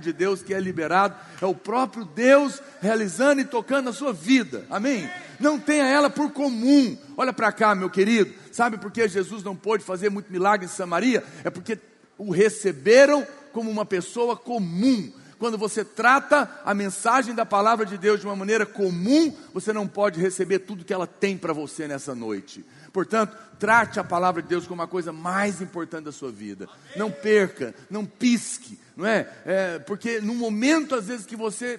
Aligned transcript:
de 0.00 0.12
Deus 0.12 0.42
que 0.42 0.54
é 0.54 0.60
liberado, 0.60 1.14
é 1.40 1.46
o 1.46 1.54
próprio 1.54 2.04
Deus 2.04 2.60
realizando 2.80 3.40
e 3.40 3.44
tocando 3.44 3.90
a 3.90 3.92
sua 3.92 4.12
vida. 4.12 4.64
Amém? 4.70 5.08
Não 5.38 5.58
tenha 5.58 5.86
ela 5.86 6.10
por 6.10 6.32
comum. 6.32 6.96
Olha 7.16 7.32
para 7.32 7.52
cá, 7.52 7.74
meu 7.74 7.88
querido. 7.88 8.32
Sabe 8.50 8.78
por 8.78 8.90
que 8.90 9.06
Jesus 9.06 9.42
não 9.42 9.54
pôde 9.54 9.84
fazer 9.84 10.10
muito 10.10 10.32
milagre 10.32 10.66
em 10.66 10.68
Samaria? 10.68 11.24
É 11.44 11.50
porque 11.50 11.78
o 12.18 12.30
receberam 12.30 13.26
como 13.52 13.70
uma 13.70 13.86
pessoa 13.86 14.36
comum. 14.36 15.12
Quando 15.38 15.56
você 15.56 15.82
trata 15.82 16.60
a 16.66 16.74
mensagem 16.74 17.34
da 17.34 17.46
palavra 17.46 17.86
de 17.86 17.96
Deus 17.96 18.20
de 18.20 18.26
uma 18.26 18.36
maneira 18.36 18.66
comum, 18.66 19.34
você 19.54 19.72
não 19.72 19.88
pode 19.88 20.20
receber 20.20 20.58
tudo 20.58 20.84
que 20.84 20.92
ela 20.92 21.06
tem 21.06 21.38
para 21.38 21.54
você 21.54 21.88
nessa 21.88 22.14
noite. 22.14 22.62
Portanto, 22.92 23.36
trate 23.58 24.00
a 24.00 24.04
palavra 24.04 24.42
de 24.42 24.48
Deus 24.48 24.66
como 24.66 24.82
a 24.82 24.88
coisa 24.88 25.12
mais 25.12 25.60
importante 25.60 26.04
da 26.04 26.12
sua 26.12 26.30
vida. 26.30 26.68
Não 26.96 27.10
perca, 27.10 27.74
não 27.90 28.04
pisque, 28.04 28.78
não 28.96 29.06
é? 29.06 29.28
é 29.44 29.78
porque 29.78 30.20
no 30.20 30.34
momento, 30.34 30.94
às 30.94 31.06
vezes, 31.06 31.26
que 31.26 31.36
você 31.36 31.78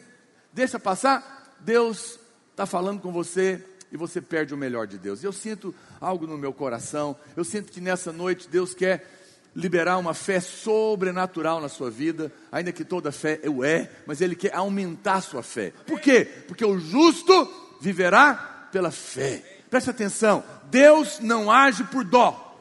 deixa 0.54 0.80
passar, 0.80 1.56
Deus 1.60 2.20
está 2.52 2.66
falando 2.66 3.02
com 3.02 3.12
você 3.12 3.64
e 3.92 3.98
você 3.98 4.22
perde 4.22 4.54
o 4.54 4.58
melhor 4.58 4.88
de 4.88 4.98
Deus. 4.98 5.24
Eu 5.24 5.34
sinto 5.34 5.74
algo 6.00 6.26
no 6.26 6.38
meu 6.38 6.54
coração, 6.54 7.16
eu 7.36 7.44
sinto 7.44 7.72
que 7.72 7.82
nessa 7.82 8.12
noite 8.12 8.48
Deus 8.48 8.74
quer 8.74 9.06
liberar 9.54 9.98
uma 9.98 10.14
fé 10.14 10.40
sobrenatural 10.40 11.60
na 11.60 11.68
sua 11.68 11.92
vida, 11.92 12.32
ainda 12.52 12.72
que 12.72 12.86
toda 12.86 13.12
fé 13.12 13.40
eu 13.44 13.64
é, 13.64 13.90
mas 14.06 14.22
Ele 14.22 14.36
quer 14.36 14.56
aumentar 14.56 15.16
a 15.16 15.22
sua 15.22 15.44
fé. 15.44 15.74
Por 15.86 16.00
quê? 16.00 16.26
Porque 16.48 16.64
o 16.64 16.80
justo 16.80 17.78
viverá 17.82 18.70
pela 18.72 18.92
fé. 18.92 19.44
Preste 19.72 19.90
atenção, 19.90 20.44
Deus 20.66 21.20
não 21.22 21.50
age 21.50 21.86
por 21.86 22.04
dó. 22.04 22.54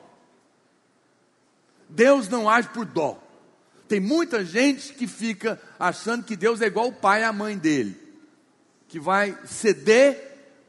Deus 1.88 2.28
não 2.28 2.48
age 2.48 2.68
por 2.68 2.86
dó. 2.86 3.20
Tem 3.88 3.98
muita 3.98 4.44
gente 4.44 4.94
que 4.94 5.08
fica 5.08 5.60
achando 5.76 6.22
que 6.22 6.36
Deus 6.36 6.62
é 6.62 6.66
igual 6.66 6.86
o 6.86 6.92
pai 6.92 7.22
e 7.22 7.24
a 7.24 7.32
mãe 7.32 7.58
dele, 7.58 8.00
que 8.86 9.00
vai 9.00 9.36
ceder 9.44 10.28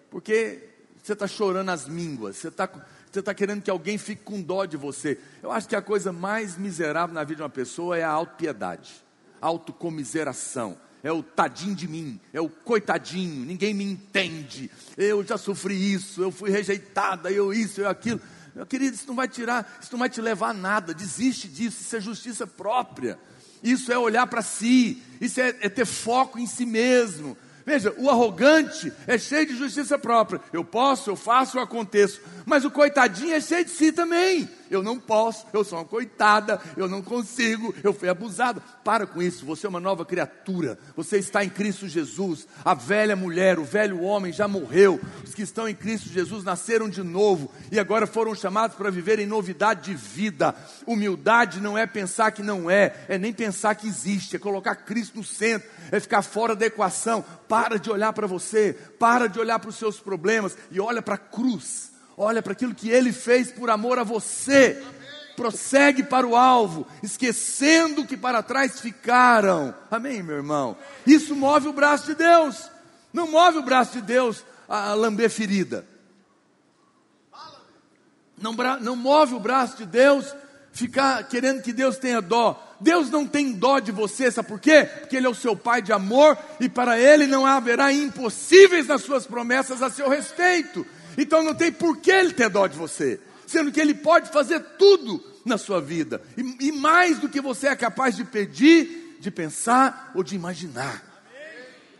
porque 0.10 0.68
você 1.02 1.14
está 1.14 1.28
chorando 1.28 1.70
as 1.70 1.88
mínguas, 1.88 2.38
você 2.38 2.48
está 2.48 2.68
você 3.12 3.20
está 3.20 3.34
querendo 3.34 3.62
que 3.62 3.70
alguém 3.70 3.98
fique 3.98 4.24
com 4.24 4.42
dó 4.42 4.64
de 4.64 4.78
você. 4.78 5.20
Eu 5.44 5.52
acho 5.52 5.68
que 5.68 5.76
a 5.76 5.82
coisa 5.82 6.14
mais 6.14 6.58
miserável 6.58 7.14
na 7.14 7.26
vida 7.26 7.36
de 7.36 7.42
uma 7.44 7.50
pessoa 7.50 7.98
é 7.98 8.04
a 8.04 8.10
autopiedade, 8.10 9.04
autocomiseração. 9.42 10.78
É 11.04 11.12
o 11.12 11.24
tadinho 11.24 11.76
de 11.76 11.88
mim, 11.88 12.20
é 12.32 12.40
o 12.40 12.48
coitadinho, 12.48 13.46
ninguém 13.46 13.74
me 13.74 13.84
entende. 13.84 14.70
Eu 14.96 15.24
já 15.24 15.38
sofri 15.38 15.94
isso, 15.94 16.22
eu 16.22 16.32
fui 16.32 16.52
rejeitada, 16.52 17.32
eu 17.32 17.52
isso, 17.52 17.82
eu 17.82 17.90
aquilo. 17.90 18.22
Meu 18.56 18.66
querido, 18.66 18.96
isso 18.96 19.08
não 19.08 19.16
vai 19.16 19.28
tirar, 19.28 19.80
isso 19.82 19.92
não 19.92 20.00
vai 20.00 20.10
te 20.10 20.22
levar 20.22 20.50
a 20.50 20.54
nada. 20.54 20.94
Desiste 20.94 21.48
disso, 21.48 21.82
isso 21.82 21.96
é 21.96 22.02
justiça 22.02 22.46
própria. 22.46 23.18
Isso 23.64 23.92
é 23.92 23.98
olhar 23.98 24.28
para 24.28 24.42
si, 24.42 25.02
isso 25.20 25.40
é, 25.40 25.56
é 25.62 25.70
ter 25.70 25.86
foco 25.86 26.38
em 26.38 26.46
si 26.46 26.66
mesmo. 26.66 27.38
Veja, 27.66 27.94
o 27.98 28.10
arrogante 28.10 28.92
é 29.08 29.18
cheio 29.18 29.46
de 29.46 29.56
justiça 29.56 29.98
própria. 29.98 30.42
Eu 30.52 30.64
posso, 30.64 31.10
eu 31.10 31.16
faço, 31.16 31.58
eu 31.58 31.62
aconteço. 31.62 32.22
Mas 32.46 32.66
o 32.66 32.72
coitadinho 32.72 33.34
é 33.34 33.40
cheio 33.40 33.64
de 33.64 33.72
si 33.72 33.92
também. 33.92 34.50
Eu 34.72 34.82
não 34.82 34.98
posso, 34.98 35.46
eu 35.52 35.66
sou 35.66 35.80
uma 35.80 35.86
coitada, 35.86 36.58
eu 36.78 36.88
não 36.88 37.02
consigo, 37.02 37.76
eu 37.84 37.94
fui 37.94 38.08
abusado. 38.08 38.64
Para 38.86 39.06
com 39.06 39.22
isso, 39.22 39.46
você 39.46 39.66
é 39.66 39.70
uma 39.70 39.82
nova 39.82 40.06
criatura. 40.06 40.80
Você 40.96 41.18
está 41.18 41.44
em 41.44 41.50
Cristo 41.50 41.90
Jesus. 41.90 42.48
A 42.64 42.74
velha 42.74 43.14
mulher, 43.14 43.60
o 43.60 43.66
velho 43.66 44.02
homem 44.02 44.32
já 44.32 44.48
morreu. 44.48 44.98
Os 45.26 45.36
que 45.36 45.42
estão 45.42 45.68
em 45.68 45.76
Cristo 45.76 46.08
Jesus 46.08 46.46
nasceram 46.46 46.88
de 46.88 47.04
novo 47.04 47.52
e 47.70 47.78
agora 47.78 48.08
foram 48.08 48.34
chamados 48.34 48.78
para 48.78 48.90
viver 48.90 49.20
em 49.20 49.28
novidade 49.28 49.92
de 49.92 49.94
vida. 49.94 50.56
Humildade 50.88 51.60
não 51.60 51.78
é 51.78 51.86
pensar 51.86 52.32
que 52.32 52.42
não 52.42 52.72
é, 52.72 52.96
é 53.10 53.18
nem 53.18 53.34
pensar 53.34 53.76
que 53.76 53.88
existe, 53.88 54.38
é 54.38 54.40
colocar 54.40 54.76
Cristo 54.76 55.18
no 55.18 55.24
centro, 55.26 55.70
é 55.92 56.00
ficar 56.00 56.22
fora 56.22 56.56
da 56.56 56.66
equação. 56.66 57.26
Para 57.50 57.78
de 57.78 57.92
olhar 57.92 58.14
para 58.14 58.26
você, 58.26 58.72
para 58.98 59.28
de 59.28 59.38
olhar 59.38 59.60
para 59.60 59.70
os 59.70 59.76
seus 59.76 60.00
problemas 60.00 60.58
e 60.72 60.80
olha 60.80 61.02
para 61.02 61.16
a 61.16 61.18
cruz 61.18 61.91
olha 62.22 62.42
para 62.42 62.54
aquilo 62.54 62.76
que 62.76 62.90
ele 62.90 63.12
fez 63.12 63.52
por 63.52 63.70
amor 63.70 63.98
a 63.98 64.04
você. 64.04 64.82
Prossegue 65.36 66.04
para 66.04 66.28
o 66.28 66.36
alvo, 66.36 66.86
esquecendo 67.02 68.06
que 68.06 68.16
para 68.16 68.44
trás 68.44 68.80
ficaram. 68.80 69.74
Amém, 69.90 70.22
meu 70.22 70.36
irmão? 70.36 70.78
Isso 71.08 71.36
move 71.36 71.68
o 71.68 71.74
braço 71.74 72.06
de 72.06 72.16
Deus. 72.16 72.70
Não 73.12 73.32
move 73.32 73.58
o 73.58 73.64
braço 73.64 73.94
de 73.94 74.02
Deus 74.02 74.46
a 74.70 74.94
lamber 74.94 75.30
ferida. 75.30 75.86
Não, 78.38 78.54
não 78.82 78.96
move 78.96 79.34
o 79.34 79.40
braço 79.40 79.78
de 79.78 79.86
Deus 79.86 80.34
ficar 80.72 81.24
querendo 81.28 81.62
que 81.62 81.74
Deus 81.74 81.98
tenha 81.98 82.22
dó. 82.22 82.78
Deus 82.80 83.10
não 83.10 83.26
tem 83.26 83.54
dó 83.54 83.80
de 83.80 83.92
você, 83.92 84.30
sabe 84.30 84.48
por 84.48 84.60
quê? 84.60 84.86
Porque 84.86 85.16
Ele 85.16 85.28
é 85.28 85.30
o 85.30 85.36
seu 85.36 85.56
Pai 85.56 85.82
de 85.82 85.94
amor 85.94 86.38
e 86.60 86.70
para 86.70 87.00
Ele 87.00 87.26
não 87.26 87.46
haverá 87.46 87.92
impossíveis 87.92 88.88
nas 88.88 89.02
suas 89.02 89.26
promessas 89.26 89.82
a 89.82 89.90
seu 89.90 90.10
respeito. 90.10 90.86
Então 91.18 91.44
não 91.44 91.54
tem 91.54 91.72
por 91.72 91.98
que 91.98 92.12
ele 92.12 92.34
ter 92.34 92.50
dó 92.50 92.68
de 92.68 92.78
você, 92.78 93.20
sendo 93.46 93.72
que 93.72 93.80
ele 93.80 93.94
pode 93.94 94.32
fazer 94.32 94.60
tudo 94.78 95.24
na 95.46 95.58
sua 95.58 95.82
vida, 95.82 96.22
e, 96.38 96.68
e 96.68 96.72
mais 96.72 97.20
do 97.20 97.28
que 97.28 97.42
você 97.42 97.68
é 97.68 97.76
capaz 97.76 98.16
de 98.16 98.24
pedir, 98.24 99.18
de 99.20 99.32
pensar 99.32 100.12
ou 100.16 100.24
de 100.24 100.36
imaginar. 100.36 101.04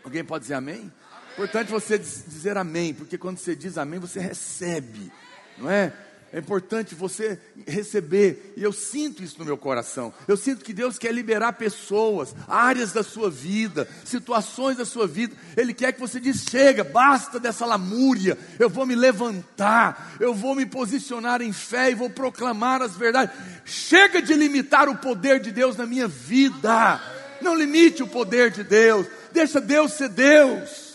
Alguém 0.04 0.24
pode 0.24 0.42
dizer 0.42 0.54
amém? 0.54 0.92
Importante 1.32 1.70
você 1.70 1.98
dizer 1.98 2.56
amém, 2.56 2.92
porque 2.92 3.16
quando 3.16 3.38
você 3.38 3.56
diz 3.56 3.78
amém, 3.78 3.98
você 3.98 4.20
recebe, 4.20 5.10
não 5.56 5.70
é? 5.70 5.92
É 6.32 6.38
importante 6.38 6.94
você 6.94 7.38
receber, 7.66 8.54
e 8.56 8.62
eu 8.62 8.72
sinto 8.72 9.22
isso 9.22 9.38
no 9.38 9.44
meu 9.44 9.58
coração. 9.58 10.14
Eu 10.26 10.34
sinto 10.34 10.64
que 10.64 10.72
Deus 10.72 10.98
quer 10.98 11.12
liberar 11.12 11.52
pessoas, 11.52 12.34
áreas 12.48 12.90
da 12.90 13.02
sua 13.02 13.30
vida, 13.30 13.86
situações 14.02 14.78
da 14.78 14.86
sua 14.86 15.06
vida. 15.06 15.36
Ele 15.54 15.74
quer 15.74 15.92
que 15.92 16.00
você 16.00 16.18
diz: 16.18 16.44
chega, 16.48 16.82
basta 16.82 17.38
dessa 17.38 17.66
lamúria. 17.66 18.38
Eu 18.58 18.70
vou 18.70 18.86
me 18.86 18.94
levantar, 18.94 20.16
eu 20.18 20.32
vou 20.32 20.54
me 20.54 20.64
posicionar 20.64 21.42
em 21.42 21.52
fé 21.52 21.90
e 21.90 21.94
vou 21.94 22.08
proclamar 22.08 22.80
as 22.80 22.96
verdades. 22.96 23.36
Chega 23.66 24.22
de 24.22 24.32
limitar 24.32 24.88
o 24.88 24.96
poder 24.96 25.38
de 25.38 25.52
Deus 25.52 25.76
na 25.76 25.84
minha 25.84 26.08
vida. 26.08 26.98
Não 27.42 27.54
limite 27.54 28.02
o 28.02 28.08
poder 28.08 28.50
de 28.50 28.64
Deus. 28.64 29.06
Deixa 29.32 29.60
Deus 29.60 29.92
ser 29.92 30.08
Deus. 30.08 30.94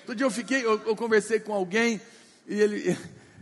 Outro 0.00 0.14
dia 0.14 0.24
eu 0.24 0.30
fiquei, 0.30 0.64
eu, 0.64 0.80
eu 0.86 0.96
conversei 0.96 1.38
com 1.38 1.52
alguém 1.52 2.00
e 2.48 2.58
ele 2.58 2.96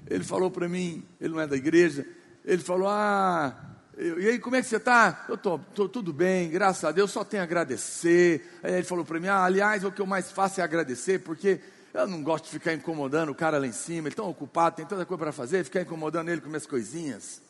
ele 0.08 0.24
falou 0.24 0.50
para 0.50 0.68
mim, 0.68 1.04
ele 1.20 1.34
não 1.34 1.40
é 1.40 1.46
da 1.46 1.56
igreja, 1.56 2.06
ele 2.44 2.62
falou: 2.62 2.88
Ah, 2.88 3.76
eu, 3.96 4.20
e 4.20 4.28
aí 4.28 4.38
como 4.38 4.56
é 4.56 4.62
que 4.62 4.68
você 4.68 4.76
está? 4.76 5.26
Eu 5.28 5.34
estou 5.34 5.88
tudo 5.88 6.12
bem, 6.12 6.48
graças 6.48 6.82
a 6.84 6.90
Deus, 6.90 7.10
só 7.10 7.24
tenho 7.24 7.42
a 7.42 7.44
agradecer. 7.44 8.58
Aí 8.62 8.72
ele 8.72 8.84
falou 8.84 9.04
para 9.04 9.20
mim: 9.20 9.28
Ah, 9.28 9.44
aliás, 9.44 9.84
o 9.84 9.92
que 9.92 10.00
eu 10.00 10.06
mais 10.06 10.32
faço 10.32 10.60
é 10.60 10.64
agradecer, 10.64 11.20
porque 11.20 11.60
eu 11.92 12.06
não 12.06 12.22
gosto 12.22 12.44
de 12.44 12.50
ficar 12.50 12.72
incomodando 12.72 13.30
o 13.30 13.34
cara 13.34 13.58
lá 13.58 13.66
em 13.66 13.72
cima, 13.72 14.08
ele 14.08 14.14
tão 14.14 14.28
ocupado, 14.28 14.76
tem 14.76 14.86
tanta 14.86 15.04
coisa 15.04 15.18
para 15.18 15.32
fazer, 15.32 15.62
ficar 15.64 15.82
incomodando 15.82 16.30
ele 16.30 16.40
com 16.40 16.48
minhas 16.48 16.66
coisinhas. 16.66 17.42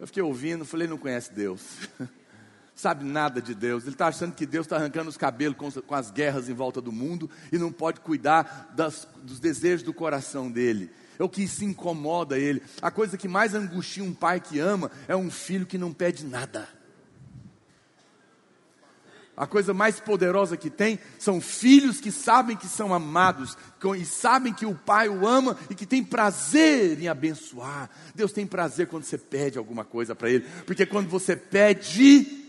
Eu 0.00 0.06
fiquei 0.06 0.22
ouvindo, 0.22 0.64
falei: 0.64 0.88
Não 0.88 0.98
conhece 0.98 1.32
Deus. 1.32 1.62
sabe 2.74 3.04
nada 3.04 3.42
de 3.42 3.54
Deus. 3.54 3.84
Ele 3.84 3.92
está 3.92 4.06
achando 4.06 4.34
que 4.34 4.46
Deus 4.46 4.66
está 4.66 4.76
arrancando 4.76 5.08
os 5.08 5.16
cabelos 5.16 5.56
com, 5.56 5.70
com, 5.70 5.94
as 5.94 6.12
guerras 6.12 6.48
em 6.48 6.54
volta 6.54 6.80
do 6.80 6.92
mundo 6.92 7.28
e 7.52 7.58
não 7.58 7.72
pode 7.72 8.00
cuidar 8.00 8.72
das, 8.74 9.06
dos 9.20 9.40
desejos 9.40 9.82
do 9.82 9.92
coração 9.92 10.50
dele 10.50 10.90
é 11.18 11.24
o 11.24 11.28
que 11.28 11.46
se 11.48 11.64
incomoda 11.64 12.38
ele. 12.38 12.62
A 12.80 12.90
coisa 12.90 13.18
que 13.18 13.28
mais 13.28 13.54
angustia 13.54 14.04
um 14.04 14.14
pai 14.14 14.40
que 14.40 14.58
ama 14.58 14.90
é 15.06 15.16
um 15.16 15.30
filho 15.30 15.66
que 15.66 15.76
não 15.76 15.92
pede 15.92 16.24
nada. 16.24 16.68
A 19.38 19.46
coisa 19.46 19.72
mais 19.72 20.00
poderosa 20.00 20.56
que 20.56 20.68
tem 20.68 20.98
são 21.16 21.40
filhos 21.40 22.00
que 22.00 22.10
sabem 22.10 22.56
que 22.56 22.66
são 22.66 22.92
amados 22.92 23.56
e 23.96 24.04
sabem 24.04 24.52
que 24.52 24.66
o 24.66 24.74
pai 24.74 25.08
o 25.08 25.24
ama 25.28 25.56
e 25.70 25.76
que 25.76 25.86
tem 25.86 26.02
prazer 26.02 27.00
em 27.00 27.06
abençoar. 27.06 27.88
Deus 28.16 28.32
tem 28.32 28.44
prazer 28.44 28.88
quando 28.88 29.04
você 29.04 29.16
pede 29.16 29.56
alguma 29.56 29.84
coisa 29.84 30.12
para 30.12 30.28
Ele, 30.28 30.44
porque 30.66 30.84
quando 30.84 31.08
você 31.08 31.36
pede, 31.36 32.44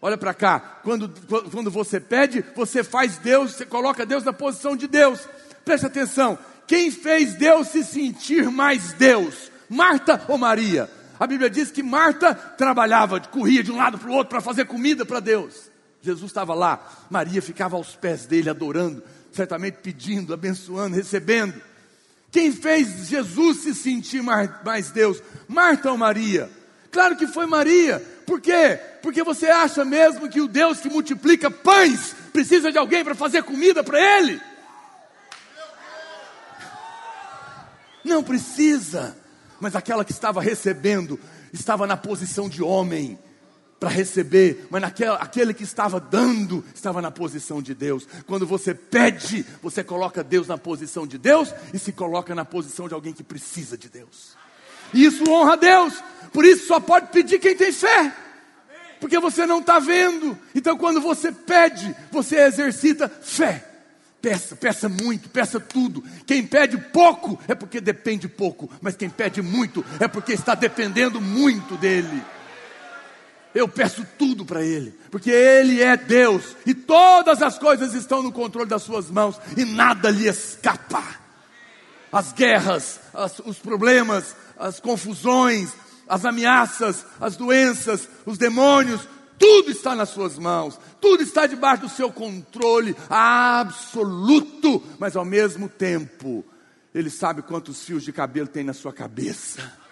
olha 0.00 0.16
para 0.16 0.32
cá, 0.32 0.80
quando, 0.82 1.10
quando 1.50 1.70
você 1.70 2.00
pede, 2.00 2.42
você 2.56 2.82
faz 2.82 3.18
Deus, 3.18 3.52
você 3.52 3.66
coloca 3.66 4.06
Deus 4.06 4.24
na 4.24 4.32
posição 4.32 4.74
de 4.74 4.88
Deus. 4.88 5.28
Preste 5.62 5.86
atenção, 5.86 6.38
quem 6.66 6.90
fez 6.90 7.34
Deus 7.34 7.68
se 7.68 7.84
sentir 7.84 8.50
mais 8.50 8.92
Deus? 8.92 9.50
Marta 9.68 10.24
ou 10.28 10.38
Maria? 10.38 10.88
A 11.18 11.26
Bíblia 11.26 11.48
diz 11.48 11.70
que 11.70 11.82
Marta 11.82 12.34
trabalhava, 12.34 13.20
corria 13.20 13.62
de 13.62 13.70
um 13.70 13.76
lado 13.76 13.98
para 13.98 14.10
o 14.10 14.12
outro 14.12 14.30
para 14.30 14.40
fazer 14.40 14.64
comida 14.66 15.04
para 15.04 15.20
Deus. 15.20 15.70
Jesus 16.00 16.30
estava 16.30 16.52
lá, 16.52 17.06
Maria 17.08 17.40
ficava 17.40 17.76
aos 17.76 17.94
pés 17.94 18.26
dele, 18.26 18.50
adorando, 18.50 19.02
certamente 19.30 19.78
pedindo, 19.82 20.34
abençoando, 20.34 20.96
recebendo. 20.96 21.54
Quem 22.30 22.50
fez 22.50 23.08
Jesus 23.08 23.58
se 23.58 23.74
sentir 23.74 24.22
mais 24.22 24.90
Deus? 24.90 25.22
Marta 25.46 25.90
ou 25.90 25.98
Maria? 25.98 26.50
Claro 26.90 27.16
que 27.16 27.26
foi 27.26 27.46
Maria. 27.46 28.00
Por 28.26 28.40
quê? 28.40 28.78
Porque 29.02 29.22
você 29.22 29.46
acha 29.46 29.84
mesmo 29.84 30.28
que 30.28 30.40
o 30.40 30.48
Deus 30.48 30.80
que 30.80 30.88
multiplica 30.88 31.50
pães 31.50 32.14
precisa 32.32 32.72
de 32.72 32.78
alguém 32.78 33.04
para 33.04 33.14
fazer 33.14 33.42
comida 33.42 33.84
para 33.84 34.00
ele? 34.18 34.40
Não 38.04 38.22
precisa. 38.22 39.16
Mas 39.60 39.76
aquela 39.76 40.04
que 40.04 40.12
estava 40.12 40.40
recebendo 40.40 41.18
estava 41.52 41.86
na 41.86 41.96
posição 41.96 42.48
de 42.48 42.62
homem. 42.62 43.18
para 43.82 43.90
receber, 43.90 44.68
mas 44.70 44.80
naquele, 44.80 45.10
aquele 45.10 45.52
que 45.52 45.64
estava 45.64 45.98
dando 45.98 46.64
estava 46.72 47.02
na 47.02 47.10
posição 47.10 47.60
de 47.60 47.74
Deus. 47.74 48.06
Quando 48.28 48.46
você 48.46 48.72
pede, 48.72 49.44
você 49.60 49.82
coloca 49.82 50.22
Deus 50.22 50.46
na 50.46 50.56
posição 50.56 51.04
de 51.04 51.18
Deus 51.18 51.52
e 51.74 51.80
se 51.80 51.90
coloca 51.90 52.32
na 52.32 52.44
posição 52.44 52.86
de 52.86 52.94
alguém 52.94 53.12
que 53.12 53.24
precisa 53.24 53.76
de 53.76 53.88
Deus. 53.88 54.36
E 54.94 55.04
isso 55.04 55.28
honra 55.28 55.54
a 55.54 55.56
Deus. 55.56 55.94
Por 56.32 56.44
isso 56.44 56.68
só 56.68 56.78
pode 56.78 57.08
pedir 57.08 57.40
quem 57.40 57.56
tem 57.56 57.72
fé. 57.72 58.14
Porque 59.00 59.18
você 59.18 59.46
não 59.46 59.58
está 59.58 59.80
vendo. 59.80 60.38
Então 60.54 60.78
quando 60.78 61.00
você 61.00 61.32
pede, 61.32 61.92
você 62.12 62.36
exercita 62.36 63.08
fé. 63.08 63.66
Peça, 64.22 64.54
peça 64.54 64.88
muito, 64.88 65.28
peça 65.28 65.58
tudo. 65.58 66.02
Quem 66.24 66.46
pede 66.46 66.78
pouco 66.78 67.36
é 67.48 67.56
porque 67.56 67.80
depende 67.80 68.28
pouco, 68.28 68.70
mas 68.80 68.94
quem 68.94 69.10
pede 69.10 69.42
muito 69.42 69.84
é 69.98 70.06
porque 70.06 70.32
está 70.32 70.54
dependendo 70.54 71.20
muito 71.20 71.76
dele. 71.76 72.22
Eu 73.52 73.68
peço 73.68 74.06
tudo 74.16 74.44
para 74.44 74.62
Ele, 74.62 74.94
porque 75.10 75.28
Ele 75.28 75.82
é 75.82 75.96
Deus 75.96 76.56
e 76.64 76.72
todas 76.72 77.42
as 77.42 77.58
coisas 77.58 77.94
estão 77.94 78.22
no 78.22 78.30
controle 78.30 78.68
das 78.68 78.84
Suas 78.84 79.10
mãos 79.10 79.40
e 79.56 79.64
nada 79.64 80.08
lhe 80.08 80.28
escapa. 80.28 81.02
As 82.12 82.32
guerras, 82.32 83.00
as, 83.12 83.40
os 83.40 83.58
problemas, 83.58 84.36
as 84.56 84.78
confusões, 84.78 85.72
as 86.08 86.24
ameaças, 86.24 87.04
as 87.20 87.36
doenças, 87.36 88.08
os 88.24 88.38
demônios, 88.38 89.00
tudo 89.42 89.72
está 89.72 89.96
nas 89.96 90.10
Suas 90.10 90.38
mãos, 90.38 90.78
tudo 91.00 91.24
está 91.24 91.46
debaixo 91.46 91.82
do 91.82 91.88
seu 91.88 92.12
controle 92.12 92.94
absoluto, 93.10 94.80
mas 95.00 95.16
ao 95.16 95.24
mesmo 95.24 95.68
tempo, 95.68 96.44
Ele 96.94 97.10
sabe 97.10 97.42
quantos 97.42 97.82
fios 97.82 98.04
de 98.04 98.12
cabelo 98.12 98.46
tem 98.46 98.62
na 98.62 98.72
sua 98.72 98.92
cabeça. 98.92 99.82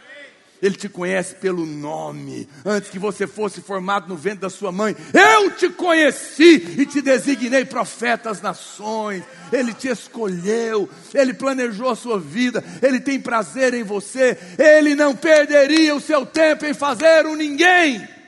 Ele 0.62 0.76
te 0.76 0.88
conhece 0.88 1.34
pelo 1.36 1.64
nome. 1.64 2.46
Antes 2.64 2.90
que 2.90 2.98
você 2.98 3.26
fosse 3.26 3.62
formado 3.62 4.08
no 4.08 4.16
ventre 4.16 4.40
da 4.40 4.50
sua 4.50 4.70
mãe, 4.70 4.94
eu 5.12 5.50
te 5.52 5.70
conheci 5.70 6.76
e 6.78 6.86
te 6.86 7.00
designei 7.00 7.64
profeta 7.64 8.30
às 8.30 8.42
nações. 8.42 9.24
Ele 9.50 9.72
te 9.72 9.88
escolheu, 9.88 10.88
ele 11.14 11.32
planejou 11.32 11.88
a 11.88 11.96
sua 11.96 12.20
vida, 12.20 12.62
ele 12.82 13.00
tem 13.00 13.18
prazer 13.18 13.72
em 13.74 13.82
você. 13.82 14.38
Ele 14.58 14.94
não 14.94 15.16
perderia 15.16 15.94
o 15.94 16.00
seu 16.00 16.24
tempo 16.26 16.66
em 16.66 16.74
fazer 16.74 17.26
um 17.26 17.34
ninguém. 17.34 18.19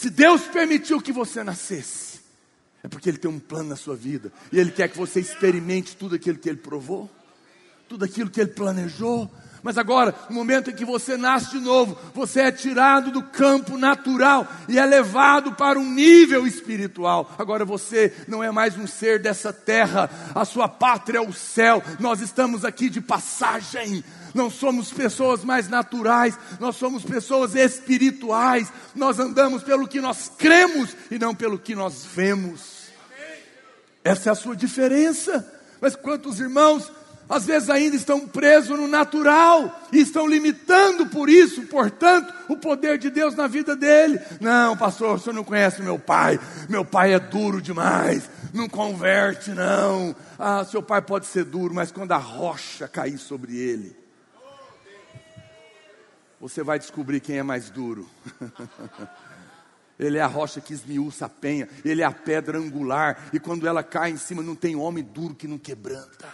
Se 0.00 0.08
Deus 0.08 0.46
permitiu 0.46 0.98
que 0.98 1.12
você 1.12 1.44
nascesse, 1.44 2.20
é 2.82 2.88
porque 2.88 3.06
Ele 3.06 3.18
tem 3.18 3.30
um 3.30 3.38
plano 3.38 3.68
na 3.68 3.76
sua 3.76 3.94
vida 3.94 4.32
e 4.50 4.58
Ele 4.58 4.70
quer 4.70 4.88
que 4.88 4.96
você 4.96 5.20
experimente 5.20 5.94
tudo 5.94 6.14
aquilo 6.14 6.38
que 6.38 6.48
Ele 6.48 6.56
provou, 6.56 7.10
tudo 7.86 8.06
aquilo 8.06 8.30
que 8.30 8.40
Ele 8.40 8.48
planejou 8.48 9.30
mas 9.62 9.76
agora, 9.76 10.14
no 10.28 10.34
momento 10.34 10.70
em 10.70 10.74
que 10.74 10.84
você 10.84 11.16
nasce 11.16 11.50
de 11.50 11.60
novo, 11.60 11.98
você 12.14 12.40
é 12.40 12.52
tirado 12.52 13.10
do 13.10 13.22
campo 13.22 13.76
natural 13.76 14.46
e 14.68 14.78
é 14.78 14.86
levado 14.86 15.52
para 15.52 15.78
um 15.78 15.84
nível 15.84 16.46
espiritual. 16.46 17.30
Agora 17.38 17.64
você 17.64 18.14
não 18.26 18.42
é 18.42 18.50
mais 18.50 18.78
um 18.78 18.86
ser 18.86 19.20
dessa 19.20 19.52
terra, 19.52 20.10
a 20.34 20.44
sua 20.44 20.68
pátria 20.68 21.18
é 21.18 21.20
o 21.20 21.32
céu. 21.32 21.82
Nós 21.98 22.20
estamos 22.20 22.64
aqui 22.64 22.88
de 22.88 23.00
passagem. 23.00 24.02
Não 24.34 24.50
somos 24.50 24.92
pessoas 24.92 25.44
mais 25.44 25.68
naturais, 25.68 26.38
nós 26.58 26.76
somos 26.76 27.02
pessoas 27.02 27.54
espirituais. 27.54 28.72
Nós 28.94 29.18
andamos 29.18 29.62
pelo 29.62 29.88
que 29.88 30.00
nós 30.00 30.30
cremos 30.36 30.96
e 31.10 31.18
não 31.18 31.34
pelo 31.34 31.58
que 31.58 31.74
nós 31.74 32.04
vemos. 32.04 32.80
Essa 34.04 34.30
é 34.30 34.32
a 34.32 34.36
sua 34.36 34.56
diferença. 34.56 35.46
Mas 35.80 35.96
quantos 35.96 36.40
irmãos 36.40 36.90
às 37.30 37.46
vezes 37.46 37.70
ainda 37.70 37.94
estão 37.94 38.26
presos 38.26 38.76
no 38.76 38.88
natural 38.88 39.86
e 39.92 40.00
estão 40.00 40.26
limitando 40.26 41.06
por 41.06 41.30
isso, 41.30 41.62
portanto, 41.62 42.34
o 42.48 42.56
poder 42.56 42.98
de 42.98 43.08
Deus 43.08 43.36
na 43.36 43.46
vida 43.46 43.76
dele. 43.76 44.18
Não, 44.40 44.76
pastor, 44.76 45.14
o 45.14 45.18
senhor 45.20 45.36
não 45.36 45.44
conhece 45.44 45.80
meu 45.80 45.96
pai. 45.96 46.40
Meu 46.68 46.84
pai 46.84 47.14
é 47.14 47.20
duro 47.20 47.62
demais, 47.62 48.28
não 48.52 48.68
converte, 48.68 49.52
não. 49.52 50.14
Ah, 50.36 50.64
seu 50.64 50.82
pai 50.82 51.00
pode 51.00 51.26
ser 51.26 51.44
duro, 51.44 51.72
mas 51.72 51.92
quando 51.92 52.10
a 52.10 52.16
rocha 52.16 52.88
cair 52.88 53.16
sobre 53.16 53.56
ele, 53.56 53.96
você 56.40 56.62
vai 56.62 56.78
descobrir 56.78 57.20
quem 57.20 57.38
é 57.38 57.42
mais 57.42 57.68
duro. 57.70 58.08
Ele 59.98 60.16
é 60.16 60.22
a 60.22 60.26
rocha 60.26 60.62
que 60.62 60.72
esmiuça 60.72 61.26
a 61.26 61.28
penha, 61.28 61.68
ele 61.84 62.00
é 62.00 62.06
a 62.06 62.10
pedra 62.10 62.56
angular, 62.56 63.28
e 63.34 63.38
quando 63.38 63.68
ela 63.68 63.82
cai 63.82 64.10
em 64.10 64.16
cima, 64.16 64.42
não 64.42 64.54
tem 64.54 64.74
homem 64.74 65.04
duro 65.04 65.34
que 65.34 65.46
não 65.46 65.58
quebranta. 65.58 66.26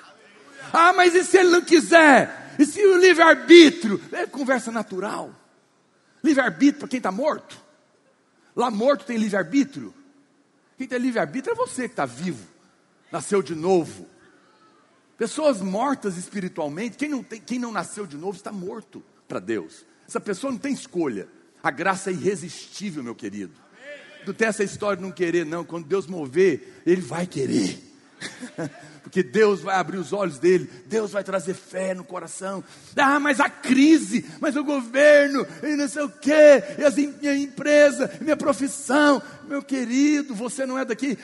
Ah, 0.72 0.92
mas 0.92 1.16
e 1.16 1.24
se 1.24 1.36
ele 1.36 1.50
não 1.50 1.62
quiser? 1.62 2.54
E 2.60 2.64
se 2.64 2.80
o 2.86 2.96
livre-arbítrio? 2.96 4.00
É 4.12 4.24
conversa 4.24 4.70
natural. 4.70 5.34
Livre-arbítrio 6.22 6.78
para 6.78 6.88
quem 6.88 6.98
está 6.98 7.10
morto. 7.10 7.60
Lá 8.54 8.70
morto 8.70 9.04
tem 9.04 9.16
livre-arbítrio. 9.16 9.92
Quem 10.78 10.86
tem 10.86 11.00
livre-arbítrio 11.00 11.52
é 11.52 11.56
você 11.56 11.88
que 11.88 11.94
está 11.94 12.06
vivo, 12.06 12.46
nasceu 13.10 13.42
de 13.42 13.56
novo. 13.56 14.06
Pessoas 15.18 15.60
mortas 15.60 16.16
espiritualmente, 16.16 16.96
quem 16.96 17.08
não, 17.08 17.20
tem, 17.24 17.40
quem 17.40 17.58
não 17.58 17.72
nasceu 17.72 18.06
de 18.06 18.16
novo 18.16 18.36
está 18.36 18.52
morto 18.52 19.02
para 19.26 19.40
Deus. 19.40 19.84
Essa 20.06 20.20
pessoa 20.20 20.52
não 20.52 20.58
tem 20.58 20.72
escolha. 20.72 21.28
A 21.62 21.70
graça 21.70 22.10
é 22.10 22.12
irresistível, 22.12 23.02
meu 23.02 23.14
querido. 23.14 23.52
Não 24.26 24.34
tem 24.34 24.48
essa 24.48 24.64
história 24.64 24.96
de 24.96 25.02
não 25.02 25.12
querer, 25.12 25.46
não. 25.46 25.64
Quando 25.64 25.86
Deus 25.86 26.06
mover, 26.06 26.82
Ele 26.84 27.00
vai 27.00 27.26
querer. 27.26 27.82
porque 29.06 29.22
Deus 29.22 29.60
vai 29.60 29.76
abrir 29.76 29.98
os 29.98 30.12
olhos 30.12 30.36
dele, 30.36 30.68
Deus 30.86 31.12
vai 31.12 31.22
trazer 31.22 31.54
fé 31.54 31.94
no 31.94 32.02
coração. 32.02 32.64
Ah, 32.96 33.20
mas 33.20 33.38
a 33.38 33.48
crise, 33.48 34.26
mas 34.40 34.56
o 34.56 34.64
governo, 34.64 35.46
e 35.62 35.76
não 35.76 35.88
sei 35.88 36.02
o 36.02 36.08
quê, 36.08 36.62
e 36.76 36.82
as, 36.82 36.96
minha 36.96 37.36
empresa, 37.36 38.10
minha 38.20 38.36
profissão, 38.36 39.22
meu 39.46 39.62
querido, 39.62 40.34
você 40.34 40.66
não 40.66 40.76
é 40.76 40.84
daqui, 40.84 41.16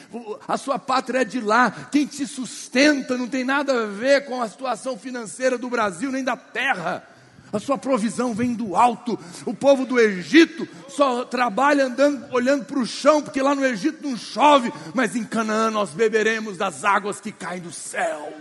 a 0.47 0.57
sua 0.57 0.79
pátria 0.79 1.23
é 1.23 1.25
de 1.25 1.41
lá, 1.41 1.89
quem 1.91 2.07
te 2.07 2.25
sustenta 2.25 3.19
não 3.19 3.27
tem 3.27 3.43
nada 3.43 3.83
a 3.83 3.87
ver 3.87 4.27
com 4.27 4.41
a 4.41 4.49
situação 4.49 4.97
financeira 4.97 5.59
do 5.59 5.69
Brasil 5.69 6.13
nem 6.13 6.23
da 6.23 6.37
terra 6.37 7.05
a 7.53 7.59
sua 7.59 7.77
provisão 7.77 8.33
vem 8.35 8.55
do 8.55 8.75
alto. 8.75 9.19
O 9.45 9.53
povo 9.53 9.85
do 9.85 10.01
Egito 10.01 10.67
só 10.89 11.25
trabalha 11.25 11.87
andando, 11.87 12.27
olhando 12.33 12.65
para 12.65 12.79
o 12.79 12.87
chão, 12.87 13.23
porque 13.23 13.43
lá 13.43 13.55
no 13.55 13.65
Egito 13.65 14.09
não 14.09 14.17
chove, 14.17 14.73
mas 14.95 15.15
em 15.15 15.25
Canaã 15.25 15.71
nós 15.71 15.91
beberemos 15.91 16.57
das 16.57 16.85
águas 16.85 17.21
que 17.21 17.31
caem 17.31 17.61
do 17.61 17.73
céu. 17.73 18.33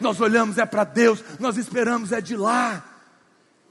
Nós 0.00 0.20
olhamos 0.20 0.58
é 0.58 0.64
para 0.64 0.84
Deus, 0.84 1.22
nós 1.38 1.56
esperamos 1.56 2.10
é 2.10 2.20
de 2.20 2.36
lá. 2.36 2.91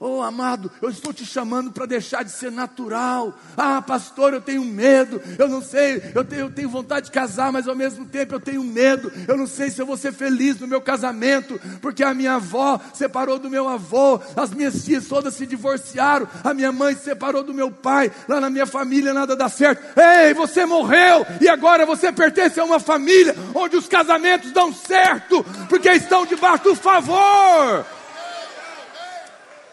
Oh, 0.04 0.20
amado, 0.20 0.68
eu 0.82 0.90
estou 0.90 1.12
te 1.12 1.24
chamando 1.24 1.70
para 1.70 1.86
deixar 1.86 2.24
de 2.24 2.32
ser 2.32 2.50
natural. 2.50 3.32
Ah, 3.56 3.80
pastor, 3.80 4.34
eu 4.34 4.40
tenho 4.40 4.64
medo. 4.64 5.22
Eu 5.38 5.46
não 5.46 5.62
sei, 5.62 6.02
eu 6.12 6.24
tenho, 6.24 6.40
eu 6.40 6.50
tenho 6.50 6.68
vontade 6.68 7.06
de 7.06 7.12
casar, 7.12 7.52
mas 7.52 7.68
ao 7.68 7.76
mesmo 7.76 8.04
tempo 8.04 8.34
eu 8.34 8.40
tenho 8.40 8.64
medo. 8.64 9.12
Eu 9.28 9.36
não 9.36 9.46
sei 9.46 9.70
se 9.70 9.80
eu 9.80 9.86
vou 9.86 9.96
ser 9.96 10.12
feliz 10.12 10.58
no 10.58 10.66
meu 10.66 10.80
casamento, 10.80 11.56
porque 11.80 12.02
a 12.02 12.12
minha 12.12 12.34
avó 12.34 12.80
separou 12.92 13.38
do 13.38 13.48
meu 13.48 13.68
avô, 13.68 14.20
as 14.34 14.50
minhas 14.50 14.84
tias 14.84 15.06
todas 15.06 15.34
se 15.34 15.46
divorciaram, 15.46 16.26
a 16.42 16.52
minha 16.52 16.72
mãe 16.72 16.96
se 16.96 17.04
separou 17.04 17.44
do 17.44 17.54
meu 17.54 17.70
pai. 17.70 18.10
Lá 18.26 18.40
na 18.40 18.50
minha 18.50 18.66
família 18.66 19.14
nada 19.14 19.36
dá 19.36 19.48
certo. 19.48 19.84
Ei, 19.96 20.34
você 20.34 20.66
morreu 20.66 21.24
e 21.40 21.48
agora 21.48 21.86
você 21.86 22.10
pertence 22.10 22.58
a 22.58 22.64
uma 22.64 22.80
família 22.80 23.36
onde 23.54 23.76
os 23.76 23.86
casamentos 23.86 24.50
dão 24.50 24.72
certo, 24.72 25.46
porque 25.68 25.90
estão 25.90 26.26
debaixo 26.26 26.64
do 26.64 26.74
favor. 26.74 27.86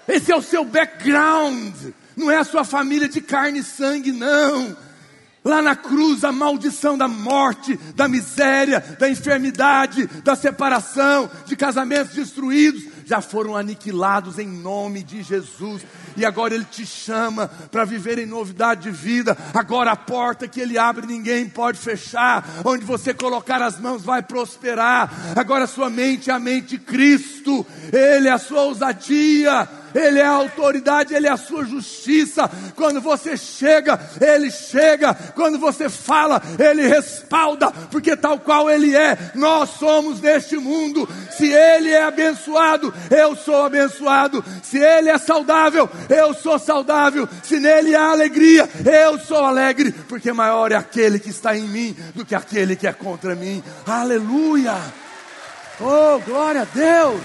Esse 0.10 0.32
é 0.32 0.36
o 0.36 0.42
seu 0.42 0.66
background. 0.66 1.74
Não 2.18 2.32
é 2.32 2.38
a 2.38 2.44
sua 2.44 2.64
família 2.64 3.08
de 3.08 3.22
carne 3.22 3.60
e 3.60 3.64
sangue, 3.64 4.12
não. 4.12 4.76
Lá 5.46 5.62
na 5.62 5.76
cruz, 5.76 6.24
a 6.24 6.32
maldição 6.32 6.98
da 6.98 7.08
morte, 7.08 7.78
da 7.96 8.10
miséria, 8.10 8.82
da 9.00 9.10
enfermidade, 9.10 10.06
da 10.24 10.36
separação, 10.36 11.30
de 11.46 11.56
casamentos 11.56 12.14
destruídos, 12.14 12.84
já 13.06 13.22
foram 13.22 13.56
aniquilados 13.56 14.38
em 14.38 14.48
nome 14.48 15.02
de 15.02 15.24
Jesus. 15.24 15.82
E 16.20 16.26
agora 16.26 16.54
Ele 16.54 16.66
te 16.66 16.86
chama 16.86 17.50
para 17.72 17.86
viver 17.86 18.20
em 18.20 18.26
novidade 18.26 18.84
de 18.84 18.92
vida. 18.92 19.38
Agora 19.54 19.92
a 19.92 19.96
porta 19.96 20.50
que 20.50 20.60
Ele 20.60 20.78
abre 20.78 21.08
ninguém 21.08 21.48
pode 21.48 21.80
fechar. 21.80 22.46
Onde 22.66 22.84
você 22.84 23.14
colocar 23.14 23.62
as 23.62 23.80
mãos 23.80 24.04
vai 24.04 24.22
prosperar. 24.22 25.10
Agora 25.34 25.66
sua 25.66 25.90
mente 25.90 26.30
é 26.30 26.34
a 26.34 26.40
mente 26.40 26.72
de 26.72 26.80
Cristo. 26.80 27.66
Ele 27.94 28.28
é 28.28 28.32
a 28.32 28.38
sua 28.38 28.64
ousadia. 28.64 29.66
Ele 29.94 30.20
é 30.20 30.26
a 30.26 30.32
autoridade, 30.32 31.14
Ele 31.14 31.28
é 31.28 31.32
a 31.32 31.38
sua 31.38 31.66
justiça. 31.66 32.50
Quando 32.76 33.02
você 33.02 33.36
chega, 33.36 34.00
Ele 34.20 34.52
chega. 34.52 35.14
Quando 35.36 35.58
você 35.58 35.90
fala, 35.90 36.42
Ele 36.58 36.88
respalda, 36.88 37.72
porque 37.92 38.16
tal 38.16 38.40
qual 38.40 38.70
Ele 38.70 38.96
é, 38.96 39.32
nós 39.36 39.72
somos 39.72 40.22
neste 40.22 40.58
mundo. 40.58 41.08
Se 41.32 41.52
Ele 41.52 41.90
é 41.90 42.04
abençoado, 42.04 42.94
eu 43.10 43.36
sou 43.36 43.66
abençoado. 43.66 44.44
Se 44.64 44.78
Ele 44.78 45.10
é 45.10 45.18
saudável, 45.18 45.90
eu 46.10 46.34
sou 46.34 46.58
saudável. 46.58 47.28
Se 47.44 47.60
nele 47.60 47.96
há 47.96 48.12
alegria, 48.12 48.68
eu 48.86 49.20
sou 49.20 49.38
alegre, 49.38 49.92
porque 49.92 50.34
maior 50.34 50.72
é 50.72 50.76
aquele 50.76 51.20
que 51.20 51.30
está 51.30 51.56
em 51.56 51.68
mim 51.68 51.96
do 52.16 52.26
que 52.26 52.36
aquele 52.36 52.76
que 52.76 52.88
é 52.88 52.94
contra 52.94 53.36
mim. 53.36 53.64
Aleluia! 53.86 54.76
Oh, 55.80 56.20
glória 56.20 56.62
a 56.62 56.66
Deus! 56.66 57.22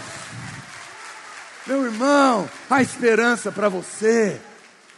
Meu 1.66 1.84
irmão, 1.86 2.48
há 2.68 2.82
esperança 2.82 3.50
para 3.50 3.68
você. 3.68 4.40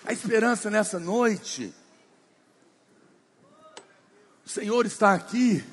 a 0.04 0.12
esperança 0.12 0.68
nessa 0.70 0.98
noite. 0.98 1.72
O 4.44 4.48
Senhor 4.48 4.86
está 4.86 5.12
aqui 5.12 5.64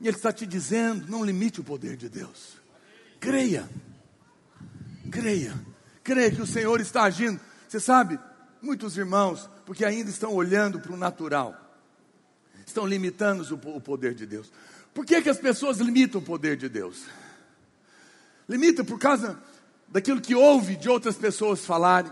e 0.00 0.06
Ele 0.06 0.16
está 0.16 0.32
te 0.32 0.46
dizendo: 0.46 1.06
não 1.08 1.24
limite 1.24 1.60
o 1.60 1.64
poder 1.64 1.96
de 1.96 2.08
Deus. 2.08 2.58
Creia, 3.20 3.68
creia, 5.10 5.54
creia 6.08 6.30
que 6.30 6.40
o 6.40 6.46
Senhor 6.46 6.80
está 6.80 7.02
agindo. 7.02 7.38
Você 7.68 7.78
sabe, 7.78 8.18
muitos 8.62 8.96
irmãos, 8.96 9.48
porque 9.66 9.84
ainda 9.84 10.08
estão 10.08 10.32
olhando 10.32 10.80
para 10.80 10.94
o 10.94 10.96
natural, 10.96 11.54
estão 12.66 12.86
limitando 12.86 13.44
o 13.54 13.80
poder 13.80 14.14
de 14.14 14.24
Deus. 14.24 14.50
Por 14.94 15.04
que, 15.04 15.20
que 15.20 15.28
as 15.28 15.36
pessoas 15.36 15.76
limitam 15.76 16.22
o 16.22 16.24
poder 16.24 16.56
de 16.56 16.66
Deus? 16.66 17.04
Limitam 18.48 18.86
por 18.86 18.98
causa 18.98 19.38
daquilo 19.86 20.18
que 20.18 20.34
ouve 20.34 20.76
de 20.76 20.88
outras 20.88 21.14
pessoas 21.14 21.66
falarem, 21.66 22.10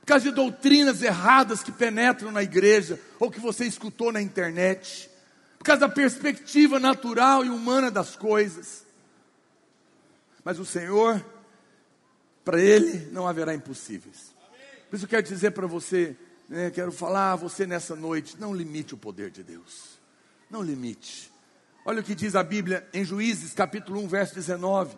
por 0.00 0.06
causa 0.06 0.24
de 0.24 0.34
doutrinas 0.34 1.00
erradas 1.00 1.62
que 1.62 1.70
penetram 1.70 2.32
na 2.32 2.42
igreja 2.42 3.00
ou 3.20 3.30
que 3.30 3.38
você 3.38 3.66
escutou 3.66 4.10
na 4.10 4.20
internet, 4.20 5.08
por 5.56 5.64
causa 5.64 5.82
da 5.82 5.88
perspectiva 5.88 6.80
natural 6.80 7.44
e 7.44 7.50
humana 7.50 7.88
das 7.88 8.16
coisas. 8.16 8.84
Mas 10.44 10.58
o 10.58 10.64
Senhor, 10.64 11.24
para 12.48 12.62
Ele 12.62 13.10
não 13.12 13.28
haverá 13.28 13.54
impossíveis. 13.54 14.34
Por 14.88 14.96
isso 14.96 15.04
eu 15.04 15.08
quero 15.10 15.22
dizer 15.22 15.50
para 15.50 15.66
você, 15.66 16.16
né, 16.48 16.70
quero 16.70 16.90
falar 16.90 17.32
a 17.32 17.36
você 17.36 17.66
nessa 17.66 17.94
noite: 17.94 18.40
não 18.40 18.54
limite 18.54 18.94
o 18.94 18.96
poder 18.96 19.30
de 19.30 19.42
Deus. 19.42 19.98
Não 20.50 20.62
limite. 20.62 21.30
Olha 21.84 22.00
o 22.00 22.02
que 22.02 22.14
diz 22.14 22.34
a 22.34 22.42
Bíblia 22.42 22.88
em 22.94 23.04
Juízes, 23.04 23.52
capítulo 23.52 24.00
1, 24.00 24.08
verso 24.08 24.34
19. 24.34 24.96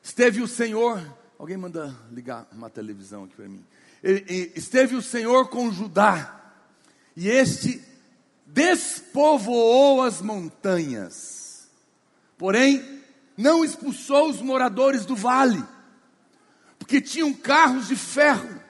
Esteve 0.00 0.40
o 0.40 0.46
Senhor, 0.46 1.04
alguém 1.36 1.56
manda 1.56 1.98
ligar 2.12 2.46
uma 2.52 2.70
televisão 2.70 3.24
aqui 3.24 3.34
para 3.34 3.48
mim. 3.48 3.66
Esteve 4.54 4.94
o 4.94 5.02
Senhor 5.02 5.48
com 5.48 5.72
Judá, 5.72 6.54
e 7.16 7.28
este 7.28 7.82
despovoou 8.46 10.00
as 10.02 10.22
montanhas, 10.22 11.68
porém 12.38 12.95
não 13.36 13.64
expulsou 13.64 14.30
os 14.30 14.40
moradores 14.40 15.04
do 15.04 15.14
vale, 15.14 15.62
porque 16.78 17.00
tinham 17.00 17.32
carros 17.32 17.88
de 17.88 17.96
ferro. 17.96 18.60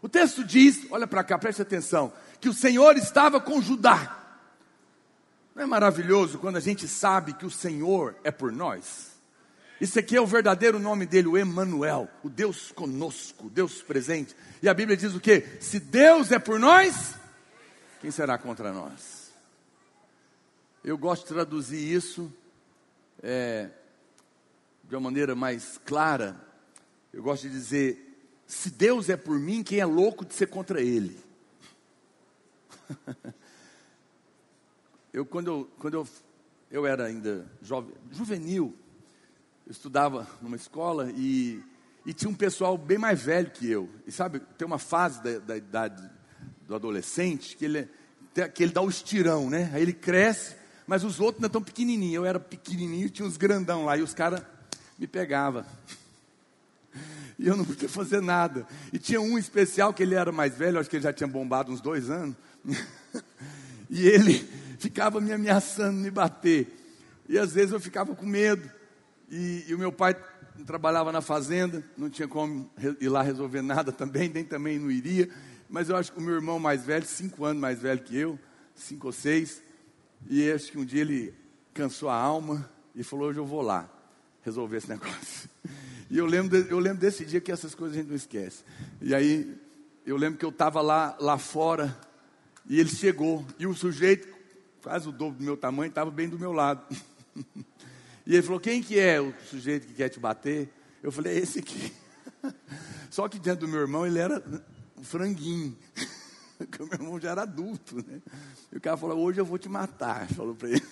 O 0.00 0.08
texto 0.08 0.44
diz, 0.44 0.86
olha 0.90 1.06
para 1.06 1.24
cá, 1.24 1.38
preste 1.38 1.62
atenção, 1.62 2.12
que 2.40 2.48
o 2.48 2.54
Senhor 2.54 2.96
estava 2.96 3.40
com 3.40 3.60
Judá. 3.60 4.16
Não 5.54 5.64
é 5.64 5.66
maravilhoso 5.66 6.38
quando 6.38 6.56
a 6.56 6.60
gente 6.60 6.86
sabe 6.86 7.32
que 7.32 7.44
o 7.44 7.50
Senhor 7.50 8.14
é 8.22 8.30
por 8.30 8.52
nós? 8.52 9.08
Isso 9.80 9.98
aqui 9.98 10.16
é 10.16 10.20
o 10.20 10.26
verdadeiro 10.26 10.78
nome 10.78 11.06
dele, 11.06 11.28
o 11.28 11.36
Emanuel, 11.36 12.08
o 12.22 12.28
Deus 12.28 12.72
conosco, 12.72 13.48
Deus 13.48 13.80
presente. 13.82 14.34
E 14.62 14.68
a 14.68 14.74
Bíblia 14.74 14.96
diz 14.96 15.14
o 15.14 15.20
que? 15.20 15.44
Se 15.60 15.78
Deus 15.78 16.32
é 16.32 16.38
por 16.38 16.58
nós, 16.58 17.14
quem 18.00 18.10
será 18.10 18.38
contra 18.38 18.72
nós? 18.72 19.32
Eu 20.84 20.96
gosto 20.96 21.22
de 21.22 21.34
traduzir 21.34 21.92
isso 21.92 22.32
é, 23.22 23.70
de 24.84 24.94
uma 24.94 25.02
maneira 25.02 25.34
mais 25.34 25.78
clara. 25.84 26.36
Eu 27.12 27.22
gosto 27.22 27.42
de 27.42 27.50
dizer: 27.50 28.08
se 28.46 28.70
Deus 28.70 29.08
é 29.08 29.16
por 29.16 29.38
mim, 29.38 29.62
quem 29.62 29.78
é 29.80 29.84
louco 29.84 30.24
de 30.24 30.34
ser 30.34 30.46
contra 30.46 30.80
Ele? 30.80 31.18
eu 35.12 35.26
quando 35.26 35.48
eu, 35.48 35.70
quando 35.78 35.94
eu, 35.94 36.08
eu 36.70 36.86
era 36.86 37.06
ainda 37.06 37.46
jovem, 37.62 37.94
juvenil, 38.10 38.74
eu 39.66 39.72
estudava 39.72 40.26
numa 40.40 40.56
escola 40.56 41.10
e, 41.14 41.62
e 42.06 42.14
tinha 42.14 42.30
um 42.30 42.34
pessoal 42.34 42.78
bem 42.78 42.98
mais 42.98 43.22
velho 43.22 43.50
que 43.50 43.70
eu. 43.70 43.88
E 44.06 44.12
sabe, 44.12 44.40
tem 44.56 44.66
uma 44.66 44.78
fase 44.78 45.22
da, 45.22 45.38
da 45.38 45.56
idade 45.56 46.10
do 46.66 46.74
adolescente 46.74 47.56
que 47.56 47.64
ele, 47.64 47.88
que 48.54 48.62
ele 48.62 48.72
dá 48.72 48.82
o 48.82 48.88
estirão, 48.88 49.50
né? 49.50 49.70
Aí 49.72 49.82
ele 49.82 49.92
cresce, 49.92 50.56
mas 50.88 51.04
os 51.04 51.20
outros 51.20 51.36
ainda 51.36 51.48
estão 51.48 51.62
pequenininhos. 51.62 52.14
Eu 52.14 52.24
era 52.24 52.40
pequenininho, 52.40 53.10
tinha 53.10 53.28
uns 53.28 53.36
grandão 53.36 53.84
lá 53.84 53.98
e 53.98 54.02
os 54.02 54.14
caras 54.14 54.42
me 54.98 55.06
pegavam. 55.06 55.62
E 57.38 57.46
eu 57.46 57.56
não 57.56 57.64
podia 57.64 57.90
fazer 57.90 58.22
nada. 58.22 58.66
E 58.90 58.98
tinha 58.98 59.20
um 59.20 59.36
especial 59.38 59.92
que 59.92 60.02
ele 60.02 60.14
era 60.14 60.32
mais 60.32 60.56
velho, 60.56 60.80
acho 60.80 60.88
que 60.88 60.96
ele 60.96 61.02
já 61.02 61.12
tinha 61.12 61.28
bombado 61.28 61.70
uns 61.70 61.82
dois 61.82 62.10
anos. 62.10 62.34
E 63.90 64.06
ele 64.06 64.46
ficava 64.78 65.18
me 65.18 65.32
ameaçando, 65.32 65.98
me 65.98 66.10
bater. 66.10 66.68
E 67.26 67.38
às 67.38 67.54
vezes 67.54 67.72
eu 67.72 67.80
ficava 67.80 68.14
com 68.14 68.26
medo. 68.26 68.70
E, 69.30 69.64
e, 69.66 69.74
o 69.74 69.78
meu 69.78 69.90
pai 69.90 70.14
trabalhava 70.66 71.10
na 71.10 71.22
fazenda, 71.22 71.82
não 71.96 72.10
tinha 72.10 72.28
como 72.28 72.70
ir 73.00 73.08
lá 73.08 73.22
resolver 73.22 73.62
nada 73.62 73.90
também, 73.90 74.28
nem 74.28 74.44
também 74.44 74.78
não 74.78 74.90
iria. 74.90 75.30
Mas 75.70 75.88
eu 75.88 75.96
acho 75.96 76.12
que 76.12 76.18
o 76.18 76.20
meu 76.20 76.34
irmão 76.34 76.58
mais 76.58 76.84
velho, 76.84 77.06
cinco 77.06 77.46
anos 77.46 77.62
mais 77.62 77.80
velho 77.80 78.02
que 78.02 78.14
eu, 78.14 78.38
cinco 78.74 79.06
ou 79.06 79.12
seis, 79.14 79.62
e 80.26 80.50
acho 80.50 80.72
que 80.72 80.78
um 80.78 80.84
dia 80.84 81.02
ele 81.02 81.34
cansou 81.74 82.08
a 82.08 82.14
alma 82.14 82.68
e 82.94 83.02
falou: 83.02 83.28
Hoje 83.28 83.38
eu 83.38 83.46
vou 83.46 83.62
lá 83.62 83.88
resolver 84.42 84.78
esse 84.78 84.88
negócio. 84.90 85.48
E 86.10 86.16
eu 86.16 86.26
lembro, 86.26 86.56
eu 86.56 86.78
lembro 86.78 87.00
desse 87.00 87.24
dia 87.24 87.40
que 87.40 87.52
essas 87.52 87.74
coisas 87.74 87.96
a 87.96 88.00
gente 88.00 88.08
não 88.08 88.16
esquece. 88.16 88.64
E 89.00 89.14
aí 89.14 89.56
eu 90.06 90.16
lembro 90.16 90.38
que 90.38 90.44
eu 90.44 90.50
estava 90.50 90.80
lá, 90.80 91.16
lá 91.20 91.36
fora 91.36 91.96
e 92.68 92.78
ele 92.78 92.90
chegou, 92.90 93.46
e 93.58 93.66
o 93.66 93.74
sujeito, 93.74 94.28
quase 94.82 95.08
o 95.08 95.12
dobro 95.12 95.38
do 95.38 95.44
meu 95.44 95.56
tamanho, 95.56 95.88
estava 95.88 96.10
bem 96.10 96.28
do 96.28 96.38
meu 96.38 96.52
lado. 96.52 96.84
E 98.26 98.34
ele 98.34 98.42
falou: 98.42 98.60
Quem 98.60 98.82
que 98.82 98.98
é 98.98 99.18
o 99.18 99.32
sujeito 99.48 99.86
que 99.86 99.94
quer 99.94 100.10
te 100.10 100.20
bater? 100.20 100.68
Eu 101.02 101.10
falei: 101.10 101.38
É 101.38 101.38
esse 101.38 101.60
aqui. 101.60 101.90
Só 103.10 103.26
que 103.26 103.38
diante 103.38 103.60
do 103.60 103.68
meu 103.68 103.80
irmão 103.80 104.06
ele 104.06 104.18
era 104.18 104.44
um 104.98 105.02
franguinho. 105.02 105.74
Porque 106.66 106.82
o 106.82 106.86
meu 106.86 106.94
irmão 106.94 107.20
já 107.20 107.30
era 107.30 107.42
adulto, 107.42 107.96
né? 107.96 108.20
E 108.72 108.76
o 108.76 108.80
cara 108.80 108.96
falou: 108.96 109.18
Hoje 109.20 109.40
eu 109.40 109.44
vou 109.44 109.58
te 109.58 109.68
matar. 109.68 110.26
Falou 110.34 110.54
para 110.54 110.70
ele. 110.70 110.86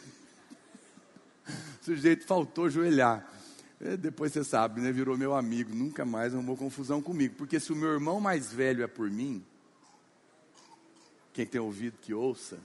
O 1.48 1.84
sujeito 1.84 2.24
faltou 2.24 2.66
ajoelhar. 2.66 3.28
E 3.80 3.96
depois 3.96 4.32
você 4.32 4.42
sabe, 4.42 4.80
né? 4.80 4.90
Virou 4.90 5.16
meu 5.16 5.34
amigo. 5.34 5.74
Nunca 5.74 6.04
mais 6.04 6.34
arrumou 6.34 6.56
confusão 6.56 7.02
comigo. 7.02 7.34
Porque 7.36 7.60
se 7.60 7.72
o 7.72 7.76
meu 7.76 7.90
irmão 7.90 8.20
mais 8.20 8.52
velho 8.52 8.82
é 8.82 8.86
por 8.86 9.10
mim, 9.10 9.44
quem 11.32 11.46
tem 11.46 11.60
ouvido 11.60 11.98
que 12.00 12.14
ouça, 12.14 12.58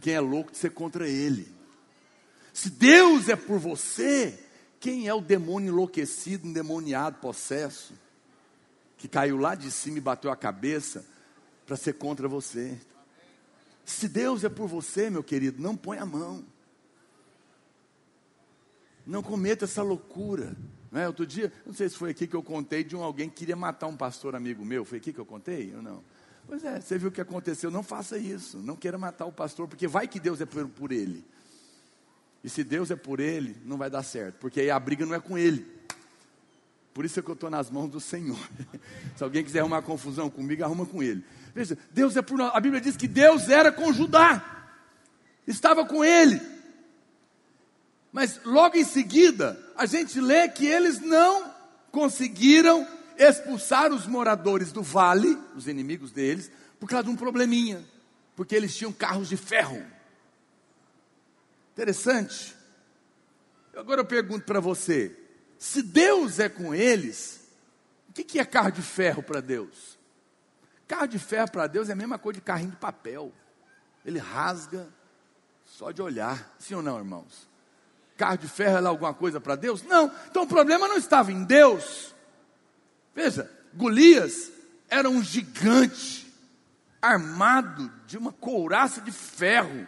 quem 0.00 0.14
é 0.14 0.20
louco 0.20 0.52
de 0.52 0.58
ser 0.58 0.70
contra 0.70 1.08
ele. 1.08 1.48
Se 2.52 2.70
Deus 2.70 3.28
é 3.28 3.36
por 3.36 3.58
você, 3.58 4.38
quem 4.78 5.08
é 5.08 5.14
o 5.14 5.20
demônio 5.20 5.72
enlouquecido, 5.72 6.46
endemoniado, 6.46 7.18
possesso, 7.18 7.94
que 8.98 9.08
caiu 9.08 9.36
lá 9.36 9.54
de 9.54 9.70
cima 9.70 9.98
e 9.98 10.00
bateu 10.00 10.30
a 10.30 10.36
cabeça 10.36 11.04
para 11.70 11.76
ser 11.76 11.92
contra 11.92 12.26
você? 12.26 12.76
Se 13.84 14.08
Deus 14.08 14.42
é 14.42 14.48
por 14.48 14.66
você, 14.66 15.08
meu 15.08 15.22
querido, 15.22 15.62
não 15.62 15.76
põe 15.76 15.98
a 15.98 16.04
mão. 16.04 16.44
Não 19.06 19.22
cometa 19.22 19.66
essa 19.66 19.80
loucura. 19.80 20.56
Não 20.90 21.00
é? 21.00 21.06
Outro 21.06 21.24
dia, 21.24 21.52
não 21.64 21.72
sei 21.72 21.88
se 21.88 21.94
foi 21.94 22.10
aqui 22.10 22.26
que 22.26 22.34
eu 22.34 22.42
contei 22.42 22.82
de 22.82 22.96
um 22.96 23.04
alguém 23.04 23.28
que 23.28 23.36
queria 23.36 23.54
matar 23.54 23.86
um 23.86 23.96
pastor 23.96 24.34
amigo 24.34 24.64
meu. 24.64 24.84
Foi 24.84 24.98
aqui 24.98 25.12
que 25.12 25.20
eu 25.20 25.24
contei 25.24 25.72
ou 25.72 25.80
não? 25.80 26.02
Pois 26.44 26.64
é, 26.64 26.80
você 26.80 26.98
viu 26.98 27.08
o 27.08 27.12
que 27.12 27.20
aconteceu. 27.20 27.70
Não 27.70 27.84
faça 27.84 28.18
isso. 28.18 28.58
Não 28.58 28.74
queira 28.74 28.98
matar 28.98 29.26
o 29.26 29.32
pastor, 29.32 29.68
porque 29.68 29.86
vai 29.86 30.08
que 30.08 30.18
Deus 30.18 30.40
é 30.40 30.46
por, 30.46 30.66
por 30.70 30.90
ele. 30.90 31.24
E 32.42 32.50
se 32.50 32.64
Deus 32.64 32.90
é 32.90 32.96
por 32.96 33.20
ele, 33.20 33.56
não 33.64 33.78
vai 33.78 33.88
dar 33.88 34.02
certo, 34.02 34.38
porque 34.40 34.60
aí 34.60 34.72
a 34.72 34.80
briga 34.80 35.06
não 35.06 35.14
é 35.14 35.20
com 35.20 35.38
ele. 35.38 35.64
Por 36.92 37.04
isso 37.04 37.20
é 37.20 37.22
que 37.22 37.28
eu 37.28 37.34
estou 37.34 37.50
nas 37.50 37.70
mãos 37.70 37.90
do 37.90 38.00
Senhor. 38.00 38.38
se 39.16 39.22
alguém 39.22 39.44
quiser 39.44 39.60
arrumar 39.60 39.82
confusão 39.82 40.28
comigo, 40.28 40.64
arruma 40.64 40.84
com 40.84 41.02
ele. 41.02 41.24
Veja, 41.54 41.78
Deus 41.90 42.16
é 42.16 42.22
por 42.22 42.38
nós. 42.38 42.52
A 42.54 42.60
Bíblia 42.60 42.80
diz 42.80 42.96
que 42.96 43.08
Deus 43.08 43.48
era 43.48 43.70
com 43.70 43.92
Judá, 43.92 44.68
estava 45.46 45.84
com 45.84 46.04
ele. 46.04 46.40
Mas 48.12 48.40
logo 48.44 48.76
em 48.76 48.84
seguida, 48.84 49.58
a 49.76 49.86
gente 49.86 50.20
lê 50.20 50.48
que 50.48 50.66
eles 50.66 51.00
não 51.00 51.54
conseguiram 51.92 52.86
expulsar 53.16 53.92
os 53.92 54.06
moradores 54.06 54.72
do 54.72 54.82
vale, 54.82 55.38
os 55.54 55.68
inimigos 55.68 56.10
deles, 56.10 56.50
por 56.78 56.88
causa 56.88 57.04
de 57.04 57.10
um 57.10 57.16
probleminha, 57.16 57.84
porque 58.34 58.54
eles 58.54 58.74
tinham 58.74 58.92
carros 58.92 59.28
de 59.28 59.36
ferro. 59.36 59.84
Interessante. 61.72 62.56
Agora 63.76 64.00
eu 64.00 64.04
pergunto 64.04 64.44
para 64.44 64.60
você: 64.60 65.16
se 65.60 65.82
Deus 65.82 66.38
é 66.38 66.48
com 66.48 66.74
eles, 66.74 67.46
o 68.08 68.12
que 68.14 68.38
é 68.38 68.44
carro 68.46 68.70
de 68.70 68.80
ferro 68.80 69.22
para 69.22 69.42
Deus? 69.42 69.98
Carro 70.88 71.06
de 71.06 71.18
ferro 71.18 71.50
para 71.50 71.66
Deus 71.66 71.90
é 71.90 71.92
a 71.92 71.96
mesma 71.96 72.18
coisa 72.18 72.40
de 72.40 72.44
carrinho 72.44 72.70
de 72.70 72.78
papel. 72.78 73.30
Ele 74.02 74.18
rasga 74.18 74.88
só 75.66 75.90
de 75.90 76.00
olhar. 76.00 76.56
Sim 76.58 76.76
ou 76.76 76.82
não, 76.82 76.96
irmãos? 76.96 77.46
Carro 78.16 78.38
de 78.38 78.48
ferro 78.48 78.82
é 78.82 78.88
alguma 78.88 79.12
coisa 79.12 79.38
para 79.38 79.54
Deus? 79.54 79.82
Não. 79.82 80.10
Então 80.30 80.44
o 80.44 80.46
problema 80.46 80.88
não 80.88 80.96
estava 80.96 81.30
em 81.30 81.44
Deus. 81.44 82.14
Veja, 83.14 83.50
Golias 83.74 84.50
era 84.88 85.10
um 85.10 85.22
gigante 85.22 86.26
armado 87.02 87.92
de 88.06 88.16
uma 88.16 88.32
couraça 88.32 89.02
de 89.02 89.12
ferro. 89.12 89.86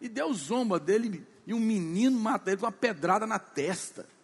E 0.00 0.08
Deus 0.08 0.38
zomba 0.38 0.80
dele 0.80 1.24
e 1.46 1.54
um 1.54 1.60
menino 1.60 2.18
mata 2.18 2.50
ele 2.50 2.58
com 2.58 2.66
uma 2.66 2.72
pedrada 2.72 3.24
na 3.24 3.38
testa. 3.38 4.15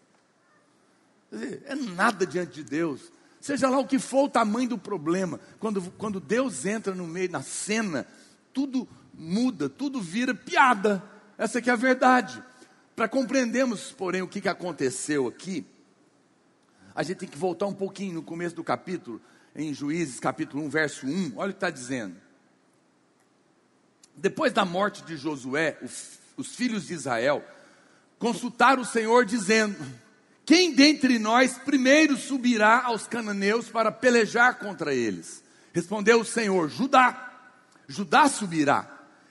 É 1.65 1.75
nada 1.75 2.27
diante 2.27 2.53
de 2.53 2.65
Deus. 2.65 3.11
Seja 3.41 3.69
lá 3.69 3.79
o 3.79 3.87
que 3.87 3.99
for 3.99 4.25
o 4.25 4.29
tamanho 4.29 4.69
do 4.69 4.79
problema, 4.79 5.41
quando, 5.59 5.83
quando 5.99 6.21
Deus 6.21 6.65
entra 6.65 6.95
no 6.95 7.07
meio, 7.07 7.31
na 7.31 7.43
cena, 7.43 8.07
tudo 8.53 8.87
muda, 9.13 9.69
tudo 9.69 10.01
vira 10.01 10.35
piada. 10.35 11.03
Essa 11.37 11.61
que 11.61 11.71
é 11.71 11.73
a 11.73 11.77
verdade. 11.77 12.43
Para 12.95 13.09
compreendermos, 13.09 13.91
porém, 13.91 14.23
o 14.23 14.29
que, 14.29 14.41
que 14.41 14.49
aconteceu 14.49 15.27
aqui, 15.27 15.67
a 16.95 17.03
gente 17.03 17.19
tem 17.19 17.29
que 17.29 17.39
voltar 17.39 17.67
um 17.67 17.75
pouquinho 17.75 18.15
no 18.15 18.23
começo 18.23 18.55
do 18.55 18.63
capítulo, 18.63 19.21
em 19.57 19.73
Juízes 19.73 20.21
capítulo 20.21 20.63
1, 20.65 20.69
verso 20.69 21.07
1, 21.07 21.33
olha 21.37 21.51
o 21.51 21.53
que 21.53 21.57
está 21.57 21.71
dizendo. 21.71 22.17
Depois 24.15 24.53
da 24.53 24.65
morte 24.65 25.03
de 25.05 25.17
Josué, 25.17 25.79
os, 25.83 26.19
os 26.37 26.55
filhos 26.55 26.87
de 26.87 26.95
Israel 26.95 27.43
consultaram 28.19 28.83
o 28.83 28.87
Senhor, 28.87 29.25
dizendo: 29.25 29.77
Quem 30.45 30.75
dentre 30.75 31.19
nós 31.19 31.59
primeiro 31.59 32.17
subirá 32.17 32.83
aos 32.83 33.07
cananeus 33.07 33.69
para 33.69 33.93
pelejar 33.93 34.59
contra 34.59 34.95
eles? 34.95 35.43
Respondeu 35.73 36.21
o 36.21 36.25
Senhor: 36.25 36.69
Judá. 36.69 37.31
Judá 37.87 38.29
subirá. 38.29 38.89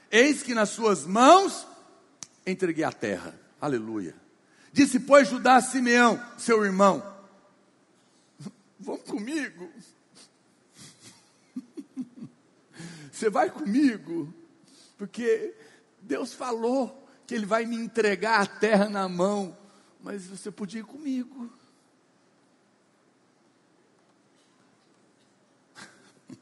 Eis 0.09 0.43
que 0.43 0.53
nas 0.53 0.69
suas 0.69 1.05
mãos 1.05 1.65
entreguei 2.45 2.83
a 2.83 2.91
terra. 2.91 3.33
Aleluia. 3.59 4.15
Disse, 4.73 4.99
pois, 4.99 5.27
Judá 5.27 5.57
a 5.57 5.61
Simeão, 5.61 6.21
seu 6.37 6.63
irmão: 6.63 7.03
Vamos 8.79 9.03
comigo. 9.03 9.69
Você 13.11 13.29
vai 13.29 13.49
comigo? 13.49 14.33
Porque 14.97 15.53
Deus 16.01 16.33
falou 16.33 17.07
que 17.27 17.35
Ele 17.35 17.45
vai 17.45 17.65
me 17.65 17.75
entregar 17.75 18.41
a 18.41 18.45
terra 18.45 18.89
na 18.89 19.09
mão, 19.09 19.57
mas 20.01 20.25
você 20.27 20.51
podia 20.51 20.81
ir 20.81 20.85
comigo. 20.85 21.51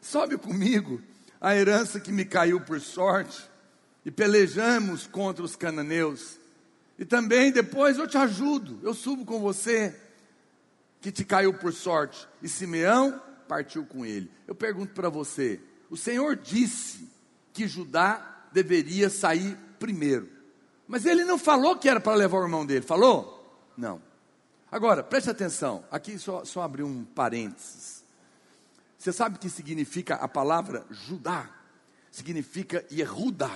Sobe 0.00 0.36
comigo 0.36 1.00
a 1.40 1.56
herança 1.56 1.98
que 1.98 2.12
me 2.12 2.24
caiu 2.24 2.60
por 2.60 2.80
sorte, 2.80 3.50
e 4.04 4.10
pelejamos 4.10 5.06
contra 5.06 5.44
os 5.44 5.56
cananeus. 5.56 6.38
E 6.98 7.04
também 7.04 7.50
depois 7.50 7.98
eu 7.98 8.06
te 8.06 8.16
ajudo, 8.16 8.78
eu 8.82 8.94
subo 8.94 9.24
com 9.24 9.40
você, 9.40 9.94
que 11.00 11.10
te 11.10 11.24
caiu 11.24 11.52
por 11.54 11.72
sorte. 11.72 12.28
E 12.40 12.48
Simeão 12.48 13.20
partiu 13.48 13.84
com 13.84 14.06
ele. 14.06 14.30
Eu 14.46 14.54
pergunto 14.54 14.94
para 14.94 15.08
você: 15.08 15.60
o 15.90 15.96
Senhor 15.96 16.36
disse 16.36 17.08
que 17.52 17.66
Judá 17.66 18.46
deveria 18.52 19.10
sair 19.10 19.56
primeiro. 19.78 20.41
Mas 20.92 21.06
ele 21.06 21.24
não 21.24 21.38
falou 21.38 21.74
que 21.74 21.88
era 21.88 21.98
para 21.98 22.14
levar 22.14 22.36
o 22.36 22.42
irmão 22.42 22.66
dele, 22.66 22.82
falou? 22.82 23.72
Não. 23.78 23.98
Agora, 24.70 25.02
preste 25.02 25.30
atenção, 25.30 25.82
aqui 25.90 26.18
só, 26.18 26.44
só 26.44 26.60
abrir 26.60 26.82
um 26.82 27.02
parênteses. 27.02 28.04
Você 28.98 29.10
sabe 29.10 29.36
o 29.36 29.38
que 29.38 29.48
significa 29.48 30.16
a 30.16 30.28
palavra 30.28 30.84
Judá? 30.90 31.48
Significa 32.10 32.84
Yehuda 32.92 33.50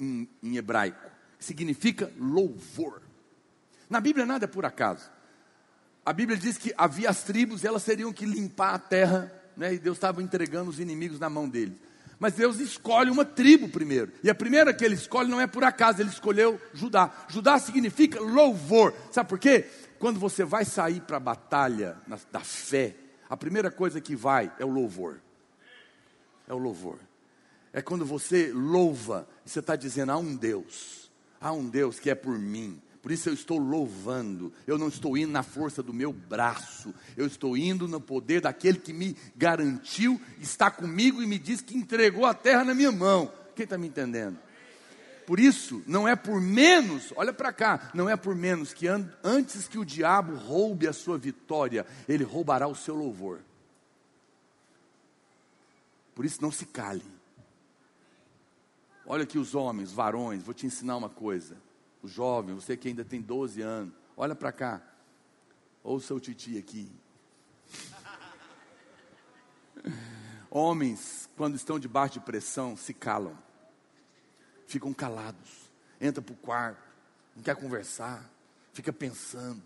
em, 0.00 0.26
em 0.42 0.56
hebraico. 0.56 1.10
Significa 1.38 2.10
louvor. 2.18 3.02
Na 3.90 4.00
Bíblia 4.00 4.24
nada 4.24 4.46
é 4.46 4.48
por 4.48 4.64
acaso. 4.64 5.10
A 6.02 6.14
Bíblia 6.14 6.38
diz 6.38 6.56
que 6.56 6.72
havia 6.78 7.10
as 7.10 7.24
tribos, 7.24 7.62
elas 7.62 7.84
teriam 7.84 8.10
que 8.10 8.24
limpar 8.24 8.72
a 8.72 8.78
terra 8.78 9.30
né, 9.54 9.74
e 9.74 9.78
Deus 9.78 9.98
estava 9.98 10.22
entregando 10.22 10.70
os 10.70 10.80
inimigos 10.80 11.20
na 11.20 11.28
mão 11.28 11.46
deles. 11.46 11.76
Mas 12.24 12.32
Deus 12.32 12.58
escolhe 12.58 13.10
uma 13.10 13.22
tribo 13.22 13.68
primeiro. 13.68 14.10
E 14.22 14.30
a 14.30 14.34
primeira 14.34 14.72
que 14.72 14.82
ele 14.82 14.94
escolhe 14.94 15.30
não 15.30 15.38
é 15.38 15.46
por 15.46 15.62
acaso, 15.62 16.00
ele 16.00 16.08
escolheu 16.08 16.58
Judá. 16.72 17.12
Judá 17.28 17.58
significa 17.58 18.18
louvor. 18.18 18.94
Sabe 19.12 19.28
por 19.28 19.38
quê? 19.38 19.66
Quando 19.98 20.18
você 20.18 20.42
vai 20.42 20.64
sair 20.64 21.02
para 21.02 21.18
a 21.18 21.20
batalha 21.20 21.98
na, 22.06 22.18
da 22.32 22.40
fé, 22.40 22.96
a 23.28 23.36
primeira 23.36 23.70
coisa 23.70 24.00
que 24.00 24.16
vai 24.16 24.50
é 24.58 24.64
o 24.64 24.70
louvor. 24.70 25.20
É 26.48 26.54
o 26.54 26.56
louvor. 26.56 26.98
É 27.74 27.82
quando 27.82 28.06
você 28.06 28.50
louva, 28.54 29.28
você 29.44 29.60
está 29.60 29.76
dizendo: 29.76 30.12
há 30.12 30.16
um 30.16 30.34
Deus, 30.34 31.10
há 31.38 31.52
um 31.52 31.68
Deus 31.68 32.00
que 32.00 32.08
é 32.08 32.14
por 32.14 32.38
mim, 32.38 32.80
por 33.04 33.12
isso 33.12 33.28
eu 33.28 33.34
estou 33.34 33.58
louvando. 33.58 34.50
Eu 34.66 34.78
não 34.78 34.88
estou 34.88 35.14
indo 35.14 35.30
na 35.30 35.42
força 35.42 35.82
do 35.82 35.92
meu 35.92 36.10
braço. 36.10 36.94
Eu 37.14 37.26
estou 37.26 37.54
indo 37.54 37.86
no 37.86 38.00
poder 38.00 38.40
daquele 38.40 38.78
que 38.78 38.94
me 38.94 39.14
garantiu, 39.36 40.18
está 40.40 40.70
comigo 40.70 41.22
e 41.22 41.26
me 41.26 41.38
diz 41.38 41.60
que 41.60 41.76
entregou 41.76 42.24
a 42.24 42.32
terra 42.32 42.64
na 42.64 42.74
minha 42.74 42.90
mão. 42.90 43.30
Quem 43.54 43.64
está 43.64 43.76
me 43.76 43.88
entendendo? 43.88 44.38
Por 45.26 45.38
isso, 45.38 45.82
não 45.86 46.08
é 46.08 46.16
por 46.16 46.40
menos, 46.40 47.12
olha 47.14 47.34
para 47.34 47.52
cá, 47.52 47.90
não 47.92 48.08
é 48.08 48.16
por 48.16 48.34
menos 48.34 48.72
que 48.72 48.88
an 48.88 49.06
antes 49.22 49.68
que 49.68 49.76
o 49.76 49.84
diabo 49.84 50.34
roube 50.34 50.88
a 50.88 50.92
sua 50.94 51.18
vitória, 51.18 51.86
ele 52.08 52.24
roubará 52.24 52.66
o 52.66 52.74
seu 52.74 52.94
louvor. 52.94 53.40
Por 56.14 56.24
isso, 56.24 56.40
não 56.40 56.50
se 56.50 56.64
cale. 56.64 57.04
Olha 59.04 59.24
aqui 59.24 59.38
os 59.38 59.54
homens, 59.54 59.92
varões, 59.92 60.42
vou 60.42 60.54
te 60.54 60.64
ensinar 60.64 60.96
uma 60.96 61.10
coisa 61.10 61.54
o 62.04 62.08
jovem, 62.08 62.54
você 62.54 62.76
que 62.76 62.88
ainda 62.88 63.02
tem 63.02 63.18
12 63.18 63.62
anos, 63.62 63.94
olha 64.14 64.34
para 64.34 64.52
cá. 64.52 64.82
Ouça 65.82 66.14
o 66.14 66.20
titi 66.20 66.58
aqui. 66.58 66.92
Homens, 70.50 71.30
quando 71.34 71.56
estão 71.56 71.78
debaixo 71.78 72.14
de 72.14 72.20
pressão, 72.20 72.76
se 72.76 72.92
calam. 72.92 73.36
Ficam 74.66 74.92
calados. 74.92 75.70
Entra 75.98 76.20
para 76.20 76.34
o 76.34 76.36
quarto, 76.36 76.82
não 77.34 77.42
quer 77.42 77.56
conversar, 77.56 78.30
fica 78.74 78.92
pensando. 78.92 79.62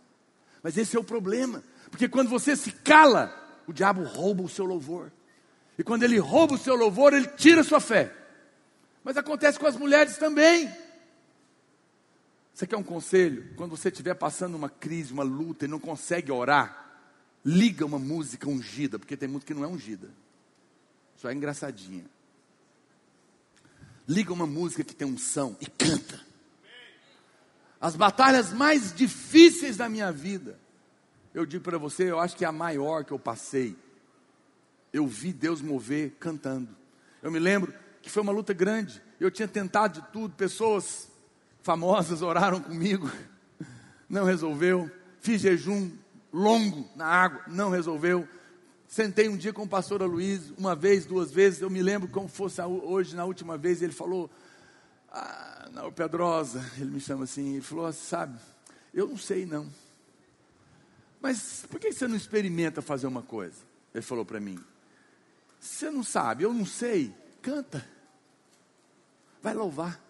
Mas 0.62 0.77
esse 0.77 0.96
é 0.96 1.01
o 1.01 1.05
problema. 1.05 1.64
Porque 1.90 2.09
quando 2.09 2.29
você 2.29 2.55
se 2.55 2.70
cala, 2.70 3.35
o 3.66 3.72
diabo 3.72 4.05
rouba 4.05 4.44
o 4.44 4.48
seu 4.48 4.64
louvor. 4.64 5.11
E 5.77 5.83
quando 5.83 6.05
ele 6.05 6.18
rouba 6.18 6.55
o 6.55 6.59
seu 6.59 6.77
louvor, 6.77 7.12
ele 7.12 7.27
tira 7.27 7.62
a 7.62 7.64
sua 7.64 7.81
fé. 7.81 8.14
Mas 9.03 9.16
acontece 9.16 9.59
com 9.59 9.66
as 9.66 9.77
mulheres 9.77 10.16
também. 10.18 10.72
Você 12.59 12.66
quer 12.66 12.77
um 12.77 12.83
conselho? 12.83 13.55
Quando 13.55 13.77
você 13.77 13.88
estiver 13.88 14.14
passando 14.14 14.57
uma 14.57 14.68
crise, 14.68 15.12
uma 15.12 15.23
luta 15.23 15.64
e 15.64 15.68
não 15.68 15.79
consegue 15.79 16.33
orar, 16.33 16.90
liga 17.44 17.87
uma 17.87 18.01
música 18.01 18.49
ungida, 18.49 18.99
porque 18.99 19.16
tem 19.16 19.29
música 19.29 19.55
que 19.55 19.61
não 19.61 19.62
é 19.64 19.68
ungida, 19.68 20.11
só 21.14 21.31
é 21.31 21.35
engraçadinha. 21.35 22.05
Liga 24.09 24.33
uma 24.33 24.44
música 24.44 24.83
que 24.83 24.92
tem 24.92 25.07
unção 25.07 25.57
e 25.61 25.66
canta. 25.66 26.21
As 27.81 27.94
batalhas 27.94 28.53
mais 28.53 28.92
difíceis 28.92 29.77
da 29.77 29.88
minha 29.88 30.11
vida, 30.11 30.59
eu 31.33 31.47
digo 31.47 31.62
para 31.62 31.79
você, 31.79 32.11
eu 32.11 32.18
acho 32.18 32.37
que 32.37 32.44
é 32.44 32.49
a 32.49 32.51
maior 32.51 33.05
que 33.05 33.12
eu 33.12 33.21
passei. 33.21 33.77
Eu 34.92 35.07
vi 35.07 35.33
Deus 35.33 35.62
mover 35.62 36.16
cantando. 36.18 36.77
Eu 37.23 37.31
me 37.31 37.38
lembro 37.38 37.73
que 38.03 38.11
foi 38.11 38.21
uma 38.21 38.33
luta 38.33 38.53
grande. 38.53 39.01
Eu 39.21 39.31
tinha 39.31 39.47
tentado 39.47 40.01
de 40.01 40.09
tudo, 40.09 40.35
pessoas 40.35 41.09
famosas 41.62 42.23
oraram 42.23 42.61
comigo, 42.61 43.11
não 44.09 44.25
resolveu. 44.25 44.90
Fiz 45.21 45.40
jejum 45.40 45.90
longo 46.33 46.88
na 46.94 47.07
água, 47.07 47.42
não 47.49 47.71
resolveu. 47.71 48.29
Sentei 48.87 49.29
um 49.29 49.37
dia 49.37 49.53
com 49.53 49.64
o 49.64 49.68
pastor 49.68 50.03
Luiz, 50.03 50.51
uma 50.57 50.75
vez, 50.75 51.05
duas 51.05 51.31
vezes, 51.31 51.61
eu 51.61 51.68
me 51.68 51.83
lembro 51.83 52.09
como 52.09 52.27
fosse 52.27 52.62
hoje, 52.62 53.14
na 53.14 53.25
última 53.25 53.59
vez, 53.59 53.83
ele 53.83 53.92
falou, 53.92 54.31
ah, 55.11 55.68
não, 55.75 55.92
Pedrosa, 55.92 56.64
ele 56.79 56.90
me 56.90 57.01
chama 57.01 57.25
assim, 57.25 57.57
ele 57.57 57.61
falou, 57.61 57.92
sabe, 57.92 58.38
eu 58.94 59.07
não 59.07 59.18
sei 59.18 59.44
não, 59.44 59.71
mas 61.21 61.66
por 61.71 61.79
que 61.81 61.92
você 61.92 62.07
não 62.07 62.16
experimenta 62.16 62.81
fazer 62.81 63.07
uma 63.07 63.23
coisa? 63.23 63.57
Ele 63.92 64.03
falou 64.03 64.25
para 64.25 64.40
mim, 64.40 64.59
você 65.61 65.90
não 65.90 66.03
sabe, 66.03 66.44
eu 66.44 66.55
não 66.55 66.64
sei, 66.64 67.14
canta, 67.42 67.87
vai 69.42 69.53
louvar. 69.53 70.08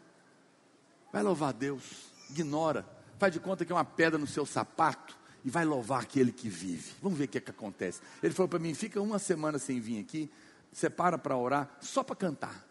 Vai 1.13 1.23
louvar 1.23 1.53
Deus. 1.53 2.13
Ignora. 2.31 2.87
Faz 3.19 3.33
de 3.33 3.41
conta 3.41 3.65
que 3.65 3.73
é 3.73 3.75
uma 3.75 3.85
pedra 3.85 4.19
no 4.19 4.27
seu 4.27 4.47
sapato 4.47 5.17
e 5.45 5.51
vai 5.51 5.65
louvar 5.65 6.03
aquele 6.03 6.33
que 6.33 6.49
vive. 6.49 6.93
Vamos 7.03 7.19
ver 7.19 7.25
o 7.25 7.29
que, 7.29 7.39
é 7.39 7.41
que 7.41 7.51
acontece. 7.51 8.01
Ele 8.23 8.35
falou 8.35 8.49
para 8.49 8.59
mim: 8.59 8.75
fica 8.75 9.01
uma 9.01 9.19
semana 9.19 9.59
sem 9.59 9.81
vir 9.81 10.01
aqui, 10.01 10.31
separa 10.73 11.19
para 11.19 11.37
orar, 11.37 11.77
só 11.81 12.03
para 12.03 12.17
cantar. 12.17 12.67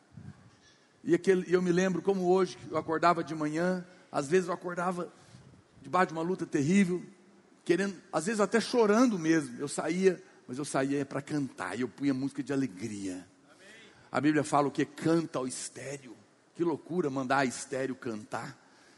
E 1.03 1.15
aquele, 1.15 1.45
eu 1.47 1.61
me 1.61 1.71
lembro 1.71 2.01
como 2.01 2.27
hoje, 2.27 2.57
eu 2.69 2.77
acordava 2.77 3.23
de 3.23 3.33
manhã, 3.33 3.85
às 4.11 4.27
vezes 4.27 4.47
eu 4.47 4.53
acordava 4.53 5.11
debaixo 5.81 6.07
de 6.07 6.13
uma 6.13 6.21
luta 6.21 6.45
terrível, 6.45 7.01
querendo, 7.63 7.95
às 8.11 8.25
vezes 8.25 8.41
até 8.41 8.59
chorando 8.59 9.17
mesmo. 9.17 9.57
Eu 9.57 9.69
saía, 9.69 10.21
mas 10.47 10.57
eu 10.57 10.65
saía 10.65 11.05
para 11.05 11.21
cantar, 11.21 11.77
e 11.77 11.81
eu 11.81 11.87
punha 11.87 12.13
música 12.13 12.43
de 12.43 12.51
alegria. 12.51 13.25
A 14.11 14.19
Bíblia 14.19 14.43
fala 14.43 14.67
o 14.67 14.71
que 14.71 14.85
canta 14.85 15.39
ao 15.39 15.47
estéreo. 15.47 16.16
Que 16.57 16.63
loucura 16.63 17.09
mandar 17.09 17.37
a 17.37 17.45
estéreo 17.45 17.95
cantar. 17.95 18.57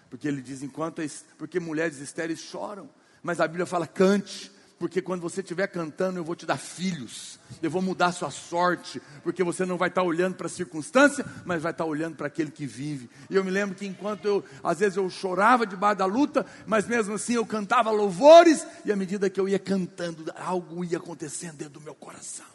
Porque 0.10 0.28
ele 0.28 0.42
diz, 0.42 0.64
enquanto 0.64 1.02
porque 1.38 1.60
mulheres 1.60 2.00
estéreis 2.00 2.40
choram. 2.40 2.90
Mas 3.22 3.40
a 3.40 3.48
Bíblia 3.48 3.66
fala, 3.66 3.86
cante. 3.86 4.50
porque 4.80 5.02
quando 5.02 5.22
você 5.22 5.42
estiver 5.42 5.68
cantando, 5.68 6.18
eu 6.18 6.24
vou 6.24 6.36
te 6.36 6.46
dar 6.46 6.58
filhos, 6.58 7.38
eu 7.62 7.70
vou 7.70 7.82
mudar 7.82 8.14
sua 8.14 8.32
sorte, 8.32 9.02
porque 9.22 9.44
você 9.44 9.66
não 9.66 9.78
vai 9.78 9.90
estar 9.90 10.02
olhando 10.04 10.36
para 10.36 10.48
a 10.48 10.50
circunstância, 10.50 11.26
mas 11.46 11.62
vai 11.62 11.74
estar 11.74 11.84
olhando 11.84 12.16
para 12.16 12.28
aquele 12.28 12.50
que 12.50 12.66
vive. 12.66 13.10
E 13.30 13.36
eu 13.36 13.44
me 13.44 13.52
lembro 13.52 13.76
que 13.76 13.86
enquanto 13.86 14.26
eu, 14.26 14.44
às 14.64 14.80
vezes 14.80 14.96
eu 14.96 15.08
chorava 15.10 15.68
debaixo 15.68 16.00
da 16.00 16.06
luta, 16.06 16.46
mas 16.66 16.88
mesmo 16.88 17.16
assim 17.16 17.34
eu 17.34 17.46
cantava 17.46 17.92
louvores, 17.92 18.66
e 18.86 18.92
à 18.92 18.96
medida 18.96 19.30
que 19.30 19.40
eu 19.40 19.50
ia 19.50 19.60
cantando, 19.60 20.32
algo 20.38 20.84
ia 20.86 20.98
acontecendo 20.98 21.58
dentro 21.58 21.74
do 21.74 21.82
meu 21.82 21.94
coração. 21.94 22.46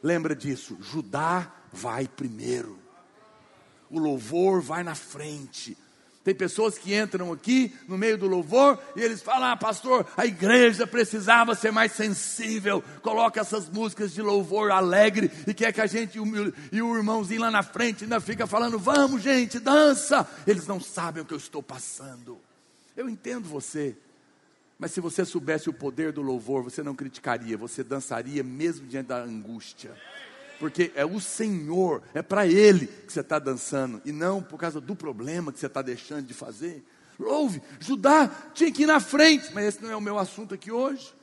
Lembra 0.00 0.36
disso, 0.36 0.78
Judá 0.80 1.52
vai 1.72 2.06
primeiro, 2.06 2.78
o 3.90 3.98
louvor 3.98 4.60
vai 4.60 4.82
na 4.82 4.94
frente, 4.94 5.76
tem 6.26 6.34
pessoas 6.34 6.76
que 6.76 6.92
entram 6.92 7.32
aqui 7.32 7.72
no 7.86 7.96
meio 7.96 8.18
do 8.18 8.26
louvor 8.26 8.76
e 8.96 9.00
eles 9.00 9.22
falam: 9.22 9.48
ah, 9.48 9.56
pastor, 9.56 10.04
a 10.16 10.26
igreja 10.26 10.84
precisava 10.84 11.54
ser 11.54 11.70
mais 11.70 11.92
sensível. 11.92 12.82
Coloca 13.00 13.40
essas 13.40 13.68
músicas 13.68 14.12
de 14.12 14.20
louvor 14.20 14.72
alegre 14.72 15.30
e 15.46 15.54
quer 15.54 15.72
que 15.72 15.80
a 15.80 15.86
gente 15.86 16.18
e 16.72 16.82
o 16.82 16.96
irmãozinho 16.96 17.42
lá 17.42 17.48
na 17.48 17.62
frente 17.62 18.02
ainda 18.02 18.18
fica 18.18 18.44
falando: 18.44 18.76
vamos, 18.76 19.22
gente, 19.22 19.60
dança. 19.60 20.28
Eles 20.44 20.66
não 20.66 20.80
sabem 20.80 21.22
o 21.22 21.24
que 21.24 21.32
eu 21.32 21.38
estou 21.38 21.62
passando. 21.62 22.40
Eu 22.96 23.08
entendo 23.08 23.48
você, 23.48 23.96
mas 24.80 24.90
se 24.90 25.00
você 25.00 25.24
soubesse 25.24 25.70
o 25.70 25.72
poder 25.72 26.10
do 26.10 26.22
louvor, 26.22 26.64
você 26.64 26.82
não 26.82 26.96
criticaria, 26.96 27.56
você 27.56 27.84
dançaria 27.84 28.42
mesmo 28.42 28.88
diante 28.88 29.06
da 29.06 29.18
angústia 29.18 29.94
porque 30.58 30.92
é 30.94 31.04
o 31.04 31.20
Senhor, 31.20 32.02
é 32.14 32.22
para 32.22 32.46
Ele 32.46 32.86
que 32.86 33.12
você 33.12 33.20
está 33.20 33.38
dançando, 33.38 34.00
e 34.04 34.12
não 34.12 34.42
por 34.42 34.58
causa 34.58 34.80
do 34.80 34.96
problema 34.96 35.52
que 35.52 35.58
você 35.58 35.66
está 35.66 35.82
deixando 35.82 36.26
de 36.26 36.34
fazer. 36.34 36.84
Louve, 37.18 37.62
Judá 37.80 38.30
tinha 38.54 38.70
que 38.70 38.82
ir 38.82 38.86
na 38.86 39.00
frente, 39.00 39.52
mas 39.54 39.64
esse 39.66 39.82
não 39.82 39.90
é 39.90 39.96
o 39.96 40.00
meu 40.00 40.18
assunto 40.18 40.54
aqui 40.54 40.70
hoje. 40.70 41.14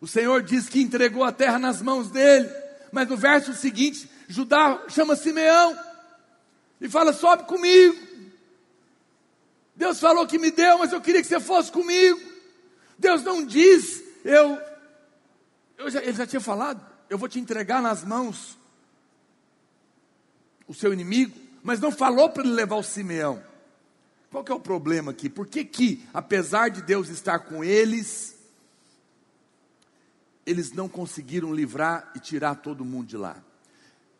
O 0.00 0.06
Senhor 0.06 0.42
diz 0.42 0.68
que 0.68 0.80
entregou 0.80 1.24
a 1.24 1.32
terra 1.32 1.58
nas 1.58 1.82
mãos 1.82 2.10
dele, 2.10 2.48
mas 2.92 3.08
no 3.08 3.16
verso 3.16 3.52
seguinte, 3.52 4.08
Judá 4.28 4.84
chama 4.88 5.16
Simeão 5.16 5.78
e 6.80 6.88
fala: 6.88 7.12
sobe 7.12 7.44
comigo. 7.44 8.08
Deus 9.74 10.00
falou 10.00 10.26
que 10.26 10.38
me 10.38 10.50
deu, 10.50 10.78
mas 10.78 10.92
eu 10.92 11.00
queria 11.00 11.22
que 11.22 11.28
você 11.28 11.38
fosse 11.38 11.70
comigo. 11.70 12.20
Deus 12.98 13.22
não 13.22 13.44
diz, 13.44 14.02
eu, 14.24 14.60
eu 15.78 15.88
já, 15.88 16.02
ele 16.02 16.14
já 16.14 16.26
tinha 16.26 16.40
falado, 16.40 16.84
eu 17.08 17.18
vou 17.18 17.28
te 17.28 17.38
entregar 17.38 17.82
nas 17.82 18.04
mãos 18.04 18.56
o 20.66 20.74
seu 20.74 20.92
inimigo, 20.92 21.38
mas 21.62 21.80
não 21.80 21.90
falou 21.90 22.30
para 22.30 22.42
ele 22.42 22.52
levar 22.52 22.76
o 22.76 22.82
Simeão. 22.82 23.42
Qual 24.30 24.44
que 24.44 24.52
é 24.52 24.54
o 24.54 24.60
problema 24.60 25.12
aqui? 25.12 25.28
Por 25.30 25.46
que 25.46 25.64
que, 25.64 26.06
apesar 26.12 26.68
de 26.68 26.82
Deus 26.82 27.08
estar 27.08 27.38
com 27.40 27.64
eles, 27.64 28.36
eles 30.44 30.72
não 30.72 30.88
conseguiram 30.88 31.54
livrar 31.54 32.12
e 32.14 32.20
tirar 32.20 32.56
todo 32.56 32.84
mundo 32.84 33.06
de 33.06 33.16
lá? 33.16 33.42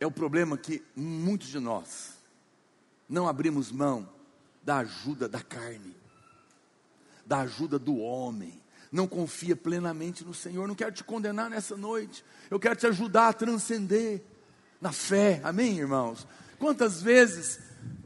É 0.00 0.06
o 0.06 0.10
problema 0.10 0.56
que 0.56 0.82
muitos 0.96 1.48
de 1.48 1.58
nós 1.58 2.14
não 3.08 3.28
abrimos 3.28 3.70
mão 3.70 4.08
da 4.62 4.78
ajuda 4.78 5.28
da 5.28 5.42
carne, 5.42 5.94
da 7.26 7.40
ajuda 7.40 7.78
do 7.78 7.96
homem, 7.98 8.58
não 8.90 9.06
confia 9.06 9.54
plenamente 9.54 10.24
no 10.24 10.34
Senhor. 10.34 10.66
Não 10.66 10.74
quero 10.74 10.92
te 10.92 11.04
condenar 11.04 11.50
nessa 11.50 11.76
noite. 11.76 12.24
Eu 12.50 12.58
quero 12.58 12.76
te 12.76 12.86
ajudar 12.86 13.28
a 13.28 13.32
transcender 13.32 14.22
na 14.80 14.92
fé. 14.92 15.40
Amém, 15.44 15.78
irmãos? 15.78 16.26
Quantas 16.58 17.00
vezes 17.02 17.60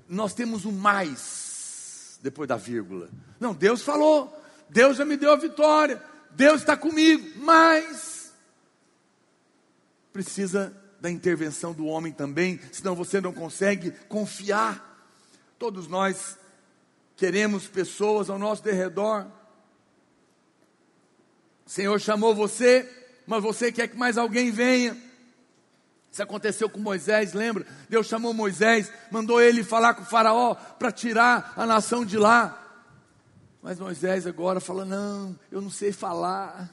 nós 0.09 0.35
temos 0.35 0.65
um 0.65 0.73
mais 0.73 2.19
depois 2.23 2.49
da 2.49 2.57
vírgula? 2.57 3.09
Não, 3.39 3.55
Deus 3.55 3.83
falou. 3.83 4.39
Deus 4.69 4.97
já 4.97 5.05
me 5.05 5.17
deu 5.17 5.33
a 5.33 5.37
vitória. 5.37 6.03
Deus 6.31 6.61
está 6.61 6.77
comigo. 6.77 7.31
Mas 7.37 8.33
precisa 10.13 10.77
da 11.01 11.11
intervenção 11.11 11.73
do 11.73 11.87
homem 11.87 12.13
também, 12.13 12.61
senão 12.71 12.95
você 12.95 13.21
não 13.21 13.33
consegue 13.33 13.91
confiar. 14.09 14.89
Todos 15.59 15.89
nós 15.89 16.39
queremos 17.17 17.67
pessoas 17.67 18.31
ao 18.31 18.39
nosso 18.39 18.63
derredor 18.63 19.27
o 21.67 21.71
Senhor 21.71 22.01
chamou 22.01 22.35
você, 22.35 22.89
mas 23.27 23.43
você 23.43 23.71
quer 23.71 23.89
que 23.89 23.97
mais 23.97 24.19
alguém 24.19 24.51
venha. 24.51 24.97
Isso 26.11 26.23
aconteceu 26.23 26.69
com 26.69 26.79
Moisés, 26.79 27.33
lembra? 27.33 27.67
Deus 27.89 28.07
chamou 28.07 28.35
Moisés, 28.35 28.93
mandou 29.11 29.41
ele 29.41 29.65
falar 29.65 29.95
com 29.95 30.03
o 30.03 30.07
Faraó 30.07 30.55
para 30.55 30.93
tirar 30.93 31.55
a 31.57 31.65
nação 31.65 32.05
de 32.05 32.19
lá. 32.19 32.59
Mas 33.63 33.79
Moisés 33.79 34.27
agora 34.27 34.61
fala: 34.61 34.85
Não, 34.85 35.39
eu 35.51 35.63
não 35.63 35.71
sei 35.71 35.91
falar. 35.91 36.69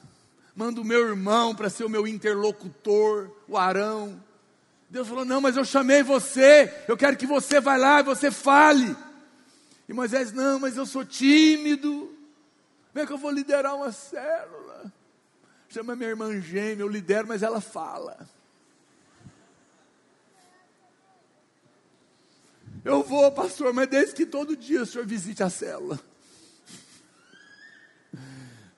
Manda 0.54 0.80
o 0.80 0.84
meu 0.84 1.08
irmão 1.08 1.54
para 1.54 1.70
ser 1.70 1.84
o 1.84 1.88
meu 1.88 2.06
interlocutor, 2.06 3.30
o 3.48 3.56
Arão. 3.56 4.22
Deus 4.90 5.08
falou: 5.08 5.24
Não, 5.24 5.40
mas 5.40 5.56
eu 5.56 5.64
chamei 5.64 6.02
você, 6.02 6.70
eu 6.86 6.96
quero 6.96 7.16
que 7.16 7.26
você 7.26 7.60
vá 7.60 7.76
lá 7.76 8.00
e 8.00 8.02
você 8.02 8.30
fale. 8.30 8.94
E 9.88 9.92
Moisés: 9.94 10.32
Não, 10.32 10.58
mas 10.58 10.76
eu 10.76 10.84
sou 10.84 11.04
tímido. 11.04 12.14
Como 12.92 13.04
é 13.04 13.06
que 13.06 13.12
eu 13.12 13.18
vou 13.18 13.30
liderar 13.30 13.74
uma 13.74 13.92
célula? 13.92 14.59
Chama 15.70 15.94
minha 15.94 16.10
irmã 16.10 16.40
gêmea, 16.40 16.82
eu 16.82 16.88
lidero, 16.88 17.28
mas 17.28 17.44
ela 17.44 17.60
fala. 17.60 18.28
Eu 22.84 23.04
vou, 23.04 23.30
pastor, 23.30 23.72
mas 23.72 23.88
desde 23.88 24.16
que 24.16 24.26
todo 24.26 24.56
dia 24.56 24.82
o 24.82 24.86
senhor 24.86 25.06
visite 25.06 25.44
a 25.44 25.48
célula. 25.48 26.00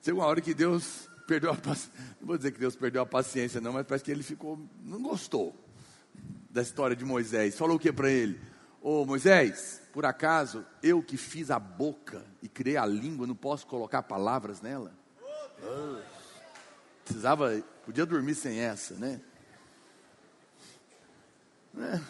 Chegou 0.03 0.21
uma 0.21 0.27
hora 0.27 0.39
que 0.39 0.53
Deus 0.53 1.09
perdeu 1.25 1.51
a 1.51 1.55
paciência. 1.55 1.91
Não 2.21 2.27
vou 2.27 2.37
dizer 2.37 2.51
que 2.51 2.59
Deus 2.59 2.75
perdeu 2.75 3.01
a 3.01 3.05
paciência, 3.07 3.59
não, 3.59 3.73
mas 3.73 3.87
parece 3.87 4.03
que 4.03 4.11
ele 4.11 4.21
ficou. 4.21 4.59
Não 4.83 5.01
gostou 5.01 5.55
da 6.51 6.61
história 6.61 6.95
de 6.95 7.03
Moisés. 7.03 7.57
Falou 7.57 7.77
o 7.77 7.79
que 7.79 7.91
para 7.91 8.11
ele? 8.11 8.39
Ô 8.79 9.03
Moisés, 9.03 9.81
por 9.91 10.05
acaso 10.05 10.63
eu 10.83 11.01
que 11.01 11.17
fiz 11.17 11.49
a 11.49 11.57
boca 11.57 12.23
e 12.39 12.47
criei 12.47 12.77
a 12.77 12.85
língua, 12.85 13.25
não 13.25 13.35
posso 13.35 13.65
colocar 13.65 14.03
palavras 14.03 14.61
nela? 14.61 14.93
Oh. 15.63 16.12
Precisava, 17.03 17.61
podia 17.85 18.05
dormir 18.05 18.35
sem 18.35 18.59
essa, 18.59 18.93
né? 18.95 19.19
né? 21.73 22.01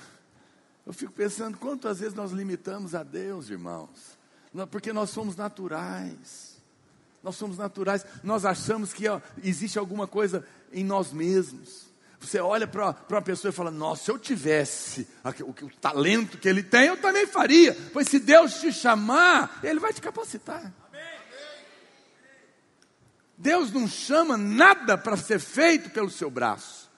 Eu 0.85 0.93
fico 0.93 1.11
pensando 1.11 1.57
quantas 1.57 1.99
vezes 1.99 2.13
nós 2.13 2.31
limitamos 2.31 2.93
a 2.93 3.03
Deus, 3.03 3.49
irmãos, 3.49 4.17
porque 4.69 4.91
nós 4.91 5.09
somos 5.09 5.35
naturais. 5.35 6.53
Nós 7.23 7.37
somos 7.37 7.57
naturais, 7.57 8.05
nós 8.21 8.43
achamos 8.43 8.91
que 8.91 9.07
ó, 9.07 9.21
existe 9.41 9.79
alguma 9.79 10.05
coisa 10.05 10.45
em 10.73 10.83
nós 10.83 11.13
mesmos. 11.13 11.87
Você 12.19 12.39
olha 12.39 12.67
para 12.67 12.95
uma 13.09 13.21
pessoa 13.21 13.49
e 13.49 13.53
fala: 13.53 13.71
Nossa, 13.71 14.05
se 14.05 14.11
eu 14.11 14.19
tivesse 14.19 15.07
o, 15.23 15.49
o, 15.65 15.69
talento 15.79 16.37
que 16.37 16.49
ele 16.49 16.63
tem, 16.63 16.87
eu 16.87 16.97
também 16.97 17.25
faria. 17.25 17.75
Pois 17.93 18.09
se 18.09 18.19
Deus 18.19 18.55
te 18.59 18.71
chamar, 18.73 19.59
Ele 19.63 19.79
vai 19.79 19.93
te 19.93 20.01
capacitar. 20.01 20.73
Deus 23.43 23.73
não 23.73 23.89
chama 23.89 24.37
nada 24.37 24.97
para 24.97 25.17
ser 25.17 25.37
feito 25.37 25.89
pelo 25.89 26.09
seu 26.09 26.31
braço. 26.31 26.89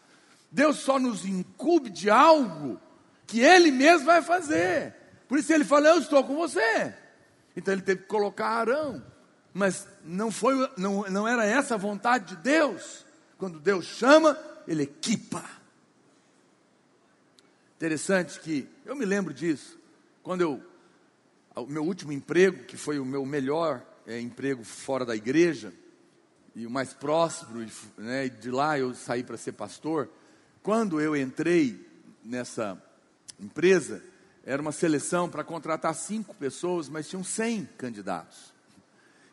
Deus 0.51 0.77
só 0.77 0.99
nos 0.99 1.25
incube 1.25 1.89
de 1.89 2.07
algo 2.07 2.79
que 3.25 3.39
Ele 3.39 3.71
mesmo 3.71 4.05
vai 4.05 4.21
fazer. 4.21 4.93
Por 5.27 5.39
isso 5.39 5.51
ele 5.51 5.65
fala: 5.65 5.89
Eu 5.89 5.97
estou 5.97 6.23
com 6.23 6.35
você. 6.35 6.93
Então 7.57 7.73
ele 7.73 7.81
teve 7.81 8.03
que 8.03 8.07
colocar 8.07 8.47
Arão. 8.47 9.03
Mas 9.51 9.87
não, 10.03 10.29
foi, 10.29 10.53
não, 10.77 11.01
não 11.09 11.27
era 11.27 11.43
essa 11.45 11.73
a 11.73 11.79
vontade 11.79 12.35
de 12.35 12.43
Deus. 12.43 13.03
Quando 13.39 13.59
Deus 13.59 13.85
chama, 13.85 14.37
Ele 14.67 14.83
equipa. 14.83 15.43
Interessante 17.75 18.39
que 18.39 18.69
eu 18.85 18.95
me 18.95 19.03
lembro 19.03 19.33
disso. 19.33 19.79
Quando 20.21 20.41
eu. 20.41 20.63
O 21.55 21.65
meu 21.65 21.83
último 21.83 22.11
emprego, 22.11 22.65
que 22.65 22.77
foi 22.77 22.99
o 22.99 23.05
meu 23.05 23.25
melhor 23.25 23.81
é, 24.05 24.19
emprego 24.19 24.63
fora 24.63 25.05
da 25.05 25.15
igreja, 25.15 25.73
e 26.55 26.65
o 26.65 26.71
mais 26.71 26.93
próximo, 26.93 27.65
né, 27.97 28.29
de 28.29 28.49
lá 28.49 28.79
eu 28.79 28.93
saí 28.95 29.23
para 29.23 29.35
ser 29.35 29.51
pastor. 29.51 30.09
Quando 30.63 31.01
eu 31.01 31.15
entrei 31.15 31.85
nessa 32.23 32.81
empresa, 33.39 34.01
era 34.45 34.61
uma 34.61 34.71
seleção 34.71 35.29
para 35.29 35.43
contratar 35.43 35.93
cinco 35.93 36.33
pessoas, 36.33 36.87
mas 36.87 37.09
tinham 37.09 37.23
cem 37.23 37.67
candidatos. 37.77 38.53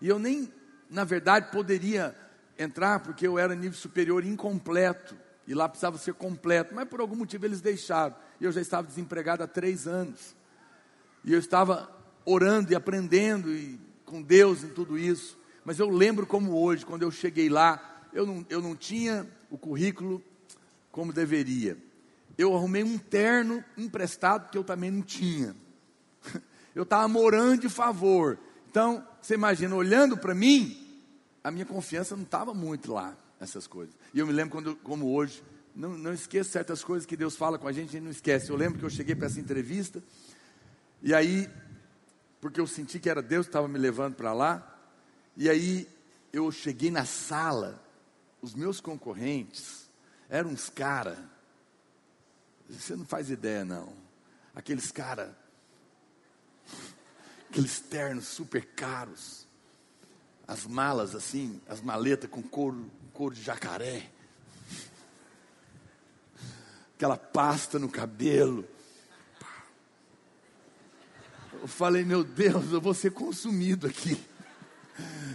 E 0.00 0.08
eu 0.08 0.18
nem, 0.18 0.52
na 0.90 1.04
verdade, 1.04 1.52
poderia 1.52 2.14
entrar 2.58 3.00
porque 3.00 3.26
eu 3.26 3.38
era 3.38 3.54
nível 3.54 3.78
superior 3.78 4.24
incompleto. 4.24 5.16
E 5.46 5.54
lá 5.54 5.68
precisava 5.68 5.98
ser 5.98 6.14
completo, 6.14 6.74
mas 6.74 6.88
por 6.88 7.00
algum 7.00 7.16
motivo 7.16 7.44
eles 7.44 7.61
deixaram. 7.61 8.16
E 8.40 8.44
eu 8.44 8.52
já 8.52 8.61
estava 8.61 8.87
desempregado 8.87 9.42
há 9.42 9.46
três 9.46 9.87
anos. 9.87 10.35
E 11.24 11.32
eu 11.32 11.38
estava 11.38 11.90
orando 12.24 12.72
e 12.72 12.74
aprendendo 12.74 13.52
e 13.52 13.78
com 14.04 14.22
Deus 14.22 14.64
em 14.64 14.68
tudo 14.68 14.98
isso. 14.98 15.38
Mas 15.64 15.79
eu 15.79 15.88
lembro 15.88 16.27
como 16.27 16.61
hoje, 16.61 16.85
quando 16.85 17.03
eu 17.03 17.11
cheguei 17.11 17.48
lá, 17.48 18.09
eu 18.12 18.27
não, 18.27 18.46
eu 18.51 18.61
não 18.61 18.75
tinha 18.77 19.27
o 19.51 19.57
currículo 19.57 20.22
como 20.90 21.12
deveria. 21.12 21.77
Eu 22.37 22.55
arrumei 22.55 22.83
um 22.83 22.98
terno 22.98 23.64
emprestado 23.77 24.51
que 24.51 24.59
eu 24.59 24.64
também 24.64 24.90
não 24.90 25.03
tinha. 25.03 25.55
Eu 26.75 26.85
estava 26.85 27.07
morando 27.07 27.61
de 27.61 27.68
favor. 27.68 28.38
Então, 28.70 29.07
você 29.20 29.35
imagina, 29.35 29.77
olhando 29.77 30.16
para 30.16 30.35
mim, 30.35 30.75
a 31.44 31.51
minha 31.51 31.66
confiança 31.66 32.16
não 32.16 32.22
estava 32.22 32.55
muito 32.55 32.94
lá, 32.94 33.14
essas 33.38 33.66
coisas. 33.66 33.94
E 34.14 34.18
eu 34.18 34.27
me 34.27 34.33
lembro 34.33 34.53
quando, 34.53 34.77
como 34.77 35.14
hoje, 35.14 35.44
não, 35.77 35.98
não 35.98 36.14
esqueço 36.14 36.51
certas 36.51 36.83
coisas 36.83 37.05
que 37.05 37.14
Deus 37.14 37.37
fala 37.37 37.59
com 37.59 37.68
a 37.68 37.72
gente, 37.72 37.90
a 37.90 37.92
gente 37.92 38.05
não 38.05 38.11
esquece. 38.11 38.48
Eu 38.48 38.57
lembro 38.57 38.79
que 38.79 38.87
eu 38.87 38.90
cheguei 38.90 39.14
para 39.14 39.27
essa 39.27 39.38
entrevista, 39.38 40.03
e 41.03 41.12
aí, 41.12 41.46
porque 42.40 42.59
eu 42.59 42.66
senti 42.66 42.98
que 42.98 43.11
era 43.11 43.20
Deus 43.20 43.44
que 43.44 43.51
estava 43.51 43.68
me 43.68 43.79
levando 43.79 44.14
para 44.14 44.33
lá, 44.33 44.71
e 45.36 45.48
aí 45.48 45.88
eu 46.32 46.50
cheguei 46.50 46.90
na 46.90 47.04
sala, 47.04 47.82
os 48.40 48.54
meus 48.54 48.80
concorrentes 48.80 49.90
eram 50.28 50.50
uns 50.50 50.68
caras, 50.68 51.18
você 52.68 52.96
não 52.96 53.04
faz 53.04 53.30
ideia 53.30 53.64
não, 53.64 53.92
aqueles 54.54 54.90
caras, 54.90 55.30
aqueles 57.50 57.80
ternos 57.80 58.26
super 58.26 58.64
caros, 58.74 59.46
as 60.46 60.66
malas 60.66 61.14
assim, 61.14 61.60
as 61.68 61.80
maletas 61.80 62.30
com 62.30 62.42
couro, 62.42 62.90
couro 63.12 63.34
de 63.34 63.42
jacaré, 63.42 64.10
aquela 66.94 67.16
pasta 67.16 67.78
no 67.78 67.88
cabelo. 67.88 68.64
Eu 71.60 71.68
falei, 71.68 72.04
meu 72.04 72.22
Deus, 72.22 72.72
eu 72.72 72.80
vou 72.80 72.94
ser 72.94 73.12
consumido 73.12 73.86
aqui. 73.86 74.20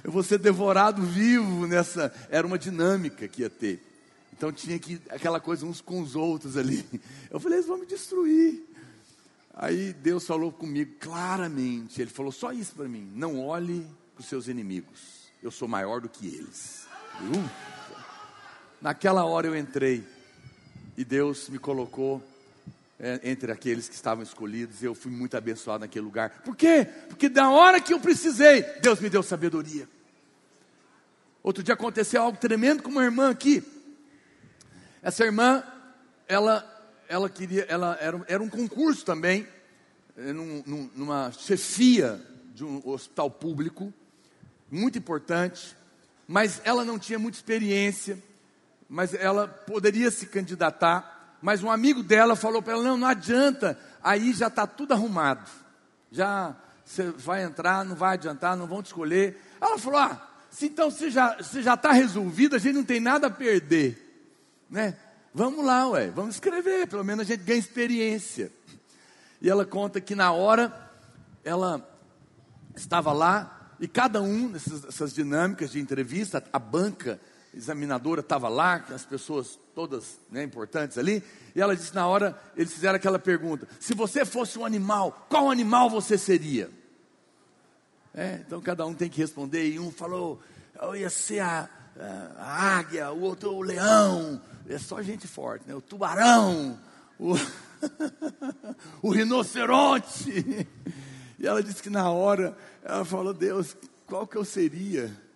Eu 0.04 0.12
vou 0.12 0.24
ser 0.24 0.38
devorado 0.40 1.02
vivo 1.02 1.68
nessa. 1.68 2.14
Era 2.30 2.46
uma 2.46 2.58
dinâmica 2.58 3.28
que 3.28 3.42
ia 3.42 3.50
ter. 3.50 3.84
Então 4.34 4.52
tinha 4.52 4.78
que 4.78 5.02
aquela 5.10 5.40
coisa 5.40 5.66
uns 5.66 5.82
com 5.82 6.02
os 6.02 6.16
outros 6.16 6.58
ali. 6.58 6.86
Eu 7.30 7.40
falei, 7.40 7.58
eles 7.58 7.68
vão 7.68 7.78
me 7.78 7.86
destruir. 7.86 8.64
Aí 9.54 9.92
Deus 9.94 10.26
falou 10.26 10.52
comigo 10.52 10.96
claramente. 11.00 12.00
Ele 12.00 12.12
falou 12.12 12.32
só 12.32 12.52
isso 12.52 12.76
para 12.76 12.88
mim: 12.88 13.12
não 13.16 13.40
olhe 13.40 13.86
para 14.14 14.22
os 14.22 14.28
seus 14.28 14.48
inimigos. 14.48 15.28
Eu 15.42 15.50
sou 15.50 15.68
maior 15.68 16.02
do 16.02 16.08
que 16.08 16.28
eles. 16.28 16.88
Naquela 18.80 19.26
hora 19.26 19.48
eu 19.48 19.58
entrei 19.58 20.08
e 20.96 21.04
Deus 21.04 21.50
me 21.50 21.58
colocou 21.58 22.24
é, 23.00 23.20
entre 23.24 23.52
aqueles 23.52 23.88
que 23.88 23.96
estavam 23.96 24.24
escolhidos. 24.24 24.82
Eu 24.82 24.96
fui 24.96 25.12
muito 25.12 25.38
abençoado 25.38 25.82
naquele 25.82 26.06
lugar. 26.06 26.42
Por 26.44 26.56
quê? 26.56 26.88
Porque 27.08 27.30
da 27.30 27.50
hora 27.50 27.80
que 27.80 27.94
eu 27.94 28.00
precisei, 28.00 28.64
Deus 28.82 29.00
me 29.00 29.10
deu 29.10 29.22
sabedoria. 29.22 29.88
Outro 31.44 31.64
dia 31.64 31.76
aconteceu 31.76 32.22
algo 32.22 32.38
tremendo 32.38 32.84
com 32.84 32.90
uma 32.90 33.04
irmã 33.04 33.30
aqui. 33.30 33.64
Essa 35.02 35.24
irmã, 35.24 35.64
ela, 36.28 36.66
ela 37.08 37.30
queria, 37.30 37.66
ela 37.70 37.98
era, 38.02 38.22
era 38.28 38.44
um 38.44 38.50
concurso 38.50 39.06
também, 39.06 39.48
eh, 40.18 40.34
num, 40.34 40.90
numa 40.94 41.32
chefia 41.32 42.20
de 42.54 42.66
um 42.66 42.82
hospital 42.84 43.30
público, 43.30 43.94
muito 44.70 44.98
importante, 44.98 45.78
mas 46.28 46.60
ela 46.66 46.84
não 46.84 47.00
tinha 47.00 47.18
muita 47.18 47.38
experiência, 47.38 48.22
mas 48.90 49.14
ela 49.14 49.48
poderia 49.48 50.12
se 50.12 50.26
candidatar 50.26 51.17
mas 51.42 51.64
um 51.64 51.72
amigo 51.72 52.04
dela 52.04 52.36
falou 52.36 52.62
para 52.62 52.74
ela: 52.74 52.84
não, 52.84 52.98
não 52.98 53.08
adianta, 53.08 53.78
aí 54.04 54.34
já 54.34 54.48
está 54.48 54.66
tudo 54.66 54.94
arrumado. 54.94 55.50
Já 56.12 56.56
você 56.84 57.12
vai 57.12 57.44
entrar, 57.44 57.84
não 57.84 57.96
vai 57.96 58.14
adiantar, 58.14 58.56
não 58.56 58.66
vão 58.66 58.82
te 58.82 58.88
escolher. 58.88 59.42
Ela 59.60 59.78
falou: 59.78 60.00
ah, 60.00 60.28
se 60.50 60.68
então 60.68 60.90
você 60.90 61.10
já 61.10 61.38
está 61.40 61.78
tá 61.78 61.92
resolvido, 61.92 62.56
a 62.56 62.60
gente 62.60 62.76
não 62.76 62.84
tem 62.84 63.00
nada 63.00 63.28
a 63.28 63.32
perder. 63.32 64.04
Né? 64.70 64.96
Vamos 65.34 65.64
lá, 65.64 65.88
ué, 65.90 66.10
vamos 66.10 66.36
escrever, 66.36 66.88
pelo 66.88 67.04
menos 67.04 67.22
a 67.22 67.28
gente 67.28 67.44
ganha 67.44 67.60
experiência. 67.60 68.52
E 69.42 69.50
ela 69.50 69.66
conta 69.66 70.02
que 70.02 70.16
na 70.16 70.32
hora 70.32 70.74
ela 71.44 71.88
estava 72.76 73.14
lá 73.14 73.76
e 73.80 73.88
cada 73.88 74.22
um 74.22 74.52
dessas 74.52 75.14
dinâmicas 75.14 75.72
de 75.72 75.80
entrevista, 75.80 76.44
a 76.52 76.58
banca 76.58 77.20
examinadora 77.58 78.22
estava 78.22 78.48
lá, 78.48 78.86
as 78.94 79.06
pessoas 79.06 79.60
todas 79.74 80.20
né, 80.32 80.44
importantes 80.44 80.98
ali, 80.98 81.24
e 81.56 81.62
ela 81.62 81.76
disse 81.76 81.94
na 81.94 82.08
hora, 82.08 82.40
eles 82.56 82.74
fizeram 82.74 82.96
aquela 82.96 83.20
pergunta: 83.20 83.68
se 83.80 83.94
você 83.94 84.24
fosse 84.24 84.58
um 84.58 84.66
animal, 84.66 85.26
qual 85.30 85.52
animal 85.52 85.90
você 85.90 86.18
seria? 86.18 86.70
É, 88.14 88.42
então 88.46 88.62
cada 88.62 88.86
um 88.86 88.94
tem 88.94 89.10
que 89.10 89.20
responder, 89.20 89.68
e 89.70 89.80
um 89.80 89.92
falou, 89.92 90.40
eu 90.82 90.96
ia 90.96 91.10
ser 91.10 91.40
a, 91.40 91.70
a, 92.38 92.78
águia, 92.78 93.12
o 93.12 93.22
outro 93.22 93.54
o 93.54 93.62
leão, 93.62 94.42
é 94.68 94.78
só 94.78 95.02
gente 95.02 95.28
forte, 95.28 95.68
né? 95.68 95.76
o 95.76 95.82
tubarão, 95.82 96.80
o, 97.20 97.34
o 99.02 99.12
rinoceronte. 99.12 100.68
E 101.40 101.46
ela 101.46 101.62
disse 101.62 101.84
que 101.84 101.90
na 101.90 102.10
hora, 102.10 102.58
ela 102.84 103.06
falou, 103.06 103.34
Deus, 103.34 103.78
qual 104.08 104.26
que 104.26 104.36
eu 104.36 104.46
seria? 104.46 105.27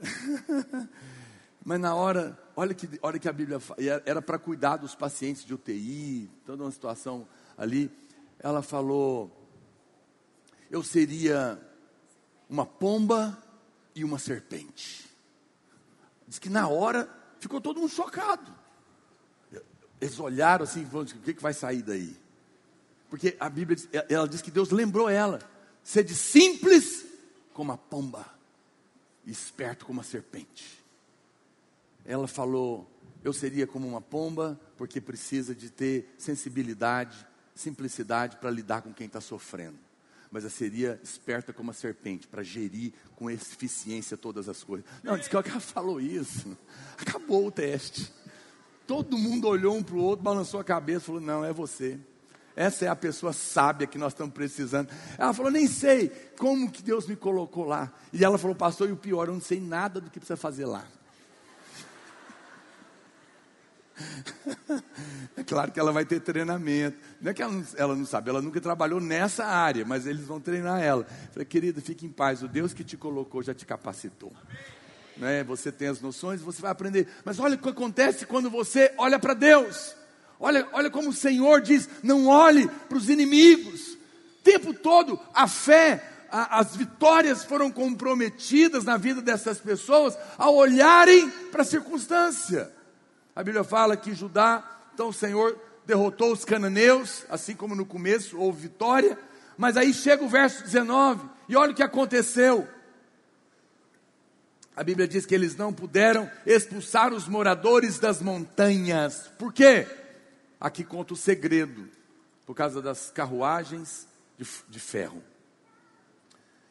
Mas 1.64 1.78
na 1.78 1.94
hora, 1.94 2.38
olha 2.56 2.74
que, 2.74 2.88
olha 3.02 3.18
que 3.18 3.28
a 3.28 3.32
Bíblia 3.32 3.60
fala, 3.60 3.80
era 4.04 4.22
para 4.22 4.38
cuidar 4.38 4.78
dos 4.78 4.94
pacientes 4.94 5.44
de 5.44 5.54
UTI, 5.54 6.30
toda 6.44 6.64
uma 6.64 6.70
situação 6.70 7.28
ali. 7.56 7.90
Ela 8.38 8.62
falou: 8.62 9.30
eu 10.70 10.82
seria 10.82 11.60
uma 12.48 12.64
pomba 12.64 13.36
e 13.94 14.04
uma 14.04 14.18
serpente. 14.18 15.08
Diz 16.26 16.38
que 16.38 16.48
na 16.48 16.68
hora 16.68 17.08
ficou 17.38 17.60
todo 17.60 17.80
mundo 17.80 17.90
chocado. 17.90 18.58
Eles 20.00 20.18
olharam 20.18 20.64
assim, 20.64 20.84
o 20.90 21.04
que, 21.04 21.34
que 21.34 21.42
vai 21.42 21.52
sair 21.52 21.82
daí? 21.82 22.16
Porque 23.10 23.36
a 23.38 23.50
Bíblia, 23.50 23.76
ela 24.08 24.26
diz 24.26 24.40
que 24.40 24.50
Deus 24.50 24.70
lembrou 24.70 25.10
ela, 25.10 25.40
ser 25.82 26.04
de 26.04 26.14
simples 26.14 27.04
como 27.52 27.72
a 27.72 27.76
pomba 27.76 28.39
esperto 29.30 29.86
como 29.86 29.98
uma 29.98 30.04
serpente. 30.04 30.82
Ela 32.04 32.26
falou: 32.26 32.90
Eu 33.22 33.32
seria 33.32 33.66
como 33.66 33.86
uma 33.86 34.00
pomba, 34.00 34.60
porque 34.76 35.00
precisa 35.00 35.54
de 35.54 35.70
ter 35.70 36.14
sensibilidade, 36.18 37.26
simplicidade 37.54 38.36
para 38.36 38.50
lidar 38.50 38.82
com 38.82 38.92
quem 38.92 39.06
está 39.06 39.20
sofrendo. 39.20 39.78
Mas 40.30 40.44
eu 40.44 40.50
seria 40.50 41.00
esperta 41.02 41.52
como 41.52 41.68
uma 41.68 41.74
serpente, 41.74 42.28
para 42.28 42.42
gerir 42.42 42.92
com 43.16 43.28
eficiência 43.28 44.16
todas 44.16 44.48
as 44.48 44.62
coisas. 44.62 44.86
Não, 45.02 45.18
diz 45.18 45.26
que 45.26 45.34
ela 45.34 45.42
falou 45.60 46.00
isso. 46.00 46.56
Acabou 46.98 47.46
o 47.46 47.50
teste. 47.50 48.12
Todo 48.86 49.18
mundo 49.18 49.46
olhou 49.46 49.76
um 49.76 49.82
para 49.82 49.94
o 49.94 50.02
outro, 50.02 50.24
balançou 50.24 50.60
a 50.60 50.64
cabeça 50.64 51.04
e 51.04 51.06
falou: 51.06 51.20
Não, 51.20 51.44
é 51.44 51.52
você. 51.52 51.98
Essa 52.60 52.84
é 52.84 52.88
a 52.88 52.94
pessoa 52.94 53.32
sábia 53.32 53.86
que 53.86 53.96
nós 53.96 54.12
estamos 54.12 54.34
precisando. 54.34 54.90
Ela 55.16 55.32
falou: 55.32 55.50
nem 55.50 55.66
sei 55.66 56.10
como 56.36 56.70
que 56.70 56.82
Deus 56.82 57.06
me 57.06 57.16
colocou 57.16 57.64
lá. 57.64 57.90
E 58.12 58.22
ela 58.22 58.36
falou: 58.36 58.54
pastor, 58.54 58.90
e 58.90 58.92
o 58.92 58.98
pior, 58.98 59.28
eu 59.28 59.32
não 59.32 59.40
sei 59.40 59.58
nada 59.58 59.98
do 59.98 60.10
que 60.10 60.20
precisa 60.20 60.36
fazer 60.36 60.66
lá. 60.66 60.84
É 65.36 65.42
claro 65.42 65.72
que 65.72 65.80
ela 65.80 65.90
vai 65.90 66.04
ter 66.04 66.20
treinamento. 66.20 66.98
Não 67.20 67.30
é 67.30 67.34
que 67.34 67.42
ela 67.42 67.52
não, 67.52 67.64
ela 67.76 67.96
não, 67.96 68.04
sabe, 68.04 68.28
ela 68.28 68.42
nunca 68.42 68.60
trabalhou 68.60 69.00
nessa 69.00 69.44
área, 69.44 69.84
mas 69.86 70.06
eles 70.06 70.26
vão 70.26 70.38
treinar 70.38 70.82
ela. 70.82 71.06
Falei, 71.32 71.46
querida, 71.46 71.80
fique 71.80 72.04
em 72.04 72.10
paz, 72.10 72.42
o 72.42 72.48
Deus 72.48 72.74
que 72.74 72.84
te 72.84 72.96
colocou 72.96 73.42
já 73.42 73.54
te 73.54 73.64
capacitou. 73.64 74.32
Né? 75.16 75.42
Você 75.44 75.72
tem 75.72 75.88
as 75.88 76.00
noções, 76.00 76.42
você 76.42 76.60
vai 76.60 76.70
aprender. 76.70 77.08
Mas 77.24 77.38
olha 77.38 77.54
o 77.54 77.58
que 77.58 77.68
acontece 77.68 78.26
quando 78.26 78.50
você 78.50 78.92
olha 78.98 79.18
para 79.18 79.32
Deus. 79.32 79.94
Olha, 80.40 80.66
olha 80.72 80.90
como 80.90 81.10
o 81.10 81.14
Senhor 81.14 81.60
diz: 81.60 81.88
não 82.02 82.26
olhe 82.26 82.66
para 82.88 82.96
os 82.96 83.10
inimigos. 83.10 83.92
O 83.92 84.42
tempo 84.42 84.72
todo, 84.72 85.20
a 85.34 85.46
fé, 85.46 86.02
a, 86.32 86.58
as 86.60 86.74
vitórias 86.74 87.44
foram 87.44 87.70
comprometidas 87.70 88.84
na 88.84 88.96
vida 88.96 89.20
dessas 89.20 89.58
pessoas 89.58 90.16
ao 90.38 90.56
olharem 90.56 91.28
para 91.52 91.60
a 91.60 91.66
circunstância. 91.66 92.72
A 93.36 93.42
Bíblia 93.42 93.62
fala 93.62 93.96
que 93.96 94.14
Judá, 94.14 94.64
então 94.94 95.08
o 95.08 95.12
Senhor 95.12 95.58
derrotou 95.84 96.32
os 96.32 96.44
cananeus, 96.44 97.24
assim 97.28 97.54
como 97.54 97.74
no 97.74 97.84
começo 97.84 98.38
houve 98.38 98.62
vitória, 98.62 99.18
mas 99.58 99.76
aí 99.76 99.92
chega 99.92 100.24
o 100.24 100.28
verso 100.28 100.62
19, 100.64 101.28
e 101.48 101.56
olha 101.56 101.72
o 101.72 101.74
que 101.74 101.82
aconteceu. 101.82 102.66
A 104.74 104.82
Bíblia 104.82 105.06
diz 105.06 105.26
que 105.26 105.34
eles 105.34 105.56
não 105.56 105.72
puderam 105.72 106.30
expulsar 106.46 107.12
os 107.12 107.28
moradores 107.28 107.98
das 107.98 108.22
montanhas. 108.22 109.30
Por 109.38 109.52
quê? 109.52 109.86
Aqui 110.60 110.84
conta 110.84 111.14
o 111.14 111.16
segredo, 111.16 111.88
por 112.44 112.54
causa 112.54 112.82
das 112.82 113.10
carruagens 113.10 114.06
de, 114.36 114.46
de 114.68 114.78
ferro. 114.78 115.22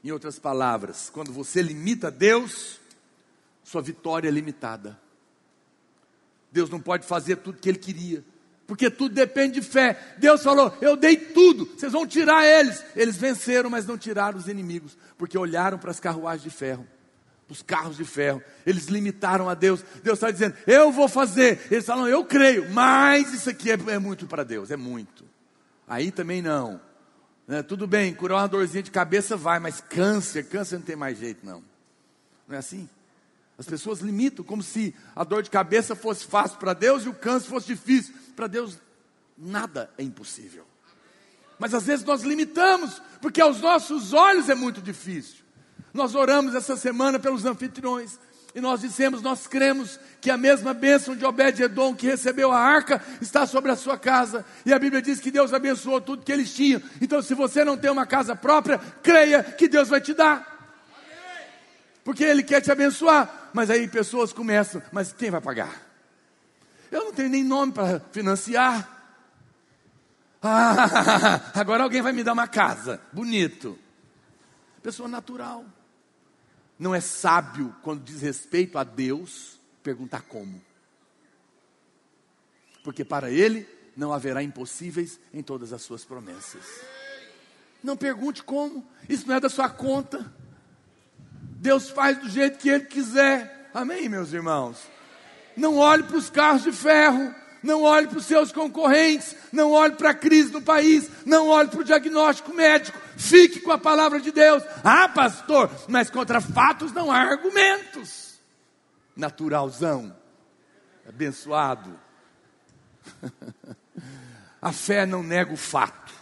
Em 0.03 0.11
outras 0.11 0.37
palavras, 0.37 1.09
quando 1.09 1.33
você 1.33 1.61
limita 1.61 2.11
Deus, 2.11 2.79
sua 3.63 3.81
vitória 3.81 4.27
é 4.27 4.31
limitada. 4.31 4.99
Deus 6.51 6.69
não 6.69 6.79
pode 6.79 7.05
fazer 7.05 7.37
tudo 7.37 7.59
que 7.59 7.67
Ele 7.67 7.79
queria, 7.79 8.23
porque 8.67 8.91
tudo 8.91 9.15
depende 9.15 9.59
de 9.59 9.65
fé. 9.65 10.15
Deus 10.19 10.43
falou: 10.43 10.77
Eu 10.79 10.95
dei 10.95 11.17
tudo, 11.17 11.65
vocês 11.65 11.91
vão 11.91 12.05
tirar 12.05 12.45
eles. 12.45 12.85
Eles 12.95 13.17
venceram, 13.17 13.69
mas 13.69 13.87
não 13.87 13.97
tiraram 13.97 14.37
os 14.37 14.47
inimigos, 14.47 14.95
porque 15.17 15.37
olharam 15.37 15.79
para 15.79 15.91
as 15.91 15.99
carruagens 15.99 16.43
de 16.43 16.49
ferro 16.49 16.87
os 17.49 17.61
carros 17.63 17.97
de 17.97 18.05
ferro. 18.05 18.41
Eles 18.65 18.85
limitaram 18.85 19.49
a 19.49 19.53
Deus. 19.53 19.83
Deus 20.03 20.17
está 20.17 20.29
dizendo, 20.31 20.55
eu 20.67 20.91
vou 20.91 21.07
fazer. 21.07 21.59
Eles 21.71 21.85
falam, 21.85 22.07
eu 22.07 22.23
creio, 22.23 22.69
mas 22.71 23.33
isso 23.33 23.49
aqui 23.49 23.71
é, 23.71 23.77
é 23.87 23.99
muito 23.99 24.27
para 24.27 24.43
Deus, 24.43 24.71
é 24.71 24.77
muito. 24.77 25.25
Aí 25.87 26.11
também 26.11 26.41
não. 26.41 26.79
Né? 27.47 27.63
Tudo 27.63 27.87
bem, 27.87 28.13
curar 28.13 28.37
uma 28.37 28.47
dorzinha 28.47 28.83
de 28.83 28.91
cabeça 28.91 29.35
vai, 29.35 29.59
mas 29.59 29.81
câncer, 29.81 30.47
câncer 30.47 30.77
não 30.77 30.85
tem 30.85 30.95
mais 30.95 31.17
jeito 31.17 31.45
não. 31.45 31.63
Não 32.47 32.55
é 32.55 32.59
assim? 32.59 32.87
As 33.57 33.65
pessoas 33.65 33.99
limitam 33.99 34.45
como 34.45 34.63
se 34.63 34.95
a 35.15 35.23
dor 35.23 35.43
de 35.43 35.49
cabeça 35.49 35.95
fosse 35.95 36.25
fácil 36.25 36.57
para 36.59 36.73
Deus 36.73 37.03
e 37.03 37.09
o 37.09 37.13
câncer 37.13 37.49
fosse 37.49 37.67
difícil. 37.67 38.13
Para 38.35 38.47
Deus, 38.47 38.77
nada 39.37 39.89
é 39.97 40.03
impossível. 40.03 40.65
Mas 41.57 41.73
às 41.73 41.83
vezes 41.83 42.05
nós 42.05 42.21
limitamos, 42.21 43.01
porque 43.21 43.41
aos 43.41 43.59
nossos 43.59 44.13
olhos 44.13 44.47
é 44.47 44.55
muito 44.55 44.81
difícil. 44.81 45.43
Nós 45.93 46.15
oramos 46.15 46.55
essa 46.55 46.75
semana 46.77 47.19
pelos 47.19 47.45
anfitriões. 47.45 48.19
E 48.53 48.61
nós 48.61 48.81
dissemos, 48.81 49.21
nós 49.21 49.45
cremos 49.45 49.99
que 50.19 50.31
a 50.31 50.37
mesma 50.37 50.73
bênção 50.73 51.15
de 51.15 51.23
Obed-Edom 51.23 51.95
que 51.95 52.07
recebeu 52.07 52.51
a 52.51 52.59
arca 52.59 53.01
está 53.21 53.45
sobre 53.45 53.71
a 53.71 53.75
sua 53.75 53.97
casa. 53.97 54.43
E 54.65 54.73
a 54.73 54.79
Bíblia 54.79 55.01
diz 55.01 55.19
que 55.19 55.29
Deus 55.29 55.53
abençoou 55.53 56.01
tudo 56.01 56.23
que 56.23 56.31
eles 56.31 56.53
tinham. 56.53 56.81
Então, 56.99 57.21
se 57.21 57.35
você 57.35 57.63
não 57.63 57.77
tem 57.77 57.91
uma 57.91 58.07
casa 58.07 58.35
própria, 58.35 58.79
creia 59.03 59.43
que 59.43 59.67
Deus 59.67 59.87
vai 59.87 60.01
te 60.01 60.13
dar. 60.13 60.57
Porque 62.03 62.23
Ele 62.23 62.41
quer 62.41 62.61
te 62.61 62.71
abençoar. 62.71 63.49
Mas 63.53 63.69
aí 63.69 63.87
pessoas 63.87 64.33
começam, 64.33 64.81
mas 64.91 65.13
quem 65.13 65.29
vai 65.29 65.41
pagar? 65.41 65.89
Eu 66.91 67.05
não 67.05 67.13
tenho 67.13 67.29
nem 67.29 67.43
nome 67.43 67.71
para 67.71 67.99
financiar. 68.11 68.97
Ah, 70.41 71.51
agora 71.59 71.83
alguém 71.83 72.01
vai 72.01 72.11
me 72.11 72.23
dar 72.23 72.33
uma 72.33 72.47
casa. 72.47 72.99
Bonito. 73.11 73.77
Pessoa 74.81 75.07
natural. 75.07 75.65
Não 76.79 76.95
é 76.95 77.01
sábio, 77.01 77.75
quando 77.83 78.01
diz 78.01 78.21
respeito 78.21 78.77
a 78.77 78.85
Deus, 78.85 79.59
perguntar 79.83 80.21
como. 80.21 80.61
Porque 82.83 83.03
para 83.03 83.29
Ele 83.29 83.67
não 83.97 84.13
haverá 84.13 84.41
impossíveis 84.41 85.19
em 85.33 85.43
todas 85.43 85.73
as 85.73 85.81
suas 85.81 86.05
promessas. 86.05 86.63
Não 87.83 87.97
pergunte 87.97 88.41
como, 88.41 88.87
isso 89.09 89.27
não 89.27 89.35
é 89.35 89.39
da 89.41 89.49
sua 89.49 89.69
conta. 89.69 90.33
Deus 91.41 91.89
faz 91.89 92.17
do 92.17 92.29
jeito 92.29 92.57
que 92.57 92.69
Ele 92.69 92.85
quiser. 92.85 93.69
Amém, 93.73 94.07
meus 94.07 94.31
irmãos? 94.31 94.77
Não 95.57 95.75
olhe 95.77 96.03
para 96.03 96.15
os 96.15 96.29
carros 96.29 96.63
de 96.63 96.71
ferro, 96.71 97.35
não 97.63 97.83
olhe 97.83 98.07
para 98.07 98.17
os 98.17 98.25
seus 98.25 98.51
concorrentes, 98.51 99.35
não 99.51 99.71
olhe 99.71 99.95
para 99.95 100.11
a 100.11 100.13
crise 100.13 100.51
no 100.51 100.61
país, 100.61 101.09
não 101.25 101.47
olhe 101.47 101.69
para 101.69 101.81
o 101.81 101.83
diagnóstico 101.83 102.53
médico, 102.53 102.97
fique 103.17 103.59
com 103.59 103.71
a 103.71 103.77
palavra 103.77 104.19
de 104.19 104.31
Deus. 104.31 104.63
Ah, 104.83 105.09
pastor, 105.09 105.69
mas 105.87 106.09
contra 106.09 106.41
fatos 106.41 106.91
não 106.91 107.11
há 107.11 107.19
argumentos. 107.19 108.39
Naturalzão, 109.15 110.15
abençoado. 111.07 111.99
a 114.61 114.71
fé 114.71 115.05
não 115.05 115.23
nega 115.23 115.53
o 115.53 115.57
fato, 115.57 116.13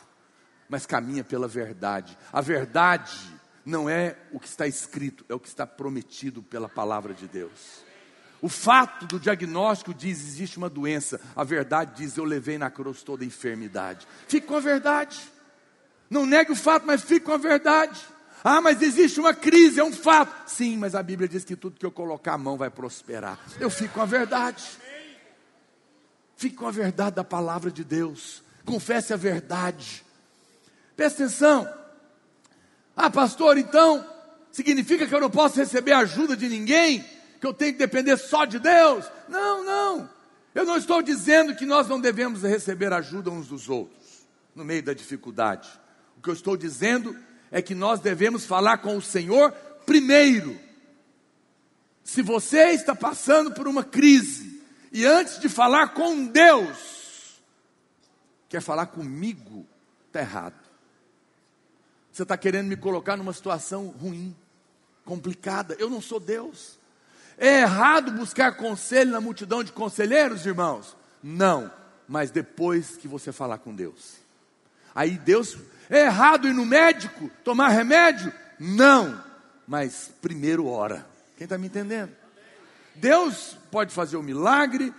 mas 0.69 0.85
caminha 0.85 1.23
pela 1.23 1.47
verdade. 1.47 2.17
A 2.31 2.41
verdade 2.41 3.37
não 3.65 3.89
é 3.89 4.15
o 4.31 4.39
que 4.39 4.47
está 4.47 4.65
escrito, 4.65 5.25
é 5.27 5.33
o 5.33 5.39
que 5.39 5.47
está 5.47 5.67
prometido 5.67 6.41
pela 6.41 6.69
palavra 6.69 7.13
de 7.13 7.27
Deus. 7.27 7.86
O 8.41 8.49
fato 8.49 9.05
do 9.07 9.19
diagnóstico 9.19 9.93
diz 9.93 10.19
existe 10.19 10.57
uma 10.57 10.69
doença, 10.69 11.19
a 11.35 11.43
verdade 11.43 11.93
diz 11.95 12.17
eu 12.17 12.23
levei 12.23 12.57
na 12.57 12.69
cruz 12.69 13.01
toda 13.01 13.23
a 13.23 13.27
enfermidade. 13.27 14.07
Fique 14.27 14.45
com 14.45 14.55
a 14.55 14.59
verdade. 14.59 15.19
Não 16.09 16.25
negue 16.25 16.51
o 16.51 16.55
fato, 16.55 16.85
mas 16.85 17.01
fique 17.01 17.25
com 17.25 17.33
a 17.33 17.37
verdade. 17.37 17.99
Ah, 18.43 18.61
mas 18.61 18.81
existe 18.81 19.19
uma 19.19 19.33
crise, 19.33 19.79
é 19.79 19.83
um 19.83 19.91
fato. 19.91 20.49
Sim, 20.49 20.77
mas 20.77 20.95
a 20.95 21.01
Bíblia 21.01 21.27
diz 21.27 21.43
que 21.43 21.55
tudo 21.55 21.79
que 21.79 21.85
eu 21.85 21.91
colocar 21.91 22.33
a 22.33 22.37
mão 22.37 22.55
vai 22.55 22.69
prosperar. 22.69 23.39
Eu 23.59 23.69
fico 23.69 23.95
com 23.95 24.01
a 24.01 24.05
verdade. 24.05 24.63
Fique 26.35 26.55
com 26.55 26.67
a 26.67 26.71
verdade 26.71 27.15
da 27.15 27.23
palavra 27.23 27.71
de 27.71 27.83
Deus. 27.83 28.43
Confesse 28.63 29.11
a 29.11 29.17
verdade. 29.17 30.05
Presta 30.95 31.23
atenção. 31.23 31.67
Ah, 32.95 33.09
pastor, 33.09 33.57
então 33.57 34.05
significa 34.51 35.07
que 35.07 35.13
eu 35.13 35.21
não 35.21 35.29
posso 35.29 35.57
receber 35.57 35.93
ajuda 35.93 36.37
de 36.37 36.47
ninguém? 36.47 37.03
Que 37.39 37.47
eu 37.47 37.53
tenho 37.53 37.73
que 37.73 37.79
depender 37.79 38.17
só 38.17 38.45
de 38.45 38.59
Deus. 38.59 39.05
Não, 39.27 39.63
não. 39.63 40.09
Eu 40.53 40.65
não 40.65 40.77
estou 40.77 41.01
dizendo 41.01 41.55
que 41.55 41.65
nós 41.65 41.87
não 41.87 42.01
devemos 42.01 42.41
receber 42.41 42.91
ajuda 42.91 43.29
uns 43.29 43.47
dos 43.47 43.69
outros 43.69 44.27
no 44.55 44.65
meio 44.65 44.81
da 44.81 44.93
dificuldade. 44.93 45.69
O 46.17 46.21
que 46.21 46.29
eu 46.29 46.33
estou 46.33 46.57
dizendo 46.57 47.15
é 47.51 47.61
que 47.61 47.75
nós 47.75 47.99
devemos 47.99 48.45
falar 48.45 48.79
com 48.79 48.97
o 48.97 49.01
Senhor 49.01 49.51
primeiro. 49.85 50.59
Se 52.03 52.21
você 52.21 52.71
está 52.71 52.95
passando 52.95 53.51
por 53.51 53.67
uma 53.67 53.83
crise 53.83 54.61
e 54.91 55.05
antes 55.05 55.39
de 55.39 55.47
falar 55.47 55.89
com 55.89 56.25
Deus, 56.25 57.39
quer 58.49 58.61
falar 58.61 58.87
comigo, 58.87 59.65
está 60.07 60.21
errado. 60.21 60.67
Você 62.11 62.23
está 62.23 62.35
querendo 62.35 62.67
me 62.67 62.75
colocar 62.75 63.15
numa 63.15 63.33
situação 63.33 63.89
ruim, 63.89 64.35
complicada. 65.05 65.75
Eu 65.77 65.87
não 65.87 66.01
sou 66.01 66.19
Deus. 66.19 66.79
É 67.37 67.61
errado 67.61 68.11
buscar 68.11 68.55
conselho 68.55 69.11
na 69.11 69.21
multidão 69.21 69.63
de 69.63 69.71
conselheiros, 69.71 70.45
irmãos? 70.45 70.95
Não, 71.21 71.71
mas 72.07 72.31
depois 72.31 72.97
que 72.97 73.07
você 73.07 73.31
falar 73.31 73.59
com 73.59 73.75
Deus. 73.75 74.15
Aí 74.95 75.11
Deus, 75.17 75.55
é 75.89 76.05
errado 76.05 76.47
ir 76.47 76.53
no 76.53 76.65
médico, 76.65 77.29
tomar 77.43 77.69
remédio? 77.69 78.33
Não, 78.59 79.23
mas 79.67 80.11
primeiro 80.21 80.65
ora. 80.65 81.05
Quem 81.37 81.45
está 81.45 81.57
me 81.57 81.67
entendendo? 81.67 82.11
Deus 82.95 83.55
pode 83.69 83.93
fazer 83.93 84.17
o 84.17 84.23
milagre, 84.23 84.91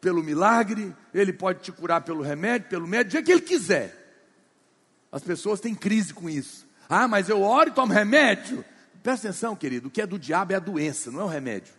pelo 0.00 0.22
milagre, 0.22 0.94
Ele 1.12 1.32
pode 1.32 1.60
te 1.60 1.72
curar 1.72 2.02
pelo 2.02 2.22
remédio, 2.22 2.68
pelo 2.68 2.86
médico, 2.86 3.10
do 3.10 3.12
jeito 3.12 3.26
que 3.26 3.32
Ele 3.32 3.40
quiser. 3.40 4.06
As 5.10 5.22
pessoas 5.22 5.58
têm 5.58 5.74
crise 5.74 6.14
com 6.14 6.30
isso. 6.30 6.66
Ah, 6.88 7.08
mas 7.08 7.28
eu 7.28 7.42
oro 7.42 7.70
e 7.70 7.72
tomo 7.72 7.92
remédio. 7.92 8.64
Presta 9.06 9.28
atenção, 9.28 9.54
querido, 9.54 9.86
o 9.86 9.90
que 9.90 10.02
é 10.02 10.06
do 10.06 10.18
diabo 10.18 10.52
é 10.52 10.56
a 10.56 10.58
doença, 10.58 11.12
não 11.12 11.20
é 11.20 11.24
o 11.26 11.28
remédio. 11.28 11.72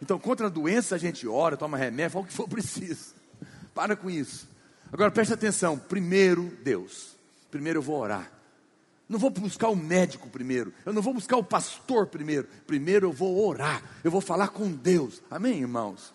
Então, 0.00 0.18
contra 0.18 0.46
a 0.46 0.48
doença 0.48 0.94
a 0.94 0.98
gente 0.98 1.28
ora, 1.28 1.58
toma 1.58 1.76
remédio, 1.76 2.12
fala 2.12 2.24
o 2.24 2.26
que 2.26 2.32
for 2.32 2.48
preciso. 2.48 3.14
Para 3.74 3.94
com 3.94 4.08
isso. 4.08 4.48
Agora 4.90 5.10
preste 5.10 5.34
atenção, 5.34 5.78
primeiro 5.78 6.44
Deus. 6.64 7.14
Primeiro 7.50 7.80
eu 7.80 7.82
vou 7.82 8.00
orar. 8.00 8.32
Não 9.06 9.18
vou 9.18 9.28
buscar 9.28 9.68
o 9.68 9.76
médico 9.76 10.26
primeiro. 10.30 10.72
Eu 10.86 10.92
não 10.94 11.02
vou 11.02 11.12
buscar 11.12 11.36
o 11.36 11.44
pastor 11.44 12.06
primeiro. 12.06 12.48
Primeiro 12.66 13.08
eu 13.08 13.12
vou 13.12 13.46
orar. 13.46 13.82
Eu 14.02 14.10
vou 14.10 14.22
falar 14.22 14.48
com 14.48 14.72
Deus. 14.72 15.20
Amém, 15.30 15.60
irmãos? 15.60 16.14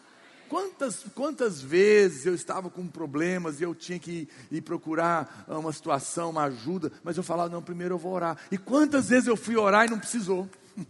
Quantas, 0.50 1.06
quantas 1.16 1.62
vezes 1.62 2.26
eu 2.26 2.36
estava 2.36 2.70
com 2.70 2.88
problemas 2.88 3.60
e 3.60 3.64
eu 3.64 3.74
tinha 3.74 3.98
que 3.98 4.12
ir, 4.12 4.30
ir, 4.52 4.62
procurar 4.62 5.46
uma 5.48 5.74
situação, 5.74 6.30
uma 6.30 6.44
ajuda, 6.46 6.92
mas 7.04 7.18
eu 7.18 7.24
falava, 7.24 7.50
não, 7.50 7.62
primeiro 7.62 7.96
eu 7.96 8.00
vou 8.00 8.14
orar. 8.14 8.38
E 8.52 8.58
quantas 8.58 9.10
vezes 9.10 9.28
eu 9.28 9.36
fui 9.36 9.56
orar 9.56 9.88
e 9.88 9.90
não 9.90 10.00
precisou? 10.00 10.50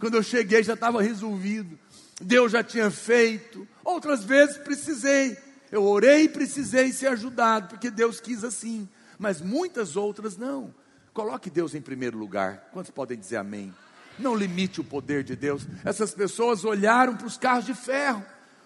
Quando 0.00 0.16
eu 0.16 0.22
cheguei 0.22 0.62
já 0.62 0.74
estava 0.74 1.02
resolvido, 1.02 1.78
Deus 2.20 2.52
já 2.52 2.62
tinha 2.62 2.90
feito. 2.90 3.66
Outras 3.84 4.24
vezes 4.24 4.56
precisei, 4.58 5.36
eu 5.70 5.84
orei 5.84 6.24
e 6.24 6.28
precisei 6.28 6.92
ser 6.92 7.08
ajudado, 7.08 7.68
porque 7.68 7.90
Deus 7.90 8.20
quis 8.20 8.44
assim, 8.44 8.88
mas 9.18 9.40
muitas 9.40 9.96
outras 9.96 10.36
não. 10.36 10.74
Coloque 11.12 11.50
Deus 11.50 11.74
em 11.74 11.80
primeiro 11.80 12.16
lugar. 12.16 12.70
Quantos 12.72 12.90
podem 12.90 13.18
dizer 13.18 13.36
amém? 13.36 13.74
Não 14.18 14.34
limite 14.34 14.80
o 14.80 14.84
poder 14.84 15.24
de 15.24 15.34
Deus. 15.34 15.66
Essas 15.84 16.14
pessoas 16.14 16.64
olharam 16.64 17.16
para 17.16 17.26
os 17.26 17.36
carros 17.36 17.64
de 17.64 17.74
ferro, 17.74 18.24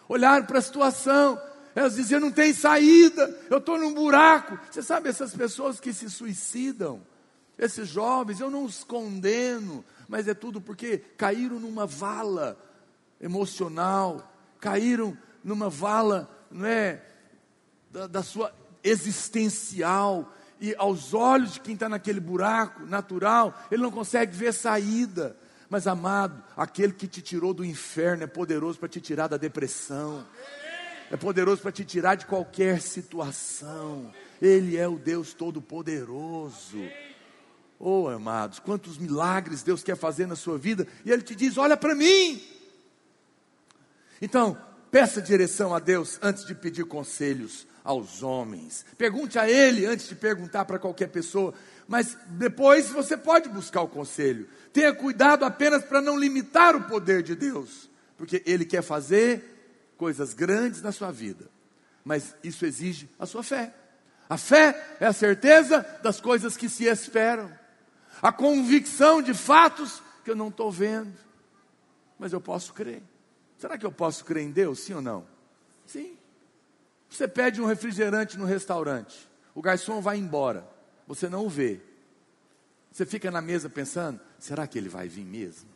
olharam 0.08 0.44
para 0.44 0.58
a 0.58 0.62
situação. 0.62 1.40
Elas 1.74 1.94
diziam: 1.94 2.20
não 2.20 2.32
tem 2.32 2.52
saída, 2.52 3.38
eu 3.50 3.58
estou 3.58 3.78
num 3.78 3.94
buraco. 3.94 4.58
Você 4.70 4.82
sabe, 4.82 5.08
essas 5.08 5.34
pessoas 5.34 5.78
que 5.78 5.92
se 5.92 6.10
suicidam, 6.10 7.00
esses 7.58 7.88
jovens, 7.88 8.40
eu 8.40 8.50
não 8.50 8.64
os 8.64 8.84
condeno, 8.84 9.84
mas 10.08 10.28
é 10.28 10.34
tudo 10.34 10.60
porque 10.60 10.98
caíram 10.98 11.58
numa 11.58 11.86
vala 11.86 12.58
emocional, 13.20 14.32
caíram 14.60 15.16
numa 15.42 15.70
vala, 15.70 16.28
não 16.50 16.66
é, 16.66 17.02
da, 17.90 18.06
da 18.06 18.22
sua 18.22 18.52
existencial, 18.82 20.32
e 20.60 20.74
aos 20.78 21.12
olhos 21.12 21.54
de 21.54 21.60
quem 21.60 21.74
está 21.74 21.88
naquele 21.88 22.20
buraco 22.20 22.86
natural, 22.86 23.54
ele 23.70 23.82
não 23.82 23.90
consegue 23.90 24.36
ver 24.36 24.52
saída. 24.52 25.36
Mas 25.68 25.86
amado, 25.86 26.42
aquele 26.56 26.92
que 26.92 27.08
te 27.08 27.20
tirou 27.20 27.52
do 27.52 27.64
inferno 27.64 28.22
é 28.22 28.26
poderoso 28.26 28.78
para 28.78 28.88
te 28.88 29.00
tirar 29.00 29.26
da 29.26 29.36
depressão, 29.36 30.24
é 31.10 31.16
poderoso 31.16 31.60
para 31.60 31.72
te 31.72 31.84
tirar 31.84 32.14
de 32.14 32.26
qualquer 32.26 32.80
situação. 32.80 34.12
Ele 34.40 34.76
é 34.76 34.86
o 34.86 34.98
Deus 34.98 35.34
Todo-Poderoso. 35.34 36.78
Oh, 37.78 38.08
amados, 38.08 38.58
quantos 38.58 38.96
milagres 38.96 39.62
Deus 39.62 39.82
quer 39.82 39.96
fazer 39.96 40.26
na 40.26 40.36
sua 40.36 40.56
vida, 40.56 40.86
e 41.04 41.10
Ele 41.10 41.22
te 41.22 41.34
diz: 41.34 41.58
olha 41.58 41.76
para 41.76 41.94
mim. 41.94 42.42
Então, 44.22 44.56
peça 44.90 45.20
direção 45.20 45.74
a 45.74 45.78
Deus 45.78 46.18
antes 46.22 46.46
de 46.46 46.54
pedir 46.54 46.84
conselhos 46.84 47.66
aos 47.86 48.20
homens. 48.22 48.84
Pergunte 48.98 49.38
a 49.38 49.48
ele 49.48 49.86
antes 49.86 50.08
de 50.08 50.16
perguntar 50.16 50.64
para 50.64 50.78
qualquer 50.78 51.06
pessoa, 51.06 51.54
mas 51.86 52.18
depois 52.30 52.90
você 52.90 53.16
pode 53.16 53.48
buscar 53.48 53.82
o 53.82 53.88
conselho. 53.88 54.48
Tenha 54.72 54.92
cuidado 54.92 55.44
apenas 55.44 55.84
para 55.84 56.02
não 56.02 56.18
limitar 56.18 56.74
o 56.74 56.82
poder 56.82 57.22
de 57.22 57.36
Deus, 57.36 57.88
porque 58.18 58.42
ele 58.44 58.64
quer 58.64 58.82
fazer 58.82 59.94
coisas 59.96 60.34
grandes 60.34 60.82
na 60.82 60.90
sua 60.90 61.12
vida. 61.12 61.48
Mas 62.04 62.34
isso 62.42 62.66
exige 62.66 63.08
a 63.18 63.24
sua 63.24 63.44
fé. 63.44 63.72
A 64.28 64.36
fé 64.36 64.96
é 64.98 65.06
a 65.06 65.12
certeza 65.12 65.86
das 66.02 66.20
coisas 66.20 66.56
que 66.56 66.68
se 66.68 66.84
esperam. 66.84 67.50
a 68.20 68.32
convicção 68.32 69.22
de 69.22 69.34
fatos 69.34 70.02
que 70.24 70.30
eu 70.30 70.36
não 70.36 70.48
estou 70.48 70.72
vendo, 70.72 71.12
mas 72.18 72.32
eu 72.32 72.40
posso 72.40 72.72
crer. 72.72 73.02
Será 73.58 73.78
que 73.78 73.86
eu 73.86 73.92
posso 73.92 74.24
crer 74.24 74.42
em 74.42 74.50
Deus, 74.50 74.80
sim 74.80 74.94
ou 74.94 75.02
não? 75.02 75.26
Sim. 75.86 76.16
Você 77.08 77.26
pede 77.28 77.60
um 77.60 77.66
refrigerante 77.66 78.36
no 78.36 78.44
restaurante, 78.44 79.28
o 79.54 79.62
garçom 79.62 80.00
vai 80.00 80.18
embora, 80.18 80.68
você 81.06 81.28
não 81.28 81.46
o 81.46 81.48
vê. 81.48 81.80
Você 82.90 83.04
fica 83.04 83.30
na 83.30 83.40
mesa 83.40 83.68
pensando: 83.68 84.20
será 84.38 84.66
que 84.66 84.78
ele 84.78 84.88
vai 84.88 85.08
vir 85.08 85.24
mesmo? 85.24 85.68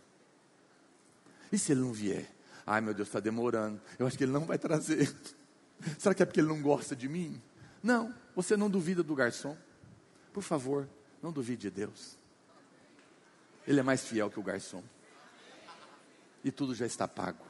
E 1.53 1.59
se 1.59 1.73
ele 1.73 1.81
não 1.81 1.93
vier? 1.93 2.27
Ai 2.67 2.81
meu 2.81 2.95
Deus, 2.95 3.09
está 3.09 3.21
demorando. 3.21 3.81
Eu 3.99 4.07
acho 4.07 4.17
que 4.17 4.25
ele 4.25 4.33
não 4.33 4.45
vai 4.45 4.59
trazer. 4.59 5.15
Será 5.99 6.15
que 6.15 6.23
é 6.23 6.27
porque 6.27 6.41
ele 6.41 6.49
não 6.49 6.63
gosta 6.63 6.95
de 6.95 7.09
mim? 7.09 7.41
Não, 7.83 8.15
você 8.35 8.57
não 8.57 8.71
duvida 8.71 9.03
do 9.03 9.15
garçom. 9.15 9.57
Por 10.33 10.43
favor, 10.43 10.89
não 11.23 11.33
duvide 11.33 11.63
de 11.63 11.71
Deus. 11.71 12.17
Ele 13.67 13.81
é 13.81 13.83
mais 13.83 14.05
fiel 14.05 14.31
que 14.31 14.39
o 14.39 14.43
garçom. 14.43 14.83
E 16.45 16.51
tudo 16.51 16.75
já 16.75 16.87
está 16.87 17.09
pago. 17.09 17.45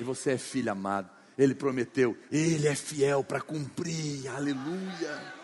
E 0.00 0.04
você 0.04 0.32
é 0.32 0.38
filho 0.38 0.72
amado. 0.72 1.10
Ele 1.36 1.54
prometeu, 1.54 2.16
ele 2.30 2.68
é 2.68 2.74
fiel 2.74 3.24
para 3.24 3.40
cumprir. 3.40 4.28
Aleluia. 4.28 5.34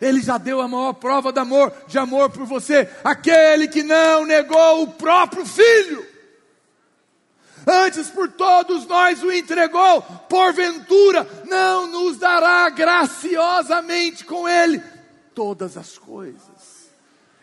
Ele 0.00 0.20
já 0.20 0.38
deu 0.38 0.60
a 0.60 0.68
maior 0.68 0.94
prova 0.94 1.32
de 1.32 1.38
amor, 1.38 1.72
de 1.86 1.98
amor 1.98 2.30
por 2.30 2.44
você, 2.44 2.88
aquele 3.02 3.68
que 3.68 3.82
não 3.82 4.26
negou 4.26 4.82
o 4.82 4.92
próprio 4.92 5.46
filho 5.46 6.14
antes 7.66 8.08
por 8.10 8.30
todos 8.30 8.86
nós 8.86 9.22
o 9.22 9.32
entregou, 9.32 10.02
porventura 10.28 11.26
não 11.46 11.86
nos 11.86 12.18
dará 12.18 12.68
graciosamente 12.70 14.24
com 14.24 14.48
Ele 14.48 14.82
todas 15.34 15.76
as 15.76 15.98
coisas. 15.98 16.90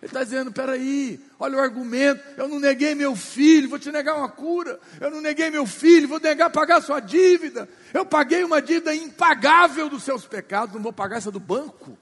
Ele 0.02 0.10
está 0.10 0.24
dizendo: 0.24 0.52
peraí, 0.52 1.20
olha 1.42 1.58
o 1.58 1.60
argumento. 1.60 2.24
Eu 2.38 2.48
não 2.48 2.60
neguei 2.60 2.96
meu 2.96 3.16
filho, 3.16 3.70
vou 3.70 3.80
te 3.80 3.92
negar 3.92 4.16
uma 4.16 4.30
cura. 4.30 4.80
Eu 5.00 5.12
não 5.12 5.20
neguei 5.20 5.50
meu 5.50 5.66
filho, 5.66 6.08
vou 6.08 6.20
negar 6.20 6.50
pagar 6.50 6.82
sua 6.82 7.00
dívida. 7.00 7.68
Eu 7.94 8.06
paguei 8.06 8.44
uma 8.44 8.62
dívida 8.62 8.96
impagável 8.96 9.90
dos 9.90 10.04
seus 10.04 10.26
pecados, 10.26 10.76
não 10.76 10.82
vou 10.82 10.94
pagar 10.94 11.18
essa 11.18 11.32
do 11.32 11.40
banco. 11.40 11.98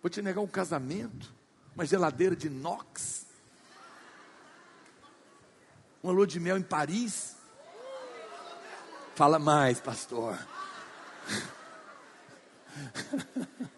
Vou 0.00 0.08
te 0.08 0.22
negar 0.22 0.40
um 0.40 0.46
casamento, 0.46 1.34
uma 1.74 1.84
geladeira 1.84 2.34
de 2.34 2.46
inox 2.46 3.26
uma 6.06 6.12
lua 6.12 6.26
de 6.26 6.38
mel 6.38 6.56
em 6.56 6.62
Paris. 6.62 7.34
Fala 9.16 9.40
mais, 9.40 9.80
pastor. 9.80 10.38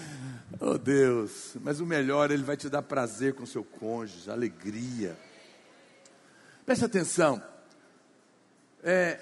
oh 0.60 0.78
Deus, 0.78 1.56
mas 1.60 1.80
o 1.80 1.86
melhor, 1.86 2.30
Ele 2.30 2.42
vai 2.42 2.56
te 2.56 2.68
dar 2.68 2.82
prazer 2.82 3.34
com 3.34 3.46
seu 3.46 3.64
cônjuge, 3.64 4.30
alegria. 4.30 5.16
Preste 6.64 6.84
atenção. 6.84 7.42
É, 8.82 9.20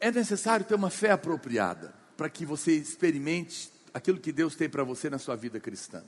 é 0.00 0.10
necessário 0.10 0.64
ter 0.64 0.74
uma 0.74 0.90
fé 0.90 1.10
apropriada 1.10 1.94
para 2.16 2.28
que 2.28 2.44
você 2.44 2.72
experimente 2.72 3.72
aquilo 3.92 4.20
que 4.20 4.32
Deus 4.32 4.54
tem 4.54 4.68
para 4.68 4.84
você 4.84 5.08
na 5.10 5.18
sua 5.18 5.36
vida 5.36 5.58
cristã. 5.58 6.02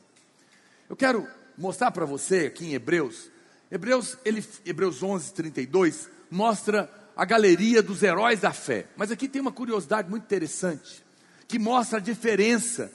Eu 0.89 0.97
quero 0.97 1.27
mostrar 1.57 1.91
para 1.91 2.05
você 2.05 2.47
aqui 2.47 2.67
em 2.67 2.75
Hebreus 2.75 3.31
Hebreus, 3.73 4.19
ele, 4.23 4.45
Hebreus 4.67 5.03
11, 5.03 5.33
32 5.33 6.11
mostra 6.31 6.93
a 7.17 7.25
galeria 7.25 7.83
dos 7.83 8.03
heróis 8.03 8.41
da 8.41 8.53
fé. 8.53 8.87
Mas 8.99 9.11
aqui 9.11 9.27
tem 9.27 9.41
uma 9.41 9.51
curiosidade 9.51 10.11
muito 10.11 10.25
interessante, 10.25 11.03
que 11.49 11.59
mostra 11.59 11.97
a 11.97 12.01
diferença 12.01 12.93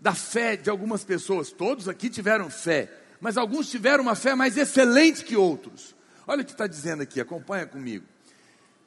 da 0.00 0.14
fé 0.14 0.56
de 0.56 0.70
algumas 0.70 1.04
pessoas. 1.04 1.50
Todos 1.50 1.88
aqui 1.88 2.08
tiveram 2.08 2.50
fé, 2.50 2.90
mas 3.20 3.36
alguns 3.36 3.68
tiveram 3.68 4.02
uma 4.02 4.14
fé 4.14 4.34
mais 4.34 4.56
excelente 4.56 5.24
que 5.24 5.36
outros. 5.36 5.94
Olha 6.26 6.42
o 6.42 6.44
que 6.44 6.52
está 6.52 6.66
dizendo 6.66 7.02
aqui, 7.02 7.20
acompanha 7.20 7.66
comigo. 7.66 8.04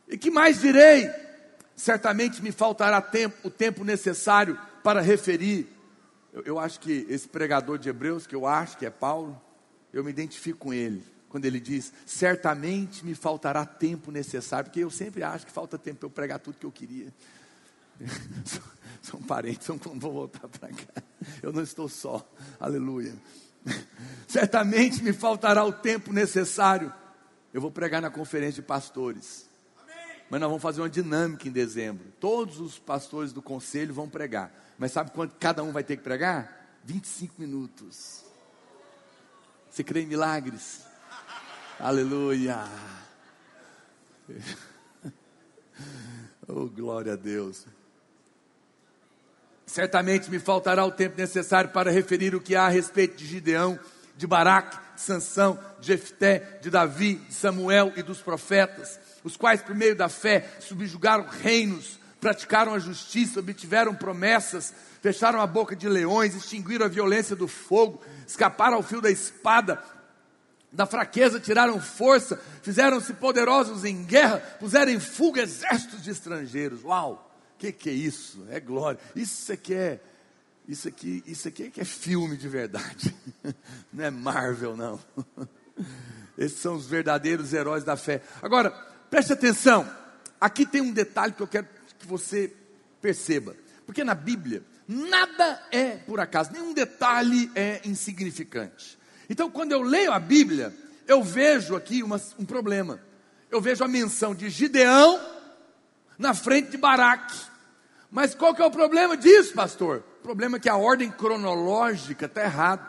E 0.08 0.18
que 0.18 0.30
mais 0.30 0.62
direi? 0.62 1.10
Certamente 1.76 2.42
me 2.44 2.52
faltará 2.52 3.02
tempo, 3.02 3.48
o 3.48 3.50
tempo 3.50 3.84
necessário 3.84 4.58
para 4.84 5.02
referir. 5.02 5.68
Eu, 6.32 6.44
eu 6.44 6.60
acho 6.60 6.80
que 6.80 7.06
esse 7.10 7.28
pregador 7.28 7.78
de 7.78 7.90
Hebreus, 7.90 8.28
que 8.28 8.36
eu 8.36 8.46
acho 8.46 8.78
que 8.78 8.86
é 8.86 8.90
Paulo, 8.90 9.42
eu 9.92 10.04
me 10.04 10.12
identifico 10.12 10.60
com 10.60 10.74
ele 10.74 11.04
quando 11.32 11.46
ele 11.46 11.60
diz: 11.60 11.92
certamente 12.06 13.06
me 13.06 13.16
faltará 13.16 13.66
tempo 13.66 14.12
necessário, 14.12 14.66
porque 14.66 14.82
eu 14.82 14.92
sempre 14.92 15.24
acho 15.24 15.46
que 15.46 15.52
falta 15.52 15.78
tempo 15.78 16.00
para 16.00 16.08
eu 16.08 16.12
pregar 16.12 16.40
tudo 16.40 16.58
que 16.58 16.66
eu 16.66 16.72
queria. 16.72 17.12
São 19.02 19.22
parentes, 19.22 19.68
não 19.68 19.78
vou 19.78 20.14
voltar 20.14 20.48
para 20.48 20.70
cá. 20.70 21.04
Eu 21.42 21.52
não 21.52 21.64
estou 21.64 21.90
só, 21.90 22.28
aleluia. 22.60 23.14
Certamente 24.28 25.04
me 25.04 25.14
faltará 25.14 25.64
o 25.66 25.74
tempo 25.74 26.14
necessário. 26.14 26.94
Eu 27.54 27.62
vou 27.62 27.72
pregar 27.72 28.02
na 28.02 28.10
conferência 28.10 28.62
de 28.62 28.68
pastores. 28.68 29.50
Mas 30.30 30.40
nós 30.40 30.50
vamos 30.50 30.64
fazer 30.64 30.82
uma 30.82 30.90
dinâmica 30.90 31.48
em 31.48 31.52
dezembro. 31.52 32.06
Todos 32.20 32.60
os 32.60 32.80
pastores 32.80 33.34
do 33.34 33.42
conselho 33.42 33.94
vão 33.94 34.08
pregar. 34.08 34.52
Mas 34.78 34.94
sabe 34.94 35.12
quanto 35.12 35.36
cada 35.36 35.62
um 35.62 35.72
vai 35.72 35.84
ter 35.84 35.98
que 35.98 36.04
pregar? 36.04 36.80
25 36.86 37.36
minutos. 37.38 38.24
Você 39.70 39.84
crê 39.84 40.02
em 40.02 40.06
milagres? 40.06 40.82
Aleluia. 41.80 42.64
Oh, 46.54 46.66
glória 46.66 47.14
a 47.14 47.16
Deus. 47.16 47.66
Certamente 49.72 50.30
me 50.30 50.38
faltará 50.38 50.86
o 50.86 50.92
tempo 50.92 51.18
necessário 51.18 51.70
para 51.70 51.90
referir 51.90 52.36
o 52.36 52.42
que 52.42 52.58
há 52.58 52.66
a 52.66 52.70
respeito 52.70 53.16
de 53.16 53.26
Gideão, 53.26 53.80
de 54.18 54.28
Baraque, 54.28 54.78
de 54.96 55.00
Sansão, 55.00 55.58
de 55.80 55.88
Jefté, 55.88 56.60
de 56.62 56.70
Davi, 56.70 57.16
de 57.16 57.34
Samuel 57.34 57.94
e 57.96 58.04
dos 58.04 58.20
profetas, 58.20 59.00
os 59.24 59.38
quais 59.38 59.62
por 59.62 59.74
meio 59.74 59.96
da 59.96 60.10
fé 60.10 60.46
subjugaram 60.60 61.26
reinos, 61.26 61.98
praticaram 62.20 62.74
a 62.74 62.80
justiça, 62.80 63.40
obtiveram 63.40 63.96
promessas, 63.96 64.74
fecharam 65.02 65.40
a 65.40 65.48
boca 65.48 65.74
de 65.74 65.88
leões, 65.88 66.36
extinguiram 66.36 66.86
a 66.86 66.90
violência 66.90 67.34
do 67.34 67.48
fogo, 67.48 68.02
escaparam 68.28 68.76
ao 68.76 68.84
fio 68.84 69.00
da 69.00 69.10
espada, 69.10 69.82
da 70.70 70.86
fraqueza 70.86 71.40
tiraram 71.40 71.80
força, 71.80 72.38
fizeram-se 72.62 73.14
poderosos 73.14 73.86
em 73.86 74.04
guerra, 74.04 74.40
puseram 74.60 74.92
em 74.92 75.00
fuga 75.00 75.44
exércitos 75.44 76.04
de 76.04 76.12
estrangeiros. 76.12 76.84
Uau! 76.84 77.31
Que, 77.62 77.72
que 77.72 77.90
é 77.92 77.94
isso? 77.94 78.44
É 78.50 78.60
glória. 78.60 79.00
Isso 79.16 79.54
aqui 79.54 79.76
é, 79.76 80.00
isso 80.68 80.88
aqui, 80.88 81.24
isso 81.28 81.48
aqui 81.48 81.64
é 81.66 81.70
que 81.70 81.80
é 81.80 81.86
filme 81.86 82.36
de 82.36 82.50
verdade. 82.50 83.16
Não 83.94 84.04
é 84.04 84.10
Marvel, 84.10 84.76
não. 84.76 85.00
Esses 86.36 86.58
são 86.58 86.74
os 86.74 86.88
verdadeiros 86.88 87.54
heróis 87.54 87.84
da 87.84 87.96
fé. 87.96 88.24
Agora, 88.42 88.72
preste 89.12 89.34
atenção. 89.34 89.88
Aqui 90.40 90.66
tem 90.66 90.82
um 90.82 90.92
detalhe 90.92 91.34
que 91.34 91.44
eu 91.44 91.48
quero 91.48 91.68
que 92.00 92.08
você 92.08 92.52
perceba. 93.00 93.56
Porque 93.86 94.04
na 94.04 94.16
Bíblia, 94.16 94.64
nada 94.88 95.62
é 95.72 95.98
por 95.98 96.20
acaso, 96.20 96.52
nenhum 96.52 96.74
detalhe 96.74 97.52
é 97.54 97.80
insignificante. 97.86 98.98
Então, 99.30 99.52
quando 99.52 99.72
eu 99.72 99.84
leio 99.84 100.12
a 100.12 100.20
Bíblia, 100.20 100.76
eu 101.08 101.22
vejo 101.22 101.76
aqui 101.76 102.02
uma, 102.02 102.20
um 102.40 102.46
problema. 102.46 103.00
Eu 103.52 103.62
vejo 103.62 103.84
a 103.84 103.88
menção 103.88 104.34
de 104.34 104.50
Gideão 104.50 105.22
na 106.18 106.34
frente 106.34 106.72
de 106.72 106.78
Baraque. 106.78 107.51
Mas 108.12 108.36
qual 108.36 108.54
que 108.54 108.62
é 108.62 108.66
o 108.66 108.72
problema 108.72 109.16
disso, 109.16 109.54
pastor? 109.54 110.04
O 110.20 110.24
problema 110.24 110.58
é 110.58 110.60
que 110.60 110.70
a 110.70 110.76
ordem 110.76 111.10
cronológica 111.10 112.26
está 112.26 112.44
errada. 112.44 112.86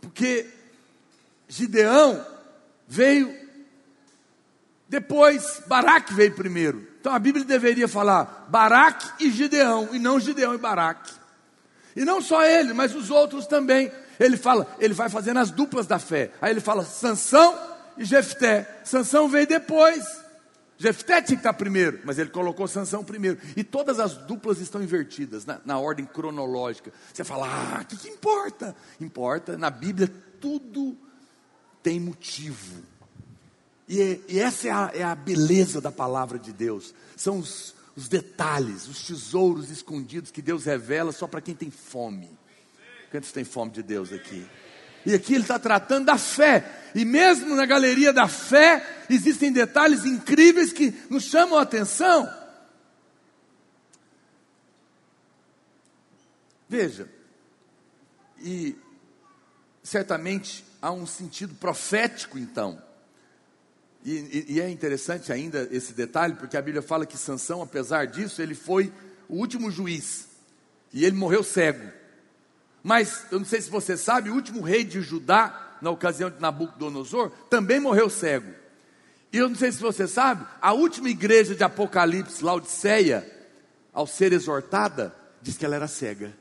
Porque 0.00 0.46
Gideão 1.46 2.24
veio 2.86 3.34
depois, 4.88 5.62
Baraque 5.66 6.12
veio 6.14 6.34
primeiro. 6.34 6.86
Então 7.00 7.14
a 7.14 7.18
Bíblia 7.18 7.44
deveria 7.44 7.86
falar 7.86 8.46
Baraque 8.48 9.24
e 9.24 9.30
Gideão, 9.30 9.90
e 9.92 9.98
não 9.98 10.18
Gideão 10.18 10.54
e 10.54 10.58
Baraque. 10.58 11.12
E 11.94 12.04
não 12.04 12.20
só 12.20 12.44
ele, 12.44 12.72
mas 12.72 12.94
os 12.94 13.10
outros 13.10 13.46
também. 13.46 13.92
Ele 14.18 14.36
fala, 14.36 14.66
ele 14.80 14.94
vai 14.94 15.08
fazendo 15.08 15.38
as 15.38 15.50
duplas 15.50 15.86
da 15.86 15.98
fé. 15.98 16.32
Aí 16.40 16.52
ele 16.52 16.60
fala 16.60 16.84
Sansão 16.84 17.56
e 17.96 18.04
Jefté. 18.04 18.80
Sansão 18.82 19.28
veio 19.28 19.46
depois. 19.46 20.04
Jefté 20.78 21.20
tinha 21.20 21.36
que 21.36 21.40
estar 21.40 21.52
primeiro, 21.54 22.00
mas 22.04 22.18
ele 22.18 22.30
colocou 22.30 22.68
Sansão 22.68 23.02
primeiro. 23.02 23.38
E 23.56 23.64
todas 23.64 23.98
as 23.98 24.14
duplas 24.14 24.60
estão 24.60 24.80
invertidas 24.80 25.44
na, 25.44 25.60
na 25.64 25.78
ordem 25.78 26.06
cronológica. 26.06 26.92
Você 27.12 27.24
fala, 27.24 27.48
ah, 27.48 27.80
o 27.82 27.84
que, 27.84 27.96
que 27.96 28.08
importa? 28.08 28.76
Importa, 29.00 29.58
na 29.58 29.70
Bíblia 29.70 30.08
tudo 30.40 30.96
tem 31.82 31.98
motivo. 31.98 32.80
E, 33.88 34.20
e 34.28 34.38
essa 34.38 34.68
é 34.68 34.70
a, 34.70 34.90
é 34.94 35.02
a, 35.02 35.14
beleza 35.16 35.80
da 35.80 35.90
palavra 35.90 36.38
de 36.38 36.52
Deus. 36.52 36.94
São 37.16 37.38
os, 37.38 37.74
os 37.96 38.08
detalhes, 38.08 38.86
os 38.86 39.04
tesouros 39.04 39.70
escondidos 39.70 40.30
que 40.30 40.40
Deus 40.40 40.64
revela 40.64 41.10
só 41.10 41.26
para 41.26 41.40
quem 41.40 41.56
tem 41.56 41.70
fome. 41.72 42.30
Quantos 43.10 43.32
têm 43.32 43.44
fome 43.44 43.72
de 43.72 43.82
Deus 43.82 44.12
aqui? 44.12 44.46
E 45.08 45.14
aqui 45.14 45.32
ele 45.32 45.42
está 45.42 45.58
tratando 45.58 46.04
da 46.04 46.18
fé. 46.18 46.90
E 46.94 47.02
mesmo 47.02 47.56
na 47.56 47.64
galeria 47.64 48.12
da 48.12 48.28
fé, 48.28 49.06
existem 49.08 49.50
detalhes 49.50 50.04
incríveis 50.04 50.70
que 50.70 50.94
nos 51.08 51.24
chamam 51.24 51.58
a 51.58 51.62
atenção. 51.62 52.30
Veja, 56.68 57.08
e 58.42 58.76
certamente 59.82 60.62
há 60.82 60.92
um 60.92 61.06
sentido 61.06 61.54
profético 61.54 62.38
então. 62.38 62.78
E, 64.04 64.12
e, 64.12 64.56
e, 64.56 64.60
é 64.60 64.68
interessante 64.68 65.32
ainda 65.32 65.66
esse 65.70 65.94
detalhe, 65.94 66.34
porque 66.34 66.54
a 66.54 66.60
Bíblia 66.60 66.82
fala 66.82 67.06
que 67.06 67.16
Sansão, 67.16 67.62
apesar 67.62 68.06
disso, 68.06 68.42
ele 68.42 68.54
foi 68.54 68.92
o 69.26 69.36
último 69.36 69.70
juiz. 69.70 70.28
E 70.92 71.06
ele 71.06 71.16
morreu 71.16 71.42
cego. 71.42 71.97
Mas, 72.82 73.26
eu 73.30 73.38
não 73.38 73.46
sei 73.46 73.60
se 73.60 73.70
você 73.70 73.96
sabe, 73.96 74.30
o 74.30 74.34
último 74.34 74.62
rei 74.62 74.84
de 74.84 75.00
Judá, 75.00 75.76
na 75.82 75.90
ocasião 75.90 76.30
de 76.30 76.40
Nabucodonosor, 76.40 77.30
também 77.50 77.80
morreu 77.80 78.08
cego. 78.08 78.52
E 79.32 79.38
eu 79.38 79.48
não 79.48 79.56
sei 79.56 79.70
se 79.72 79.80
você 79.80 80.08
sabe, 80.08 80.46
a 80.60 80.72
última 80.72 81.10
igreja 81.10 81.54
de 81.54 81.62
Apocalipse, 81.62 82.42
Laodiceia, 82.42 83.30
ao 83.92 84.06
ser 84.06 84.32
exortada, 84.32 85.14
diz 85.42 85.56
que 85.56 85.64
ela 85.64 85.76
era 85.76 85.88
cega. 85.88 86.32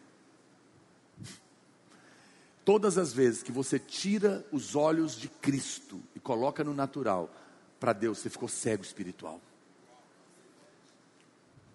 Todas 2.63 2.97
as 2.97 3.13
vezes 3.13 3.43
que 3.43 3.51
você 3.51 3.79
tira 3.79 4.45
os 4.51 4.75
olhos 4.75 5.15
de 5.15 5.27
Cristo 5.27 6.01
e 6.15 6.19
coloca 6.19 6.63
no 6.63 6.73
natural, 6.73 7.33
para 7.79 7.93
Deus, 7.93 8.19
você 8.19 8.29
ficou 8.29 8.49
cego 8.49 8.83
espiritual. 8.83 9.39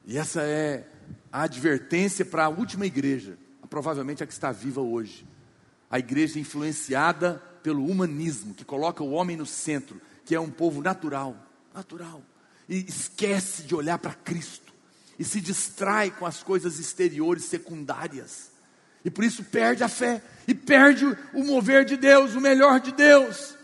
E 0.04 0.18
essa 0.18 0.42
é 0.42 0.86
a 1.30 1.42
advertência 1.42 2.24
para 2.24 2.44
a 2.44 2.48
última 2.48 2.86
igreja, 2.86 3.38
provavelmente 3.72 4.22
a 4.22 4.26
que 4.26 4.34
está 4.34 4.52
viva 4.52 4.82
hoje. 4.82 5.26
A 5.90 5.98
igreja 5.98 6.38
influenciada 6.38 7.42
pelo 7.62 7.86
humanismo, 7.86 8.52
que 8.52 8.66
coloca 8.66 9.02
o 9.02 9.12
homem 9.12 9.34
no 9.34 9.46
centro, 9.46 9.98
que 10.26 10.34
é 10.34 10.40
um 10.40 10.50
povo 10.50 10.82
natural, 10.82 11.34
natural, 11.72 12.22
e 12.68 12.84
esquece 12.86 13.62
de 13.62 13.74
olhar 13.74 13.96
para 13.96 14.12
Cristo, 14.12 14.74
e 15.18 15.24
se 15.24 15.40
distrai 15.40 16.10
com 16.10 16.26
as 16.26 16.42
coisas 16.42 16.78
exteriores 16.78 17.46
secundárias. 17.46 18.50
E 19.02 19.10
por 19.10 19.24
isso 19.24 19.42
perde 19.42 19.82
a 19.82 19.88
fé 19.88 20.22
e 20.46 20.54
perde 20.54 21.06
o 21.32 21.42
mover 21.42 21.86
de 21.86 21.96
Deus, 21.96 22.34
o 22.34 22.42
melhor 22.42 22.78
de 22.78 22.92
Deus. 22.92 23.56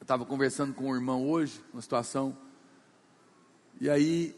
Eu 0.00 0.02
estava 0.02 0.26
conversando 0.26 0.74
com 0.74 0.90
um 0.90 0.94
irmão 0.96 1.30
hoje, 1.30 1.62
uma 1.72 1.80
situação, 1.80 2.36
e 3.80 3.88
aí 3.88 4.36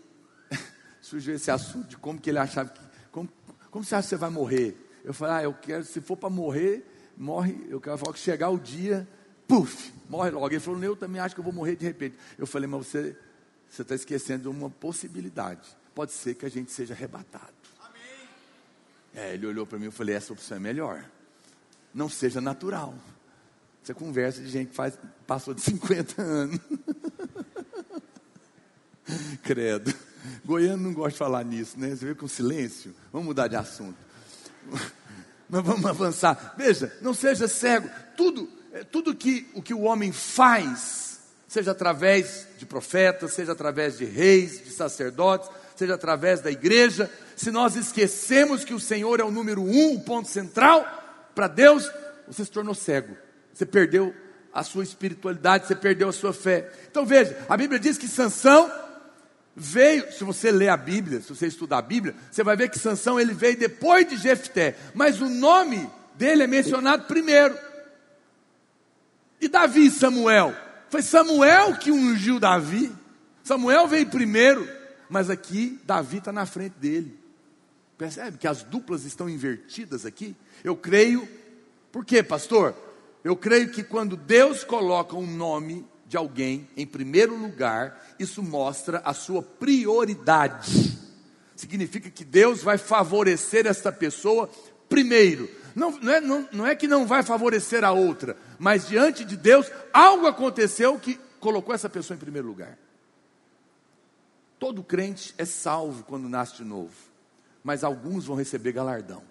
surgiu 1.08 1.34
esse 1.34 1.50
assunto 1.50 1.88
de 1.88 1.96
como 1.96 2.20
que 2.20 2.30
ele 2.30 2.38
achava 2.38 2.68
que, 2.68 2.80
como, 3.10 3.28
como 3.70 3.84
você 3.84 3.94
acha 3.94 4.04
que 4.04 4.10
você 4.10 4.16
vai 4.16 4.30
morrer? 4.30 4.76
Eu 5.04 5.14
falei, 5.14 5.34
ah, 5.34 5.42
eu 5.44 5.54
quero, 5.54 5.84
se 5.84 6.00
for 6.00 6.16
para 6.16 6.28
morrer, 6.28 6.84
morre, 7.16 7.66
eu 7.68 7.80
quero 7.80 7.96
falar 7.96 8.12
que 8.12 8.18
chegar 8.18 8.50
o 8.50 8.58
dia, 8.58 9.08
puf, 9.46 9.92
morre 10.08 10.30
logo. 10.30 10.48
Ele 10.48 10.60
falou, 10.60 10.82
eu 10.82 10.94
também 10.94 11.20
acho 11.20 11.34
que 11.34 11.40
eu 11.40 11.44
vou 11.44 11.52
morrer 11.52 11.76
de 11.76 11.86
repente. 11.86 12.16
Eu 12.36 12.46
falei, 12.46 12.68
mas 12.68 12.86
você 12.86 13.16
está 13.78 13.94
esquecendo 13.94 14.42
de 14.42 14.48
uma 14.48 14.68
possibilidade. 14.68 15.66
Pode 15.94 16.12
ser 16.12 16.34
que 16.34 16.44
a 16.44 16.50
gente 16.50 16.70
seja 16.70 16.94
arrebatado. 16.94 17.58
É, 19.14 19.34
ele 19.34 19.46
olhou 19.46 19.66
para 19.66 19.78
mim 19.78 19.88
e 19.88 19.90
falei: 19.90 20.14
essa 20.14 20.32
opção 20.32 20.58
é 20.58 20.60
melhor. 20.60 21.04
Não 21.92 22.08
seja 22.08 22.40
natural. 22.40 22.94
Você 23.82 23.92
conversa 23.92 24.40
de 24.40 24.48
gente 24.48 24.68
que 24.68 24.76
faz, 24.76 24.96
passou 25.26 25.54
de 25.54 25.60
50 25.62 26.22
anos. 26.22 26.60
Credo. 29.42 29.92
Goiano 30.44 30.82
não 30.82 30.92
gosta 30.92 31.12
de 31.12 31.18
falar 31.18 31.44
nisso, 31.44 31.78
né? 31.78 31.90
Você 31.90 32.06
vê 32.06 32.14
com 32.14 32.28
silêncio. 32.28 32.94
Vamos 33.12 33.28
mudar 33.28 33.48
de 33.48 33.56
assunto. 33.56 33.96
Mas 35.48 35.64
vamos 35.64 35.86
avançar. 35.86 36.54
Veja, 36.56 36.92
não 37.00 37.14
seja 37.14 37.48
cego. 37.48 37.88
Tudo, 38.16 38.48
é, 38.72 38.84
tudo 38.84 39.14
que 39.14 39.48
o 39.54 39.62
que 39.62 39.72
o 39.72 39.82
homem 39.82 40.12
faz, 40.12 41.20
seja 41.46 41.70
através 41.70 42.46
de 42.58 42.66
profetas, 42.66 43.32
seja 43.32 43.52
através 43.52 43.96
de 43.96 44.04
reis, 44.04 44.62
de 44.62 44.70
sacerdotes, 44.70 45.48
seja 45.74 45.94
através 45.94 46.40
da 46.40 46.50
igreja, 46.50 47.10
se 47.36 47.50
nós 47.50 47.76
esquecemos 47.76 48.64
que 48.64 48.74
o 48.74 48.80
Senhor 48.80 49.20
é 49.20 49.24
o 49.24 49.30
número 49.30 49.62
um, 49.62 49.94
o 49.94 50.00
ponto 50.00 50.28
central, 50.28 50.84
para 51.34 51.46
Deus, 51.46 51.88
você 52.26 52.44
se 52.44 52.50
tornou 52.50 52.74
cego, 52.74 53.16
você 53.54 53.64
perdeu 53.64 54.12
a 54.52 54.64
sua 54.64 54.82
espiritualidade, 54.82 55.66
você 55.66 55.74
perdeu 55.74 56.08
a 56.08 56.12
sua 56.12 56.32
fé. 56.32 56.70
Então 56.90 57.06
veja, 57.06 57.38
a 57.48 57.56
Bíblia 57.56 57.78
diz 57.78 57.96
que 57.96 58.08
Sansão 58.08 58.70
veio, 59.58 60.10
se 60.12 60.22
você 60.22 60.50
ler 60.52 60.68
a 60.68 60.76
Bíblia, 60.76 61.20
se 61.20 61.28
você 61.28 61.48
estudar 61.48 61.78
a 61.78 61.82
Bíblia, 61.82 62.14
você 62.30 62.44
vai 62.44 62.56
ver 62.56 62.70
que 62.70 62.78
Sansão 62.78 63.18
ele 63.18 63.34
veio 63.34 63.58
depois 63.58 64.08
de 64.08 64.16
Jefté, 64.16 64.76
mas 64.94 65.20
o 65.20 65.28
nome 65.28 65.90
dele 66.14 66.44
é 66.44 66.46
mencionado 66.46 67.04
primeiro. 67.04 67.58
E 69.40 69.48
Davi 69.48 69.86
e 69.86 69.90
Samuel? 69.90 70.54
Foi 70.88 71.02
Samuel 71.02 71.76
que 71.76 71.90
ungiu 71.90 72.38
Davi. 72.38 72.92
Samuel 73.42 73.86
veio 73.88 74.06
primeiro, 74.06 74.68
mas 75.10 75.28
aqui 75.28 75.78
Davi 75.84 76.18
está 76.18 76.32
na 76.32 76.46
frente 76.46 76.74
dele. 76.78 77.18
Percebe 77.96 78.38
que 78.38 78.46
as 78.46 78.62
duplas 78.62 79.04
estão 79.04 79.28
invertidas 79.28 80.06
aqui? 80.06 80.36
Eu 80.62 80.76
creio, 80.76 81.28
por 81.90 82.04
quê, 82.04 82.22
pastor? 82.22 82.74
Eu 83.24 83.34
creio 83.34 83.70
que 83.70 83.82
quando 83.82 84.16
Deus 84.16 84.62
coloca 84.62 85.16
um 85.16 85.26
nome 85.26 85.84
de 86.08 86.16
alguém 86.16 86.68
em 86.76 86.86
primeiro 86.86 87.36
lugar, 87.36 88.14
isso 88.18 88.42
mostra 88.42 89.00
a 89.04 89.14
sua 89.14 89.42
prioridade. 89.42 90.98
Significa 91.54 92.10
que 92.10 92.24
Deus 92.24 92.62
vai 92.62 92.78
favorecer 92.78 93.66
esta 93.66 93.92
pessoa 93.92 94.50
primeiro. 94.88 95.48
Não, 95.74 95.92
não, 96.00 96.12
é, 96.12 96.20
não, 96.20 96.48
não 96.50 96.66
é 96.66 96.74
que 96.74 96.88
não 96.88 97.06
vai 97.06 97.22
favorecer 97.22 97.84
a 97.84 97.92
outra, 97.92 98.36
mas 98.58 98.88
diante 98.88 99.24
de 99.24 99.36
Deus, 99.36 99.70
algo 99.92 100.26
aconteceu 100.26 100.98
que 100.98 101.20
colocou 101.38 101.74
essa 101.74 101.88
pessoa 101.88 102.16
em 102.16 102.20
primeiro 102.20 102.48
lugar. 102.48 102.76
Todo 104.58 104.82
crente 104.82 105.34
é 105.38 105.44
salvo 105.44 106.02
quando 106.02 106.28
nasce 106.28 106.56
de 106.56 106.64
novo 106.64 107.08
mas 107.68 107.84
alguns 107.84 108.24
vão 108.24 108.34
receber 108.34 108.72
galardão. 108.72 109.22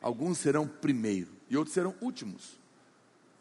Alguns 0.00 0.38
serão 0.38 0.66
primeiro 0.66 1.28
e 1.50 1.56
outros 1.56 1.74
serão 1.74 1.94
últimos. 2.00 2.58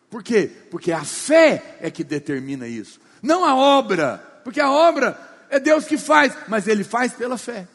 Por 0.09 0.23
quê? 0.23 0.49
Porque 0.69 0.91
a 0.91 1.03
fé 1.03 1.77
é 1.81 1.91
que 1.91 2.03
determina 2.03 2.67
isso, 2.67 2.99
não 3.21 3.43
a 3.43 3.55
obra, 3.55 4.17
porque 4.43 4.61
a 4.61 4.71
obra 4.71 5.19
é 5.49 5.59
Deus 5.59 5.85
que 5.85 5.97
faz, 5.97 6.35
mas 6.47 6.67
Ele 6.67 6.83
faz 6.83 7.13
pela 7.13 7.37
fé. 7.37 7.67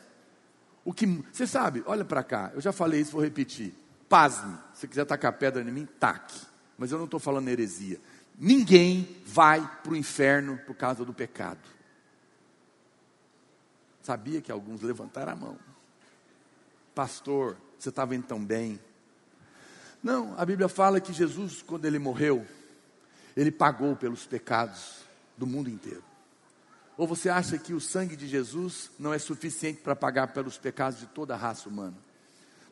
O 0.85 0.93
que 0.93 1.07
você 1.33 1.47
sabe, 1.47 1.83
olha 1.87 2.05
para 2.05 2.22
cá, 2.22 2.51
eu 2.55 2.61
já 2.61 2.72
falei 2.72 3.01
isso, 3.01 3.12
vou 3.12 3.22
repetir. 3.22 3.74
Pasme, 4.09 4.57
se 4.74 4.89
quiser 4.89 5.05
tacar 5.05 5.33
pedra 5.35 5.62
em 5.62 5.70
mim, 5.70 5.87
taque. 5.99 6.39
Mas 6.76 6.91
eu 6.91 6.99
não 6.99 7.05
estou 7.05 7.20
falando 7.20 7.49
heresia. 7.49 8.01
Ninguém 8.39 9.22
vai 9.26 9.61
para 9.83 9.93
o 9.93 9.97
inferno 9.97 10.59
por 10.66 10.74
causa 10.74 11.05
do 11.05 11.12
pecado. 11.12 11.61
Sabia 14.03 14.41
que 14.41 14.51
alguns 14.51 14.81
levantaram 14.81 15.33
a 15.33 15.37
mão 15.37 15.70
pastor, 17.01 17.57
você 17.78 17.89
estava 17.89 18.14
indo 18.14 18.26
tão 18.26 18.45
bem. 18.45 18.78
Não, 20.03 20.34
a 20.38 20.44
Bíblia 20.44 20.68
fala 20.68 21.01
que 21.01 21.12
Jesus, 21.12 21.62
quando 21.62 21.84
ele 21.84 21.98
morreu, 21.98 22.46
ele 23.36 23.51
pagou 23.51 23.94
pelos 23.94 24.26
pecados 24.26 25.01
do 25.36 25.46
mundo 25.46 25.68
inteiro. 25.68 26.03
Ou 26.96 27.07
você 27.07 27.28
acha 27.28 27.57
que 27.57 27.72
o 27.72 27.80
sangue 27.80 28.16
de 28.16 28.28
Jesus 28.28 28.90
não 28.98 29.12
é 29.12 29.18
suficiente 29.18 29.80
para 29.80 29.96
pagar 29.96 30.28
pelos 30.28 30.59
pecados 30.59 31.01
de 31.01 31.07
toda 31.07 31.34
a 31.34 31.36
raça 31.36 31.68
humana? 31.68 31.96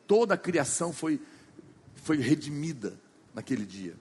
Toda 0.05 0.35
a 0.35 0.37
criação 0.37 0.93
foi, 0.93 1.19
foi 1.95 2.17
redimida 2.17 2.93
naquele 3.33 3.65
dia. 3.65 3.95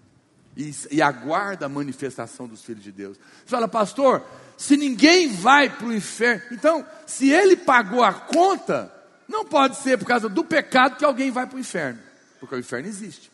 E, 0.56 0.74
e 0.90 1.00
aguarda 1.00 1.66
a 1.66 1.68
manifestação 1.68 2.48
dos 2.48 2.62
filhos 2.62 2.82
de 2.82 2.92
Deus. 2.92 3.16
Você 3.16 3.50
fala, 3.50 3.68
pastor, 3.68 4.22
se 4.56 4.76
ninguém 4.76 5.32
vai 5.32 5.70
para 5.70 5.86
o 5.86 5.94
inferno, 5.94 6.42
então, 6.50 6.84
se 7.06 7.30
ele 7.30 7.56
pagou 7.56 8.02
a 8.02 8.12
conta, 8.12 8.92
não 9.28 9.44
pode 9.44 9.76
ser 9.76 9.98
por 9.98 10.06
causa 10.06 10.28
do 10.28 10.44
pecado 10.44 10.96
que 10.96 11.04
alguém 11.04 11.30
vai 11.30 11.46
para 11.46 11.56
o 11.56 11.60
inferno, 11.60 12.00
porque 12.39 12.55
o 12.55 12.59
inferno 12.59 12.89
existe. 12.89 13.30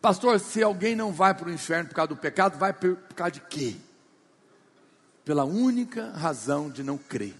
Pastor, 0.00 0.40
se 0.40 0.62
alguém 0.62 0.96
não 0.96 1.12
vai 1.12 1.34
para 1.34 1.48
o 1.48 1.52
inferno 1.52 1.88
por 1.88 1.94
causa 1.94 2.08
do 2.08 2.16
pecado, 2.16 2.58
vai 2.58 2.72
por, 2.72 2.96
por 2.96 3.14
causa 3.14 3.32
de 3.32 3.40
quê? 3.40 3.76
Pela 5.24 5.44
única 5.44 6.10
razão 6.12 6.70
de 6.70 6.82
não 6.82 6.96
crer, 6.96 7.34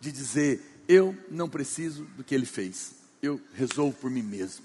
de 0.00 0.10
dizer, 0.10 0.82
eu 0.88 1.16
não 1.30 1.48
preciso 1.48 2.04
do 2.16 2.24
que 2.24 2.34
ele 2.34 2.46
fez, 2.46 2.94
eu 3.22 3.40
resolvo 3.54 3.96
por 3.96 4.10
mim 4.10 4.22
mesmo. 4.22 4.64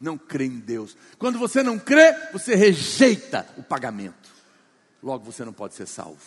Não 0.00 0.16
crê 0.16 0.44
em 0.44 0.60
Deus. 0.60 0.96
Quando 1.18 1.38
você 1.38 1.62
não 1.62 1.78
crê, 1.78 2.14
você 2.32 2.54
rejeita 2.54 3.46
o 3.56 3.62
pagamento. 3.62 4.30
Logo 5.02 5.24
você 5.24 5.44
não 5.44 5.52
pode 5.52 5.74
ser 5.74 5.86
salvo. 5.86 6.20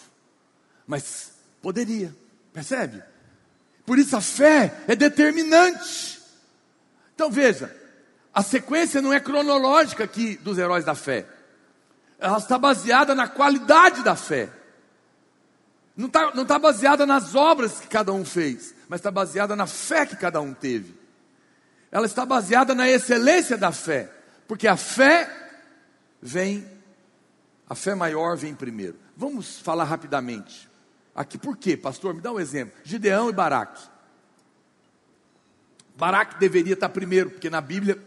Mas 0.85 1.31
poderia, 1.61 2.13
percebe? 2.51 3.01
Por 3.85 3.97
isso 3.97 4.15
a 4.15 4.21
fé 4.21 4.83
é 4.87 4.95
determinante. 4.95 6.20
Então 7.21 7.29
veja, 7.29 7.71
a 8.33 8.41
sequência 8.41 8.99
não 8.99 9.13
é 9.13 9.19
cronológica 9.19 10.03
aqui 10.03 10.37
dos 10.37 10.57
heróis 10.57 10.83
da 10.83 10.95
fé. 10.95 11.27
Ela 12.17 12.39
está 12.39 12.57
baseada 12.57 13.13
na 13.13 13.27
qualidade 13.27 14.01
da 14.01 14.15
fé. 14.15 14.49
Não 15.95 16.07
está, 16.07 16.33
não 16.33 16.41
está 16.41 16.57
baseada 16.57 17.05
nas 17.05 17.35
obras 17.35 17.79
que 17.79 17.87
cada 17.87 18.11
um 18.11 18.25
fez, 18.25 18.73
mas 18.89 19.01
está 19.01 19.11
baseada 19.11 19.55
na 19.55 19.67
fé 19.67 20.03
que 20.03 20.15
cada 20.15 20.41
um 20.41 20.51
teve. 20.51 20.95
Ela 21.91 22.07
está 22.07 22.25
baseada 22.25 22.73
na 22.73 22.89
excelência 22.89 23.55
da 23.55 23.71
fé, 23.71 24.09
porque 24.47 24.67
a 24.67 24.75
fé 24.75 25.29
vem, 26.19 26.67
a 27.69 27.75
fé 27.75 27.93
maior 27.93 28.35
vem 28.35 28.55
primeiro. 28.55 28.97
Vamos 29.15 29.59
falar 29.59 29.83
rapidamente. 29.83 30.67
Aqui 31.13 31.37
por 31.37 31.55
quê, 31.55 31.77
pastor? 31.77 32.15
Me 32.15 32.21
dá 32.21 32.31
um 32.31 32.39
exemplo. 32.39 32.73
Gideão 32.83 33.29
e 33.29 33.31
Baraque. 33.31 33.90
Baraque 35.97 36.39
deveria 36.39 36.73
estar 36.73 36.89
primeiro, 36.89 37.29
porque 37.31 37.49
na 37.49 37.61
Bíblia 37.61 37.97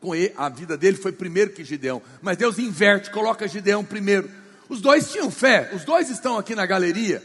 com 0.00 0.14
ele, 0.14 0.32
a 0.36 0.48
vida 0.48 0.76
dele 0.76 0.96
foi 0.96 1.12
primeiro 1.12 1.52
que 1.52 1.64
Gideão. 1.64 2.00
Mas 2.22 2.36
Deus 2.36 2.58
inverte, 2.58 3.10
coloca 3.10 3.48
Gideão 3.48 3.84
primeiro. 3.84 4.30
Os 4.68 4.80
dois 4.80 5.10
tinham 5.10 5.30
fé, 5.30 5.70
os 5.72 5.84
dois 5.84 6.10
estão 6.10 6.38
aqui 6.38 6.54
na 6.54 6.66
galeria. 6.66 7.22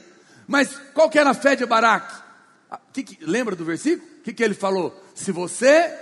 Mas 0.47 0.75
qual 0.93 1.09
que 1.09 1.19
era 1.19 1.29
a 1.29 1.33
fé 1.33 1.55
de 1.55 1.65
Baraque? 1.65 2.21
Ah, 2.69 2.79
que 2.91 3.03
que, 3.03 3.25
lembra 3.25 3.55
do 3.55 3.63
versículo? 3.63 4.07
O 4.19 4.23
que, 4.23 4.33
que 4.33 4.43
ele 4.43 4.53
falou? 4.53 4.97
Se 5.13 5.31
você 5.31 5.93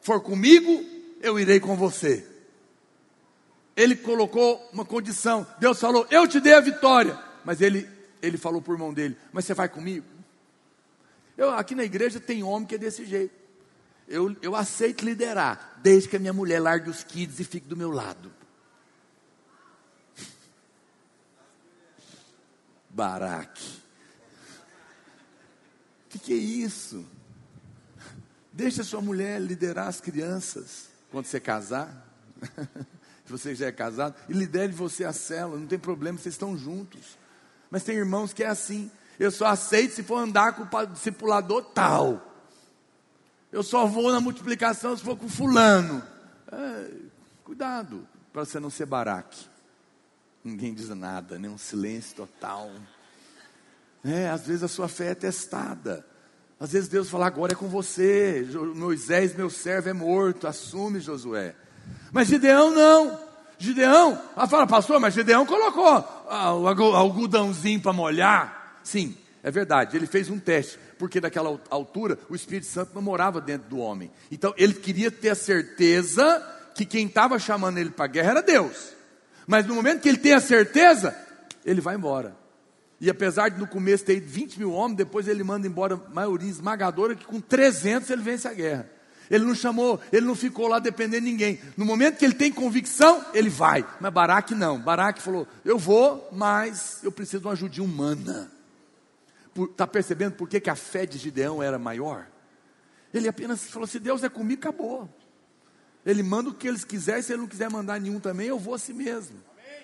for 0.00 0.20
comigo, 0.20 0.84
eu 1.20 1.38
irei 1.38 1.58
com 1.58 1.76
você. 1.76 2.26
Ele 3.76 3.96
colocou 3.96 4.68
uma 4.72 4.84
condição. 4.84 5.46
Deus 5.58 5.80
falou: 5.80 6.06
Eu 6.10 6.28
te 6.28 6.40
dei 6.40 6.54
a 6.54 6.60
vitória. 6.60 7.18
Mas 7.44 7.60
ele, 7.60 7.88
ele 8.20 8.36
falou 8.36 8.60
por 8.60 8.76
mão 8.76 8.92
dele: 8.92 9.16
Mas 9.32 9.46
você 9.46 9.54
vai 9.54 9.68
comigo? 9.68 10.04
Eu, 11.36 11.50
aqui 11.50 11.74
na 11.74 11.84
igreja 11.84 12.20
tem 12.20 12.42
homem 12.42 12.66
que 12.66 12.74
é 12.74 12.78
desse 12.78 13.04
jeito. 13.04 13.34
Eu, 14.06 14.36
eu 14.42 14.54
aceito 14.54 15.04
liderar, 15.04 15.78
desde 15.82 16.08
que 16.08 16.16
a 16.16 16.18
minha 16.18 16.32
mulher 16.32 16.60
largue 16.60 16.90
os 16.90 17.02
kids 17.02 17.40
e 17.40 17.44
fique 17.44 17.66
do 17.66 17.76
meu 17.76 17.90
lado. 17.90 18.32
Baraque. 22.90 23.80
O 26.06 26.10
que, 26.10 26.18
que 26.18 26.32
é 26.32 26.36
isso? 26.36 27.06
Deixa 28.52 28.84
sua 28.84 29.00
mulher 29.00 29.40
liderar 29.40 29.88
as 29.88 30.00
crianças 30.00 30.88
quando 31.10 31.24
você 31.24 31.40
casar. 31.40 32.06
Se 33.24 33.30
você 33.30 33.54
já 33.54 33.66
é 33.66 33.72
casado, 33.72 34.16
e 34.28 34.32
lidere 34.32 34.72
você 34.72 35.04
a 35.04 35.12
célula, 35.12 35.58
não 35.58 35.66
tem 35.66 35.78
problema, 35.78 36.18
vocês 36.18 36.34
estão 36.34 36.58
juntos. 36.58 37.16
Mas 37.70 37.84
tem 37.84 37.96
irmãos 37.96 38.32
que 38.32 38.42
é 38.42 38.48
assim. 38.48 38.90
Eu 39.18 39.30
só 39.30 39.46
aceito 39.46 39.94
se 39.94 40.02
for 40.02 40.18
andar 40.18 40.54
com 40.54 40.62
o 40.64 40.86
discipulador 40.86 41.62
tal. 41.74 42.32
Eu 43.50 43.62
só 43.62 43.86
vou 43.86 44.10
na 44.10 44.20
multiplicação 44.20 44.96
se 44.96 45.02
for 45.02 45.16
com 45.16 45.28
fulano. 45.28 46.02
É, 46.50 46.90
cuidado 47.44 48.06
para 48.32 48.44
você 48.44 48.58
não 48.58 48.70
ser 48.70 48.86
baraque. 48.86 49.46
Ninguém 50.42 50.74
diz 50.74 50.88
nada, 50.88 51.38
nem 51.38 51.50
né? 51.50 51.54
um 51.54 51.58
silêncio 51.58 52.16
total. 52.16 52.70
É, 54.04 54.28
às 54.28 54.46
vezes 54.46 54.62
a 54.62 54.68
sua 54.68 54.88
fé 54.88 55.10
é 55.10 55.14
testada. 55.14 56.04
Às 56.58 56.72
vezes 56.72 56.88
Deus 56.88 57.10
fala, 57.10 57.26
agora 57.26 57.52
é 57.52 57.56
com 57.56 57.68
você. 57.68 58.46
Moisés, 58.74 59.34
meu 59.34 59.50
servo, 59.50 59.88
é 59.88 59.92
morto. 59.92 60.46
Assume, 60.46 61.00
Josué. 61.00 61.54
Mas 62.10 62.28
Gideão 62.28 62.70
não. 62.70 63.18
Gideão, 63.58 64.20
ela 64.36 64.48
fala, 64.48 64.66
pastor, 64.66 64.98
mas 64.98 65.14
Gideão 65.14 65.46
colocou 65.46 65.86
ah, 66.28 66.52
o 66.52 66.66
algodãozinho 66.66 67.80
para 67.80 67.92
molhar. 67.92 68.61
Sim, 68.82 69.16
é 69.42 69.50
verdade, 69.50 69.96
ele 69.96 70.06
fez 70.06 70.30
um 70.30 70.38
teste 70.38 70.78
porque 71.02 71.20
naquela 71.20 71.60
altura 71.68 72.16
o 72.30 72.34
Espírito 72.36 72.66
Santo 72.66 72.92
não 72.94 73.02
morava 73.02 73.40
dentro 73.40 73.68
do 73.68 73.78
homem. 73.78 74.08
Então 74.30 74.54
ele 74.56 74.72
queria 74.72 75.10
ter 75.10 75.30
a 75.30 75.34
certeza 75.34 76.40
que 76.76 76.86
quem 76.86 77.08
estava 77.08 77.40
chamando 77.40 77.76
ele 77.78 77.90
para 77.90 78.04
a 78.04 78.08
guerra 78.08 78.30
era 78.30 78.40
Deus. 78.40 78.92
Mas 79.44 79.66
no 79.66 79.74
momento 79.74 80.00
que 80.00 80.08
ele 80.08 80.18
tem 80.18 80.32
a 80.32 80.40
certeza, 80.40 81.12
ele 81.64 81.80
vai 81.80 81.96
embora. 81.96 82.36
E 83.00 83.10
apesar 83.10 83.48
de 83.48 83.58
no 83.58 83.66
começo 83.66 84.04
ter 84.04 84.20
20 84.20 84.60
mil 84.60 84.72
homens, 84.72 84.96
depois 84.96 85.26
ele 85.26 85.42
manda 85.42 85.66
embora 85.66 85.96
a 85.96 86.14
maioria 86.14 86.48
esmagadora, 86.48 87.16
que 87.16 87.24
com 87.24 87.40
300 87.40 88.08
ele 88.10 88.22
vence 88.22 88.46
a 88.46 88.54
guerra. 88.54 88.88
Ele 89.28 89.44
não 89.44 89.56
chamou, 89.56 90.00
ele 90.12 90.24
não 90.24 90.36
ficou 90.36 90.68
lá 90.68 90.78
dependendo 90.78 91.24
de 91.24 91.32
ninguém. 91.32 91.58
No 91.76 91.84
momento 91.84 92.16
que 92.16 92.24
ele 92.24 92.34
tem 92.34 92.52
convicção, 92.52 93.24
ele 93.34 93.50
vai. 93.50 93.84
Mas 94.00 94.12
Baraque 94.12 94.54
não. 94.54 94.78
Baraque 94.78 95.20
falou: 95.20 95.48
Eu 95.64 95.80
vou, 95.80 96.28
mas 96.30 97.00
eu 97.02 97.10
preciso 97.10 97.40
de 97.40 97.46
uma 97.48 97.54
ajuda 97.54 97.82
humana. 97.82 98.52
Está 99.54 99.86
percebendo 99.86 100.34
por 100.34 100.48
que, 100.48 100.60
que 100.60 100.70
a 100.70 100.76
fé 100.76 101.04
de 101.04 101.18
Gideão 101.18 101.62
era 101.62 101.78
maior? 101.78 102.26
Ele 103.12 103.28
apenas 103.28 103.64
falou: 103.64 103.86
se 103.86 103.98
Deus 103.98 104.22
é 104.22 104.28
comigo, 104.28 104.60
acabou. 104.60 105.08
Ele 106.04 106.22
manda 106.22 106.50
o 106.50 106.54
que 106.54 106.66
eles 106.66 106.84
quiserem, 106.84 107.22
se 107.22 107.32
ele 107.32 107.42
não 107.42 107.48
quiser 107.48 107.70
mandar 107.70 108.00
nenhum 108.00 108.18
também, 108.18 108.48
eu 108.48 108.58
vou 108.58 108.74
a 108.74 108.78
si 108.78 108.92
mesmo. 108.92 109.36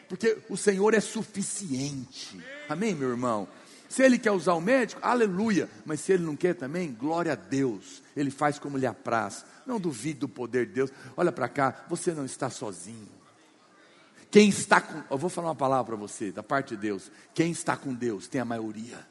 Porque 0.09 0.39
o 0.49 0.57
Senhor 0.57 0.95
é 0.95 1.01
suficiente. 1.01 2.41
Amém, 2.69 2.95
meu 2.95 3.11
irmão? 3.11 3.47
Se 3.89 4.03
ele 4.03 4.19
quer 4.19 4.33
usar 4.33 4.55
o 4.55 4.61
médico, 4.61 5.01
aleluia. 5.05 5.69
Mas 5.85 6.01
se 6.01 6.13
ele 6.13 6.25
não 6.25 6.35
quer 6.35 6.55
também, 6.55 6.93
glória 6.93 7.33
a 7.33 7.37
Deus. 7.37 8.03
Ele 8.17 8.31
faz 8.31 8.59
como 8.59 8.77
lhe 8.77 8.87
apraz. 8.87 9.45
Não 9.67 9.79
duvide 9.79 10.21
do 10.21 10.29
poder 10.29 10.67
de 10.67 10.73
Deus. 10.73 10.91
Olha 11.17 11.31
para 11.31 11.49
cá, 11.49 11.85
você 11.89 12.13
não 12.13 12.25
está 12.25 12.51
sozinho. 12.51 13.09
Quem 14.31 14.49
está 14.49 14.81
com. 14.81 15.03
Eu 15.11 15.19
vou 15.19 15.31
falar 15.31 15.49
uma 15.49 15.55
palavra 15.55 15.85
para 15.85 15.97
você, 15.97 16.33
da 16.33 16.43
parte 16.43 16.71
de 16.71 16.83
Deus. 16.83 17.11
Quem 17.33 17.51
está 17.51 17.77
com 17.77 17.95
Deus 17.95 18.29
tem 18.29 18.41
a 18.41 18.45
maioria 18.45 19.07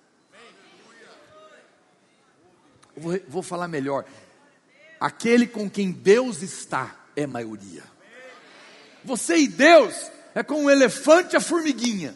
vou, 2.97 3.19
vou 3.27 3.43
falar 3.43 3.67
melhor. 3.67 4.05
Aquele 4.99 5.47
com 5.47 5.69
quem 5.69 5.91
Deus 5.91 6.41
está 6.41 6.95
é 7.15 7.27
maioria. 7.27 7.83
Você 9.03 9.37
e 9.37 9.47
Deus 9.47 10.11
é 10.35 10.43
como 10.43 10.63
um 10.63 10.69
elefante 10.69 11.35
e 11.35 11.37
a 11.37 11.41
formiguinha. 11.41 12.15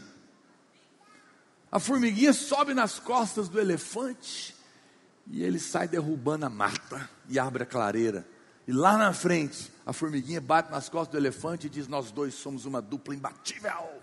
A 1.71 1.79
formiguinha 1.79 2.33
sobe 2.33 2.73
nas 2.73 2.99
costas 2.99 3.47
do 3.47 3.59
elefante 3.59 4.55
e 5.27 5.43
ele 5.43 5.59
sai 5.59 5.87
derrubando 5.87 6.45
a 6.45 6.49
mata 6.49 7.09
e 7.29 7.39
abre 7.39 7.63
a 7.63 7.65
clareira. 7.65 8.27
E 8.67 8.73
lá 8.73 8.97
na 8.97 9.13
frente, 9.13 9.71
a 9.85 9.93
formiguinha 9.93 10.41
bate 10.41 10.69
nas 10.69 10.89
costas 10.89 11.13
do 11.13 11.17
elefante 11.17 11.67
e 11.67 11.69
diz: 11.69 11.87
Nós 11.87 12.11
dois 12.11 12.33
somos 12.33 12.65
uma 12.65 12.81
dupla 12.81 13.15
imbatível. 13.15 14.01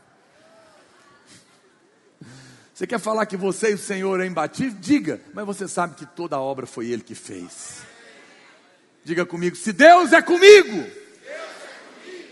Você 2.79 2.87
quer 2.87 3.01
falar 3.01 3.27
que 3.27 3.37
você 3.37 3.73
e 3.73 3.75
o 3.75 3.79
Senhor 3.79 4.21
é 4.21 4.27
imbatível? 4.27 4.79
Diga, 4.81 5.21
mas 5.35 5.45
você 5.45 5.67
sabe 5.67 5.97
que 5.97 6.07
toda 6.07 6.37
a 6.37 6.41
obra 6.41 6.65
foi 6.65 6.87
Ele 6.87 7.03
que 7.03 7.13
fez. 7.13 7.83
Diga 9.03 9.27
comigo, 9.27 9.57
se 9.57 9.73
Deus 9.73 10.13
é 10.13 10.23
comigo. 10.23 10.89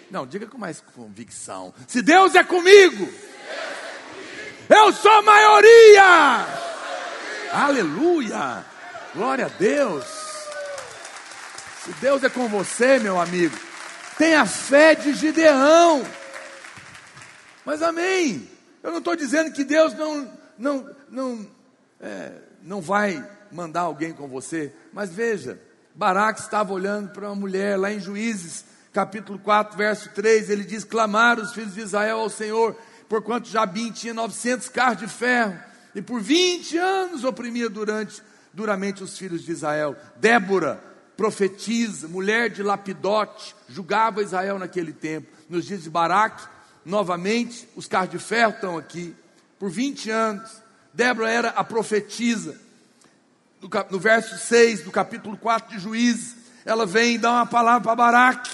Não, 0.09 0.25
diga 0.25 0.47
com 0.47 0.57
mais 0.57 0.81
convicção. 0.95 1.75
Se 1.89 2.01
Deus 2.01 2.37
é 2.37 2.45
comigo, 2.45 3.07
Deus 3.07 3.09
é 3.09 4.69
comigo. 4.69 4.87
eu 4.87 4.93
sou 4.93 5.21
maioria. 5.25 6.03
maioria. 6.05 7.53
Aleluia. 7.53 8.65
Glória 9.17 9.47
a 9.47 9.49
Deus. 9.49 10.05
Se 11.85 11.93
Deus 12.01 12.23
é 12.23 12.29
com 12.29 12.47
você, 12.47 13.01
meu 13.01 13.21
amigo, 13.21 13.59
tenha 14.17 14.47
fé 14.47 14.95
de 14.95 15.13
Gideão. 15.13 16.07
Mas 17.65 17.83
amém. 17.83 18.49
Eu 18.87 18.93
não 18.93 18.99
estou 18.99 19.17
dizendo 19.17 19.51
que 19.51 19.65
Deus 19.65 19.93
não, 19.95 20.36
não, 20.59 20.89
não, 21.11 21.47
é, 22.01 22.33
não 22.63 22.81
vai 22.81 23.25
mandar 23.51 23.83
alguém 23.83 24.13
com 24.13 24.29
você, 24.29 24.73
mas 24.93 25.11
veja, 25.11 25.61
Baraque 25.95 26.41
estava 26.41 26.73
olhando 26.73 27.11
para 27.11 27.29
uma 27.29 27.35
mulher 27.35 27.79
lá 27.79 27.93
em 27.93 28.01
Juízes, 28.01 28.65
capítulo 28.93 29.39
4, 29.39 29.77
verso 29.77 30.11
3, 30.15 30.51
ele 30.51 30.65
diz: 30.65 30.85
Clamaram 30.85 31.43
os 31.43 31.53
filhos 31.53 31.75
de 31.75 31.81
Israel 31.81 32.21
ao 32.21 32.31
Senhor, 32.31 32.77
porquanto 33.09 33.49
Jabim 33.49 33.91
tinha 33.93 34.15
900 34.15 34.69
carros 34.69 34.99
de 34.99 35.07
ferro, 35.07 35.59
e 35.95 36.03
por 36.03 36.21
20 36.21 36.77
anos 36.79 37.25
oprimia 37.25 37.69
durante, 37.69 38.23
duramente 38.53 39.03
os 39.03 39.17
filhos 39.17 39.43
de 39.43 39.53
Israel. 39.53 39.97
Débora, 40.17 40.83
profetiza, 41.17 42.09
mulher 42.09 42.51
de 42.51 42.63
Lapidote, 42.63 43.55
julgava 43.69 44.23
Israel 44.23 44.59
naquele 44.59 44.93
tempo. 44.93 45.29
Nos 45.49 45.65
dias 45.65 45.83
de 45.83 45.91
Baraque, 45.91 46.47
novamente, 46.85 47.69
os 47.75 47.87
carros 47.87 48.11
de 48.11 48.19
ferro 48.19 48.53
estão 48.53 48.77
aqui, 48.77 49.15
por 49.59 49.71
20 49.71 50.11
anos. 50.11 50.51
Débora 50.93 51.31
era 51.31 51.49
a 51.51 51.65
profetisa. 51.65 52.59
No, 53.61 53.69
no 53.91 53.99
verso 53.99 54.39
6 54.39 54.83
do 54.83 54.91
capítulo 54.91 55.37
4 55.37 55.77
de 55.77 55.83
Juízes, 55.83 56.37
ela 56.65 56.87
vem 56.87 57.15
e 57.15 57.19
dá 57.19 57.33
uma 57.33 57.47
palavra 57.47 57.83
para 57.83 57.95
Baraque. 57.95 58.51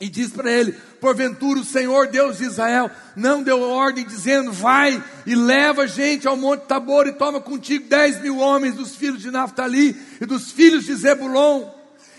E 0.00 0.08
diz 0.08 0.30
para 0.30 0.50
ele: 0.50 0.72
Porventura 1.00 1.60
o 1.60 1.64
Senhor 1.64 2.08
Deus 2.08 2.38
de 2.38 2.44
Israel 2.44 2.90
não 3.14 3.42
deu 3.42 3.60
ordem, 3.60 4.04
dizendo: 4.04 4.52
Vai 4.52 5.02
e 5.24 5.34
leva 5.34 5.86
gente 5.86 6.26
ao 6.26 6.36
Monte 6.36 6.62
Tabor 6.62 7.06
e 7.06 7.12
toma 7.12 7.40
contigo 7.40 7.88
dez 7.88 8.20
mil 8.20 8.38
homens 8.38 8.74
dos 8.74 8.96
filhos 8.96 9.22
de 9.22 9.30
Naphtali 9.30 9.96
e 10.20 10.26
dos 10.26 10.50
filhos 10.50 10.84
de 10.84 10.94
Zebulon, 10.94 11.70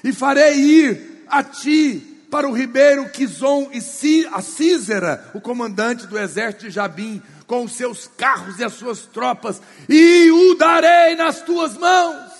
e 0.04 0.14
farei 0.14 0.56
ir 0.56 1.26
a 1.28 1.44
ti 1.44 2.16
para 2.32 2.48
o 2.48 2.54
ribeiro 2.54 3.10
Quizon 3.10 3.70
e 3.72 4.26
a 4.32 4.42
Císera, 4.42 5.32
o 5.34 5.42
comandante 5.42 6.08
do 6.08 6.18
exército 6.18 6.66
de 6.66 6.72
Jabim, 6.72 7.22
com 7.48 7.64
os 7.64 7.74
seus 7.74 8.08
carros 8.08 8.60
e 8.60 8.64
as 8.64 8.74
suas 8.74 9.02
tropas, 9.06 9.62
e 9.88 10.32
o 10.32 10.56
darei 10.56 11.16
nas 11.16 11.41
tuas 11.41 11.78
mãos. 11.78 12.32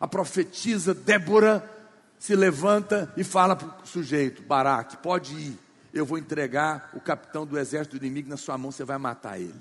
A 0.00 0.06
profetisa 0.06 0.94
Débora 0.94 1.68
se 2.18 2.36
levanta 2.36 3.12
e 3.16 3.24
fala 3.24 3.56
para 3.56 3.68
o 3.82 3.86
sujeito: 3.86 4.42
Baraque, 4.42 4.96
pode 4.96 5.34
ir, 5.34 5.58
eu 5.92 6.06
vou 6.06 6.18
entregar 6.18 6.90
o 6.94 7.00
capitão 7.00 7.44
do 7.44 7.58
exército 7.58 7.98
do 7.98 8.04
inimigo 8.04 8.28
na 8.28 8.36
sua 8.36 8.56
mão, 8.56 8.70
você 8.70 8.84
vai 8.84 8.98
matar 8.98 9.40
ele. 9.40 9.60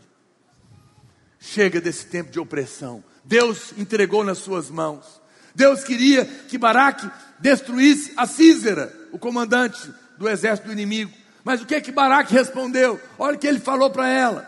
Chega 1.40 1.82
desse 1.82 2.06
tempo 2.06 2.32
de 2.32 2.40
opressão. 2.40 3.04
Deus 3.24 3.74
entregou 3.78 4.24
nas 4.24 4.38
suas 4.38 4.70
mãos. 4.70 5.22
Deus 5.56 5.84
queria 5.84 6.24
que 6.24 6.58
Baraque 6.58 7.10
destruísse 7.40 8.14
a 8.16 8.26
Císera, 8.26 8.94
o 9.12 9.20
comandante 9.20 9.92
do 10.18 10.30
exército 10.30 10.68
do 10.68 10.74
inimigo. 10.74 11.12
Mas 11.44 11.62
o 11.62 11.66
que 11.66 11.76
é 11.76 11.82
que 11.82 11.92
Baraque 11.92 12.34
respondeu? 12.34 13.00
Olha 13.18 13.36
o 13.36 13.40
que 13.40 13.48
ele 13.48 13.60
falou 13.60 13.90
para 13.90 14.08
ela: 14.08 14.48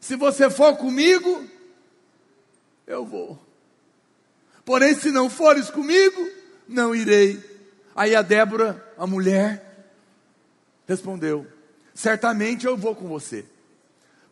Se 0.00 0.16
você 0.16 0.48
for 0.48 0.76
comigo, 0.76 1.44
eu 2.86 3.04
vou. 3.04 3.38
Porém, 4.64 4.94
se 4.94 5.10
não 5.10 5.28
fores 5.28 5.70
comigo, 5.70 6.28
não 6.66 6.94
irei. 6.94 7.38
Aí 7.94 8.14
a 8.14 8.22
Débora, 8.22 8.92
a 8.96 9.06
mulher, 9.06 9.92
respondeu: 10.86 11.46
Certamente 11.94 12.66
eu 12.66 12.76
vou 12.76 12.94
com 12.94 13.06
você. 13.06 13.44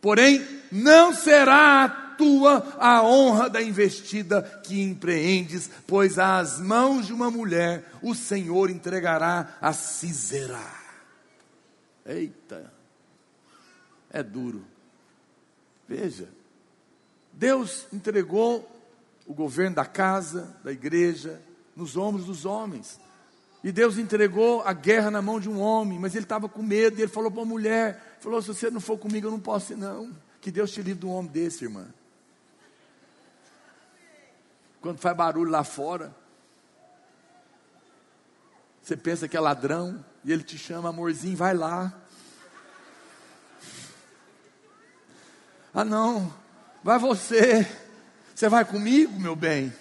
Porém, 0.01 0.47
não 0.71 1.13
será 1.13 1.85
a 1.85 1.89
tua 1.89 2.77
a 2.79 3.03
honra 3.03 3.49
da 3.51 3.63
investida 3.63 4.43
que 4.65 4.81
empreendes, 4.81 5.71
pois 5.87 6.19
às 6.19 6.61
mãos 6.61 7.07
de 7.07 7.13
uma 7.13 7.31
mulher 7.31 7.85
o 8.03 8.15
Senhor 8.15 8.71
entregará 8.71 9.57
a 9.61 9.73
Cisera. 9.73 10.61
Eita, 12.07 12.73
é 14.11 14.23
duro. 14.23 14.65
Veja, 15.89 16.29
Deus 17.33 17.87
entregou 17.93 18.71
o 19.27 19.33
governo 19.33 19.77
da 19.77 19.87
casa, 19.87 20.57
da 20.63 20.71
igreja, 20.71 21.41
nos 21.75 21.97
ombros 21.97 22.27
dos 22.27 22.45
homens. 22.45 23.01
E 23.65 23.73
Deus 23.73 23.97
entregou 23.97 24.63
a 24.63 24.73
guerra 24.73 25.11
na 25.11 25.23
mão 25.23 25.41
de 25.41 25.49
um 25.49 25.61
homem, 25.61 25.99
mas 25.99 26.15
ele 26.15 26.25
estava 26.25 26.49
com 26.49 26.63
medo, 26.63 26.99
e 26.99 27.03
ele 27.03 27.11
falou 27.11 27.31
para 27.31 27.43
a 27.43 27.47
mulher, 27.47 28.19
falou, 28.21 28.41
se 28.43 28.49
você 28.49 28.71
não 28.71 28.81
for 28.81 28.99
comigo, 28.99 29.27
eu 29.27 29.31
não 29.31 29.41
posso 29.41 29.73
ir 29.73 29.77
não. 29.77 30.15
Que 30.41 30.51
Deus 30.51 30.71
te 30.71 30.83
livre 30.83 31.01
de 31.01 31.07
um 31.07 31.11
homem 31.11 31.31
desse, 31.31 31.65
irmã. 31.65 31.87
Quando 34.81 34.99
faz 34.99 35.17
barulho 35.17 35.51
lá 35.51 35.65
fora, 35.65 36.15
você 38.83 38.97
pensa 38.97 39.27
que 39.27 39.37
é 39.37 39.41
ladrão, 39.41 40.05
e 40.25 40.33
ele 40.33 40.43
te 40.43 40.57
chama, 40.57 40.91
amorzinho, 40.91 41.37
vai 41.37 41.55
lá. 41.55 41.93
Ah 45.75 45.85
não, 45.85 46.33
vai 46.83 46.99
você. 46.99 47.67
Você 48.35 48.49
vai 48.49 48.65
comigo, 48.65 49.19
meu 49.19 49.35
bem? 49.35 49.73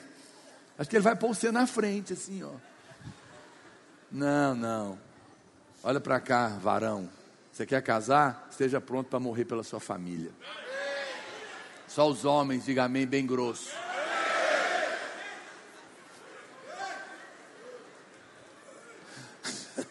Acho 0.77 0.89
que 0.89 0.95
ele 0.95 1.03
vai 1.03 1.15
pôr 1.15 1.35
você 1.35 1.51
na 1.51 1.65
frente, 1.67 2.13
assim, 2.13 2.43
ó. 2.43 2.51
Não, 4.11 4.55
não. 4.55 4.99
Olha 5.83 5.99
para 5.99 6.19
cá, 6.19 6.47
varão. 6.47 7.09
Você 7.51 7.65
quer 7.65 7.81
casar? 7.81 8.47
Esteja 8.51 8.79
pronto 8.79 9.09
para 9.09 9.19
morrer 9.19 9.45
pela 9.45 9.63
sua 9.63 9.79
família. 9.79 10.31
Só 11.87 12.07
os 12.07 12.25
homens, 12.25 12.65
diga 12.65 12.83
amém 12.83 13.07
bem 13.07 13.25
grosso. 13.25 13.71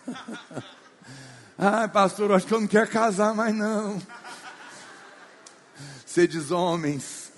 Ai, 1.59 1.89
pastor, 1.89 2.31
acho 2.33 2.47
que 2.47 2.55
eu 2.55 2.61
não 2.61 2.69
quero 2.69 2.89
casar 2.89 3.35
mais 3.35 3.55
não. 3.55 4.01
Sedes 6.17 6.51
homens. 6.51 7.31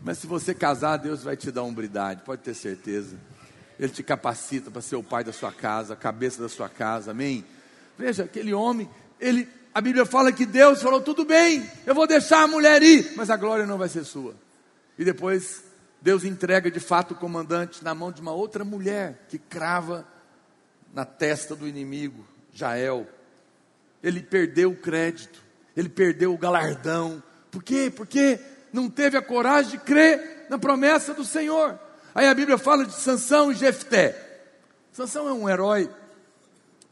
Mas 0.00 0.18
se 0.18 0.26
você 0.28 0.54
casar, 0.54 0.98
Deus 0.98 1.24
vai 1.24 1.36
te 1.36 1.50
dar 1.50 1.64
umbridade, 1.64 2.22
pode 2.22 2.42
ter 2.42 2.54
certeza. 2.54 3.16
Ele 3.76 3.90
te 3.90 4.04
capacita 4.04 4.70
para 4.70 4.80
ser 4.80 4.94
o 4.94 5.02
pai 5.02 5.24
da 5.24 5.32
sua 5.32 5.50
casa, 5.50 5.94
a 5.94 5.96
cabeça 5.96 6.40
da 6.40 6.48
sua 6.48 6.68
casa, 6.68 7.10
amém? 7.10 7.44
Veja, 7.98 8.22
aquele 8.22 8.54
homem, 8.54 8.88
ele, 9.18 9.48
a 9.74 9.80
Bíblia 9.80 10.06
fala 10.06 10.30
que 10.30 10.46
Deus 10.46 10.80
falou: 10.80 11.00
tudo 11.00 11.24
bem, 11.24 11.68
eu 11.84 11.92
vou 11.92 12.06
deixar 12.06 12.44
a 12.44 12.46
mulher 12.46 12.84
ir, 12.84 13.14
mas 13.16 13.30
a 13.30 13.36
glória 13.36 13.66
não 13.66 13.76
vai 13.76 13.88
ser 13.88 14.04
sua. 14.04 14.36
E 14.96 15.04
depois, 15.04 15.64
Deus 16.00 16.22
entrega 16.22 16.70
de 16.70 16.78
fato 16.78 17.14
o 17.14 17.16
comandante 17.16 17.82
na 17.82 17.96
mão 17.96 18.12
de 18.12 18.20
uma 18.20 18.32
outra 18.32 18.64
mulher 18.64 19.26
que 19.28 19.38
crava 19.38 20.06
na 20.92 21.04
testa 21.04 21.56
do 21.56 21.66
inimigo, 21.66 22.24
Jael. 22.52 23.08
Ele 24.00 24.22
perdeu 24.22 24.70
o 24.70 24.76
crédito, 24.76 25.42
ele 25.76 25.88
perdeu 25.88 26.32
o 26.32 26.38
galardão. 26.38 27.22
Por 27.50 27.62
quê? 27.62 27.92
Porque 27.94 28.38
não 28.72 28.90
teve 28.90 29.16
a 29.16 29.22
coragem 29.22 29.72
de 29.72 29.78
crer 29.78 30.46
na 30.48 30.58
promessa 30.58 31.14
do 31.14 31.24
Senhor. 31.24 31.78
Aí 32.14 32.26
a 32.26 32.34
Bíblia 32.34 32.58
fala 32.58 32.84
de 32.84 32.94
Sansão 32.94 33.50
e 33.50 33.54
Jefté. 33.54 34.16
Sansão 34.92 35.28
é 35.28 35.32
um 35.32 35.48
herói 35.48 35.90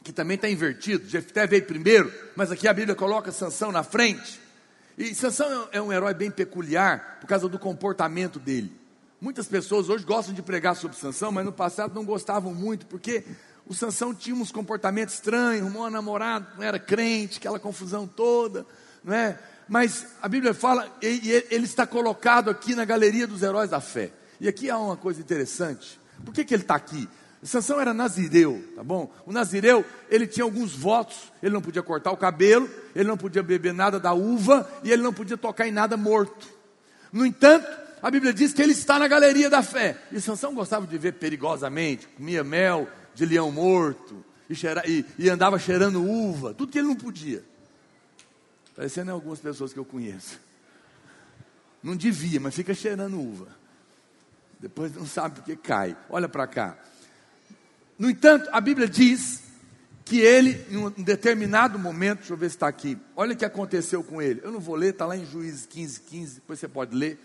que 0.03 0.13
também 0.13 0.35
está 0.35 0.49
invertido. 0.49 1.09
Jefté 1.09 1.47
veio 1.47 1.65
primeiro, 1.65 2.13
mas 2.35 2.51
aqui 2.51 2.67
a 2.67 2.73
Bíblia 2.73 2.95
coloca 2.95 3.31
Sansão 3.31 3.71
na 3.71 3.83
frente. 3.83 4.41
E 4.99 5.15
Sansão 5.15 5.69
é 5.73 5.81
um 5.81 5.93
herói 5.93 6.13
bem 6.13 6.31
peculiar 6.31 7.19
por 7.21 7.27
causa 7.27 7.49
do 7.49 7.59
comportamento 7.59 8.39
dele. 8.39 8.73
Muitas 9.21 9.47
pessoas 9.47 9.89
hoje 9.89 10.05
gostam 10.05 10.35
de 10.35 10.43
pregar 10.43 10.75
sobre 10.75 10.97
Sansão, 10.97 11.31
mas 11.31 11.45
no 11.45 11.53
passado 11.53 11.95
não 11.95 12.05
gostavam 12.05 12.53
muito, 12.53 12.87
porque 12.87 13.25
o 13.67 13.75
Sansão 13.75 14.15
tinha 14.15 14.35
uns 14.35 14.51
comportamentos 14.51 15.15
estranhos, 15.15 15.63
arrumou 15.63 15.83
uma 15.83 15.91
namorada, 15.91 16.47
não 16.57 16.63
era 16.63 16.79
crente, 16.79 17.39
aquela 17.39 17.59
confusão 17.59 18.07
toda, 18.07 18.67
não 19.05 19.15
é? 19.15 19.39
Mas 19.69 20.07
a 20.21 20.29
Bíblia 20.29 20.53
fala, 20.53 20.87
e 21.01 21.31
ele 21.51 21.65
está 21.65 21.87
colocado 21.87 22.51
aqui 22.51 22.75
na 22.75 22.85
galeria 22.85 23.27
dos 23.27 23.43
heróis 23.43 23.71
da 23.71 23.81
fé. 23.81 24.13
E 24.41 24.49
aqui 24.49 24.69
há 24.69 24.77
uma 24.77 24.97
coisa 24.97 25.21
interessante. 25.21 25.99
Por 26.25 26.35
que, 26.35 26.45
que 26.45 26.53
ele 26.53 26.63
está 26.63 26.75
aqui? 26.75 27.09
Sansão 27.43 27.81
era 27.81 27.93
nazireu, 27.93 28.63
tá 28.77 28.85
bom? 28.85 29.13
O 29.27 29.33
nazireu, 29.33 29.85
ele 30.09 30.27
tinha 30.27 30.45
alguns 30.45 30.75
votos, 30.75 31.33
ele 31.43 31.53
não 31.53 31.61
podia 31.61 31.83
cortar 31.83 32.13
o 32.13 32.17
cabelo, 32.17 32.71
ele 32.95 33.09
não 33.09 33.17
podia 33.17 33.43
beber 33.43 33.73
nada 33.75 33.99
da 33.99 34.13
uva 34.13 34.69
e 34.85 34.93
ele 34.93 35.03
não 35.03 35.13
podia 35.13 35.37
tocar 35.37 35.67
em 35.67 35.73
nada 35.73 35.97
morto. 35.97 36.47
No 37.13 37.27
entanto, 37.27 37.67
a 38.01 38.11
Bíblia 38.11 38.33
diz 38.33 38.53
que 38.53 38.63
ele 38.63 38.73
está 38.73 38.99
na 38.99 39.09
galeria 39.09 39.51
da 39.51 39.63
fé. 39.63 39.97
E 40.13 40.21
Sansão 40.21 40.55
gostava 40.55 40.87
de 40.87 40.93
viver 40.93 41.13
perigosamente, 41.13 42.07
comia 42.09 42.45
mel 42.45 42.89
de 43.15 43.27
leão 43.27 43.51
morto 43.51 44.25
e, 44.49 44.55
cheira, 44.55 44.83
e, 44.87 45.05
e 45.19 45.29
andava 45.29 45.59
cheirando 45.59 46.03
uva, 46.03 46.55
tudo 46.55 46.71
que 46.71 46.79
ele 46.79 46.89
não 46.89 46.97
podia. 46.97 47.45
Parecendo 48.75 49.11
algumas 49.11 49.39
pessoas 49.41 49.73
que 49.73 49.79
eu 49.79 49.85
conheço. 49.85 50.41
Não 51.83 51.97
devia, 51.97 52.41
mas 52.41 52.55
fica 52.55 52.73
cheirando 52.75 53.21
uva 53.21 53.63
depois 54.63 54.95
não 54.95 55.05
sabe 55.05 55.35
porque 55.35 55.57
cai. 55.57 55.97
Olha 56.09 56.29
para 56.29 56.47
cá. 56.47 56.79
No 57.99 58.09
entanto, 58.09 58.49
a 58.53 58.61
Bíblia 58.61 58.89
diz 58.89 59.43
que 60.05 60.21
ele, 60.21 60.65
em 60.71 60.77
um 60.77 60.91
determinado 60.91 61.79
momento, 61.79 62.21
deixa 62.21 62.33
eu 62.33 62.37
ver 62.37 62.49
se 62.49 62.57
está 62.57 62.69
aqui, 62.69 62.97
olha 63.17 63.35
o 63.35 63.37
que 63.37 63.45
aconteceu 63.45 64.05
com 64.05 64.23
ele. 64.23 64.41
Eu 64.43 64.53
não 64.53 64.61
vou 64.61 64.77
ler, 64.77 64.91
está 64.91 65.05
lá 65.05 65.17
em 65.17 65.27
Juízes 65.27 65.67
15, 65.67 66.01
15, 66.01 66.35
depois 66.37 66.61
você 66.61 66.69
pode 66.69 66.95
ler. 66.95 67.19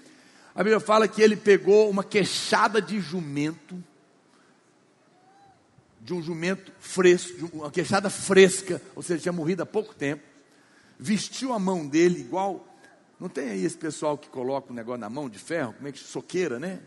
A 0.55 0.63
Bíblia 0.63 0.79
fala 0.79 1.07
que 1.07 1.21
ele 1.21 1.35
pegou 1.35 1.89
uma 1.89 2.03
queixada 2.03 2.81
de 2.81 2.99
jumento, 2.99 3.81
de 6.07 6.13
um 6.13 6.23
jumento 6.23 6.71
fresco, 6.79 7.49
uma 7.51 7.69
queixada 7.69 8.09
fresca, 8.09 8.81
ou 8.95 9.03
seja, 9.03 9.23
tinha 9.23 9.33
morrido 9.33 9.63
há 9.63 9.65
pouco 9.65 9.93
tempo, 9.93 10.23
vestiu 10.97 11.51
a 11.51 11.59
mão 11.59 11.85
dele 11.85 12.21
igual. 12.21 12.65
Não 13.19 13.27
tem 13.27 13.49
aí 13.49 13.65
esse 13.65 13.77
pessoal 13.77 14.17
que 14.17 14.29
coloca 14.29 14.71
o 14.71 14.73
negócio 14.73 15.01
na 15.01 15.09
mão 15.09 15.29
de 15.29 15.37
ferro, 15.37 15.73
como 15.73 15.85
é 15.85 15.91
que 15.91 15.99
soqueira, 15.99 16.61
né? 16.61 16.79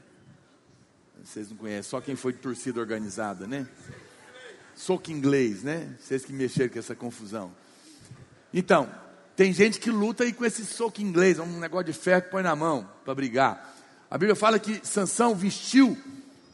Vocês 1.23 1.51
não 1.51 1.59
conhecem, 1.59 1.83
só 1.83 2.01
quem 2.01 2.17
foi 2.17 2.33
de 2.33 2.39
torcida 2.39 2.81
organizada, 2.81 3.47
né? 3.47 3.69
Soco 4.75 5.11
inglês, 5.11 5.63
né? 5.63 5.95
Vocês 6.01 6.25
que 6.25 6.33
mexeram 6.33 6.73
com 6.73 6.79
essa 6.79 6.95
confusão. 6.95 7.53
Então, 8.55 8.91
tem 9.37 9.53
gente 9.53 9.79
que 9.79 9.91
luta 9.91 10.25
aí 10.25 10.33
com 10.33 10.47
esse 10.47 10.65
soco 10.65 11.03
inglês, 11.03 11.39
é 11.39 11.43
um 11.43 11.61
negócio 11.61 11.93
de 11.93 11.93
ferro 11.93 12.23
que 12.23 12.31
põe 12.31 12.43
na 12.43 12.57
mão 12.57 12.89
para 13.05 13.15
brigar. 13.15 13.77
A 14.11 14.17
Bíblia 14.17 14.35
fala 14.35 14.59
que 14.59 14.81
Sansão 14.83 15.35
vestiu 15.35 15.95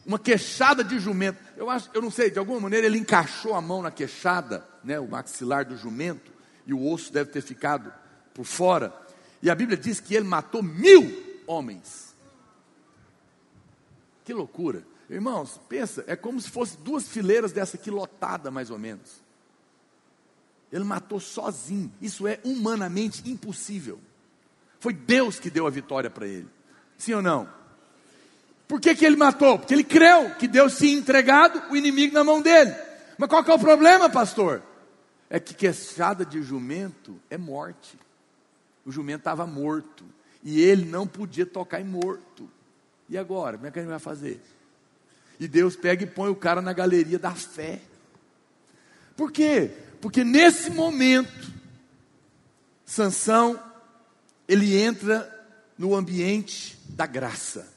uma 0.05 0.19
queixada 0.19 0.83
de 0.83 0.99
jumento. 0.99 1.46
Eu 1.57 1.71
acho, 1.71 1.89
eu 1.91 2.03
não 2.03 2.11
sei, 2.11 2.29
de 2.29 2.37
alguma 2.37 2.59
maneira 2.59 2.85
ele 2.85 2.99
encaixou 2.99 3.55
a 3.55 3.61
mão 3.61 3.81
na 3.81 3.89
queixada, 3.89 4.63
né, 4.83 4.99
o 4.99 5.07
maxilar 5.07 5.65
do 5.65 5.75
jumento, 5.75 6.31
e 6.67 6.73
o 6.73 6.87
osso 6.87 7.11
deve 7.11 7.31
ter 7.31 7.41
ficado 7.41 7.91
por 8.31 8.45
fora. 8.45 8.93
E 9.41 9.49
a 9.49 9.55
Bíblia 9.55 9.75
diz 9.75 9.99
que 9.99 10.13
ele 10.13 10.27
matou 10.27 10.61
mil 10.61 11.41
homens. 11.47 12.15
Que 14.23 14.33
loucura. 14.33 14.85
Irmãos, 15.09 15.59
pensa, 15.67 16.03
é 16.05 16.15
como 16.15 16.39
se 16.39 16.49
fosse 16.49 16.77
duas 16.77 17.07
fileiras 17.07 17.51
dessa 17.51 17.75
aqui 17.75 17.89
lotada, 17.89 18.51
mais 18.51 18.69
ou 18.69 18.77
menos. 18.77 19.23
Ele 20.71 20.83
matou 20.83 21.19
sozinho. 21.19 21.91
Isso 21.99 22.27
é 22.27 22.39
humanamente 22.43 23.27
impossível. 23.27 23.99
Foi 24.79 24.93
Deus 24.93 25.39
que 25.39 25.49
deu 25.49 25.65
a 25.65 25.71
vitória 25.71 26.09
para 26.09 26.27
ele. 26.27 26.49
Sim 26.97 27.13
ou 27.13 27.21
não? 27.21 27.49
Por 28.67 28.81
que, 28.81 28.93
que 28.95 29.05
ele 29.05 29.15
matou? 29.15 29.57
Porque 29.57 29.73
ele 29.73 29.83
creu 29.83 30.35
que 30.35 30.47
Deus 30.47 30.77
tinha 30.77 30.97
entregado 30.97 31.63
o 31.71 31.75
inimigo 31.75 32.13
na 32.13 32.23
mão 32.23 32.41
dele. 32.41 32.75
Mas 33.17 33.29
qual 33.29 33.43
que 33.43 33.49
é 33.49 33.53
o 33.53 33.59
problema, 33.59 34.09
pastor? 34.09 34.61
É 35.29 35.39
que 35.39 35.53
queixada 35.53 36.25
de 36.25 36.41
jumento 36.41 37.19
é 37.29 37.37
morte. 37.37 37.97
O 38.85 38.91
jumento 38.91 39.19
estava 39.19 39.47
morto. 39.47 40.05
E 40.43 40.61
ele 40.61 40.85
não 40.85 41.07
podia 41.07 41.45
tocar 41.45 41.79
em 41.79 41.85
morto. 41.85 42.49
E 43.09 43.17
agora? 43.17 43.57
Como 43.57 43.67
é 43.67 43.71
que 43.71 43.79
a 43.79 43.81
gente 43.81 43.89
vai 43.89 43.99
fazer? 43.99 44.41
E 45.39 45.47
Deus 45.47 45.75
pega 45.75 46.03
e 46.03 46.07
põe 46.07 46.29
o 46.29 46.35
cara 46.35 46.61
na 46.61 46.73
galeria 46.73 47.17
da 47.17 47.31
fé. 47.31 47.79
Por 49.15 49.31
quê? 49.31 49.71
Porque 50.01 50.23
nesse 50.23 50.69
momento, 50.69 51.51
Sansão, 52.85 53.59
ele 54.47 54.77
entra 54.77 55.33
no 55.77 55.95
ambiente 55.95 56.77
da 56.89 57.05
graça. 57.05 57.76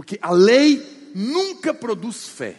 Porque 0.00 0.18
a 0.22 0.30
lei 0.30 1.10
nunca 1.14 1.74
produz 1.74 2.26
fé. 2.26 2.58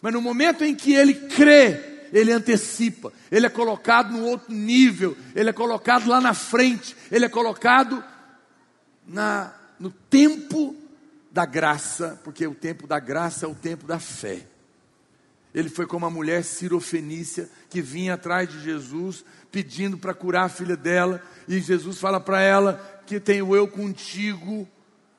Mas 0.00 0.12
no 0.12 0.22
momento 0.22 0.62
em 0.62 0.72
que 0.72 0.94
ele 0.94 1.14
crê, 1.14 2.06
ele 2.12 2.30
antecipa, 2.30 3.12
ele 3.28 3.44
é 3.44 3.50
colocado 3.50 4.12
no 4.12 4.24
outro 4.24 4.54
nível, 4.54 5.16
ele 5.34 5.50
é 5.50 5.52
colocado 5.52 6.08
lá 6.08 6.20
na 6.20 6.32
frente, 6.32 6.96
ele 7.10 7.24
é 7.24 7.28
colocado 7.28 8.04
na, 9.04 9.52
no 9.80 9.90
tempo 9.90 10.76
da 11.32 11.44
graça, 11.44 12.20
porque 12.22 12.46
o 12.46 12.54
tempo 12.54 12.86
da 12.86 13.00
graça 13.00 13.46
é 13.46 13.48
o 13.48 13.54
tempo 13.56 13.84
da 13.84 13.98
fé. 13.98 14.46
Ele 15.52 15.68
foi 15.68 15.88
como 15.88 16.06
a 16.06 16.10
mulher 16.10 16.44
cirofenícia 16.44 17.50
que 17.68 17.82
vinha 17.82 18.14
atrás 18.14 18.48
de 18.48 18.62
Jesus 18.62 19.24
pedindo 19.50 19.98
para 19.98 20.14
curar 20.14 20.44
a 20.44 20.48
filha 20.48 20.76
dela, 20.76 21.20
e 21.48 21.58
Jesus 21.58 21.98
fala 21.98 22.20
para 22.20 22.40
ela 22.40 23.02
que 23.08 23.18
tenho 23.18 23.56
eu 23.56 23.66
contigo. 23.66 24.68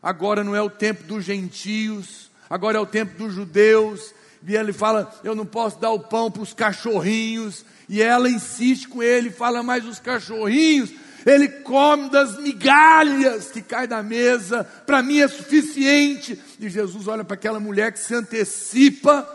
Agora 0.02 0.44
não 0.44 0.56
é 0.56 0.62
o 0.62 0.70
tempo 0.70 1.04
dos 1.04 1.24
gentios, 1.24 2.32
agora 2.50 2.78
é 2.78 2.82
o 2.82 2.86
tempo 2.86 3.18
dos 3.18 3.34
judeus. 3.34 4.14
E 4.48 4.56
ele 4.56 4.74
fala: 4.74 5.14
Eu 5.24 5.36
não 5.36 5.46
posso 5.46 5.80
dar 5.80 5.92
o 5.92 6.00
pão 6.00 6.32
para 6.32 6.42
os 6.42 6.54
cachorrinhos. 6.54 7.64
E 7.88 8.02
ela 8.02 8.30
insiste 8.30 8.88
com 8.88 9.04
ele, 9.04 9.30
fala: 9.30 9.62
Mas 9.62 9.86
os 9.86 10.00
cachorrinhos, 10.00 10.92
ele 11.26 11.48
come 11.48 12.10
das 12.10 12.38
migalhas 12.40 13.52
que 13.52 13.62
cai 13.62 13.86
da 13.86 14.02
mesa, 14.02 14.64
para 14.86 15.04
mim 15.04 15.20
é 15.20 15.28
suficiente. 15.28 16.40
E 16.60 16.70
Jesus 16.70 17.08
olha 17.08 17.24
para 17.24 17.36
aquela 17.36 17.60
mulher 17.60 17.92
que 17.92 18.00
se 18.00 18.16
antecipa 18.16 19.28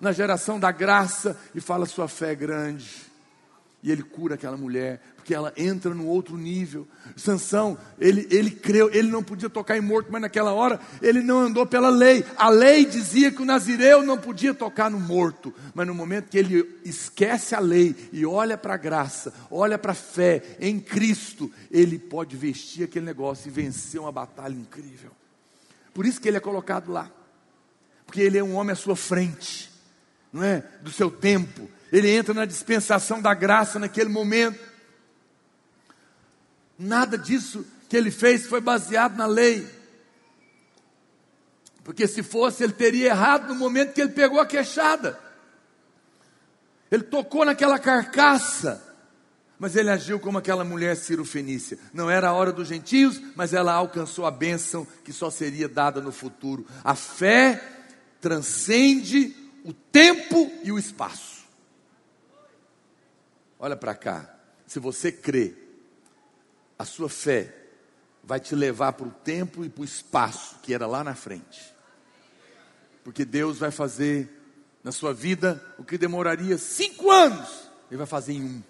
na 0.00 0.12
geração 0.12 0.58
da 0.58 0.72
graça 0.72 1.36
e 1.54 1.60
fala: 1.60 1.84
Sua 1.84 2.08
fé 2.08 2.32
é 2.32 2.34
grande. 2.34 3.04
E 3.82 3.92
ele 3.92 4.02
cura 4.02 4.36
aquela 4.36 4.56
mulher, 4.56 5.02
porque 5.24 5.34
ela 5.34 5.54
entra 5.56 5.94
no 5.94 6.06
outro 6.06 6.36
nível. 6.36 6.86
Sansão, 7.16 7.78
ele, 7.98 8.28
ele 8.30 8.50
creu, 8.50 8.90
ele 8.92 9.08
não 9.08 9.24
podia 9.24 9.48
tocar 9.48 9.74
em 9.74 9.80
morto, 9.80 10.12
mas 10.12 10.20
naquela 10.20 10.52
hora 10.52 10.78
ele 11.00 11.22
não 11.22 11.38
andou 11.38 11.64
pela 11.64 11.88
lei. 11.88 12.22
A 12.36 12.50
lei 12.50 12.84
dizia 12.84 13.32
que 13.32 13.40
o 13.40 13.44
nazireu 13.46 14.02
não 14.02 14.18
podia 14.18 14.52
tocar 14.52 14.90
no 14.90 15.00
morto, 15.00 15.54
mas 15.74 15.86
no 15.86 15.94
momento 15.94 16.28
que 16.28 16.36
ele 16.36 16.78
esquece 16.84 17.54
a 17.54 17.58
lei 17.58 17.96
e 18.12 18.26
olha 18.26 18.58
para 18.58 18.74
a 18.74 18.76
graça, 18.76 19.32
olha 19.50 19.78
para 19.78 19.92
a 19.92 19.94
fé 19.94 20.42
em 20.60 20.78
Cristo, 20.78 21.50
ele 21.70 21.98
pode 21.98 22.36
vestir 22.36 22.84
aquele 22.84 23.06
negócio 23.06 23.48
e 23.48 23.50
vencer 23.50 23.98
uma 23.98 24.12
batalha 24.12 24.52
incrível. 24.52 25.10
Por 25.94 26.04
isso 26.04 26.20
que 26.20 26.28
ele 26.28 26.36
é 26.36 26.40
colocado 26.40 26.92
lá, 26.92 27.10
porque 28.04 28.20
ele 28.20 28.36
é 28.36 28.44
um 28.44 28.56
homem 28.56 28.74
à 28.74 28.76
sua 28.76 28.94
frente 28.94 29.72
não 30.34 30.42
é? 30.42 30.64
Do 30.82 30.90
seu 30.90 31.12
tempo. 31.12 31.70
Ele 31.92 32.10
entra 32.10 32.34
na 32.34 32.44
dispensação 32.44 33.22
da 33.22 33.32
graça 33.32 33.78
naquele 33.78 34.08
momento. 34.08 34.58
Nada 36.78 37.16
disso 37.16 37.64
que 37.88 37.96
ele 37.96 38.10
fez 38.10 38.46
foi 38.46 38.60
baseado 38.60 39.16
na 39.16 39.26
lei. 39.26 39.66
Porque 41.84 42.06
se 42.06 42.22
fosse, 42.22 42.64
ele 42.64 42.72
teria 42.72 43.08
errado 43.08 43.48
no 43.48 43.54
momento 43.54 43.92
que 43.92 44.00
ele 44.00 44.12
pegou 44.12 44.40
a 44.40 44.46
queixada. 44.46 45.18
Ele 46.90 47.02
tocou 47.02 47.44
naquela 47.44 47.78
carcaça. 47.78 48.82
Mas 49.58 49.76
ele 49.76 49.90
agiu 49.90 50.18
como 50.18 50.38
aquela 50.38 50.64
mulher 50.64 50.96
cirofenícia. 50.96 51.78
Não 51.92 52.10
era 52.10 52.28
a 52.28 52.32
hora 52.32 52.52
dos 52.52 52.68
gentios, 52.68 53.20
mas 53.36 53.52
ela 53.54 53.72
alcançou 53.72 54.26
a 54.26 54.30
bênção 54.30 54.86
que 55.04 55.12
só 55.12 55.30
seria 55.30 55.68
dada 55.68 56.00
no 56.00 56.10
futuro. 56.10 56.66
A 56.82 56.94
fé 56.94 57.62
transcende 58.20 59.36
o 59.64 59.72
tempo 59.72 60.50
e 60.64 60.72
o 60.72 60.78
espaço. 60.78 61.44
Olha 63.58 63.76
para 63.76 63.94
cá. 63.94 64.34
Se 64.66 64.78
você 64.78 65.12
crê, 65.12 65.54
a 66.78 66.84
sua 66.84 67.08
fé 67.08 67.54
vai 68.22 68.40
te 68.40 68.54
levar 68.54 68.92
para 68.94 69.06
o 69.06 69.10
tempo 69.10 69.64
e 69.64 69.68
para 69.68 69.82
o 69.82 69.84
espaço 69.84 70.56
que 70.62 70.72
era 70.72 70.86
lá 70.86 71.04
na 71.04 71.14
frente. 71.14 71.74
Porque 73.02 73.24
Deus 73.24 73.58
vai 73.58 73.70
fazer 73.70 74.30
na 74.82 74.90
sua 74.90 75.12
vida 75.12 75.62
o 75.78 75.84
que 75.84 75.98
demoraria 75.98 76.56
cinco 76.58 77.10
anos, 77.10 77.70
Ele 77.90 77.98
vai 77.98 78.06
fazer 78.06 78.32
em 78.32 78.42
um. 78.42 78.62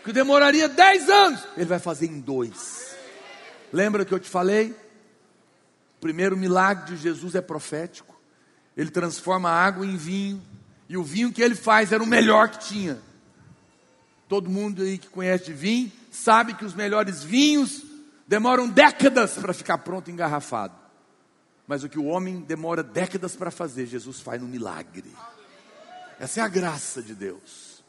O 0.00 0.04
que 0.04 0.12
demoraria 0.12 0.68
dez 0.68 1.08
anos, 1.08 1.42
Ele 1.56 1.66
vai 1.66 1.78
fazer 1.78 2.06
em 2.06 2.20
dois. 2.20 2.96
Lembra 3.72 4.04
que 4.04 4.14
eu 4.14 4.20
te 4.20 4.28
falei? 4.28 4.70
O 5.96 6.00
primeiro 6.00 6.36
milagre 6.36 6.94
de 6.94 7.02
Jesus 7.02 7.34
é 7.34 7.40
profético. 7.40 8.14
Ele 8.76 8.90
transforma 8.90 9.50
a 9.50 9.64
água 9.64 9.84
em 9.84 9.96
vinho. 9.96 10.42
E 10.88 10.96
o 10.96 11.02
vinho 11.02 11.32
que 11.32 11.42
ele 11.42 11.54
faz 11.54 11.90
era 11.90 12.02
o 12.02 12.06
melhor 12.06 12.48
que 12.48 12.58
tinha. 12.68 12.98
Todo 14.28 14.48
mundo 14.48 14.82
aí 14.82 14.98
que 14.98 15.08
conhece 15.08 15.46
de 15.46 15.52
vinho 15.52 15.90
sabe 16.16 16.54
que 16.54 16.64
os 16.64 16.74
melhores 16.74 17.22
vinhos 17.22 17.82
demoram 18.26 18.68
décadas 18.68 19.34
para 19.34 19.52
ficar 19.52 19.78
pronto 19.78 20.10
engarrafado. 20.10 20.74
Mas 21.66 21.84
o 21.84 21.88
que 21.88 21.98
o 21.98 22.06
homem 22.06 22.40
demora 22.40 22.82
décadas 22.82 23.36
para 23.36 23.50
fazer, 23.50 23.86
Jesus 23.86 24.20
faz 24.20 24.40
no 24.40 24.48
milagre. 24.48 25.12
Essa 26.18 26.40
é 26.40 26.42
a 26.42 26.48
graça 26.48 27.02
de 27.02 27.14
Deus. 27.14 27.82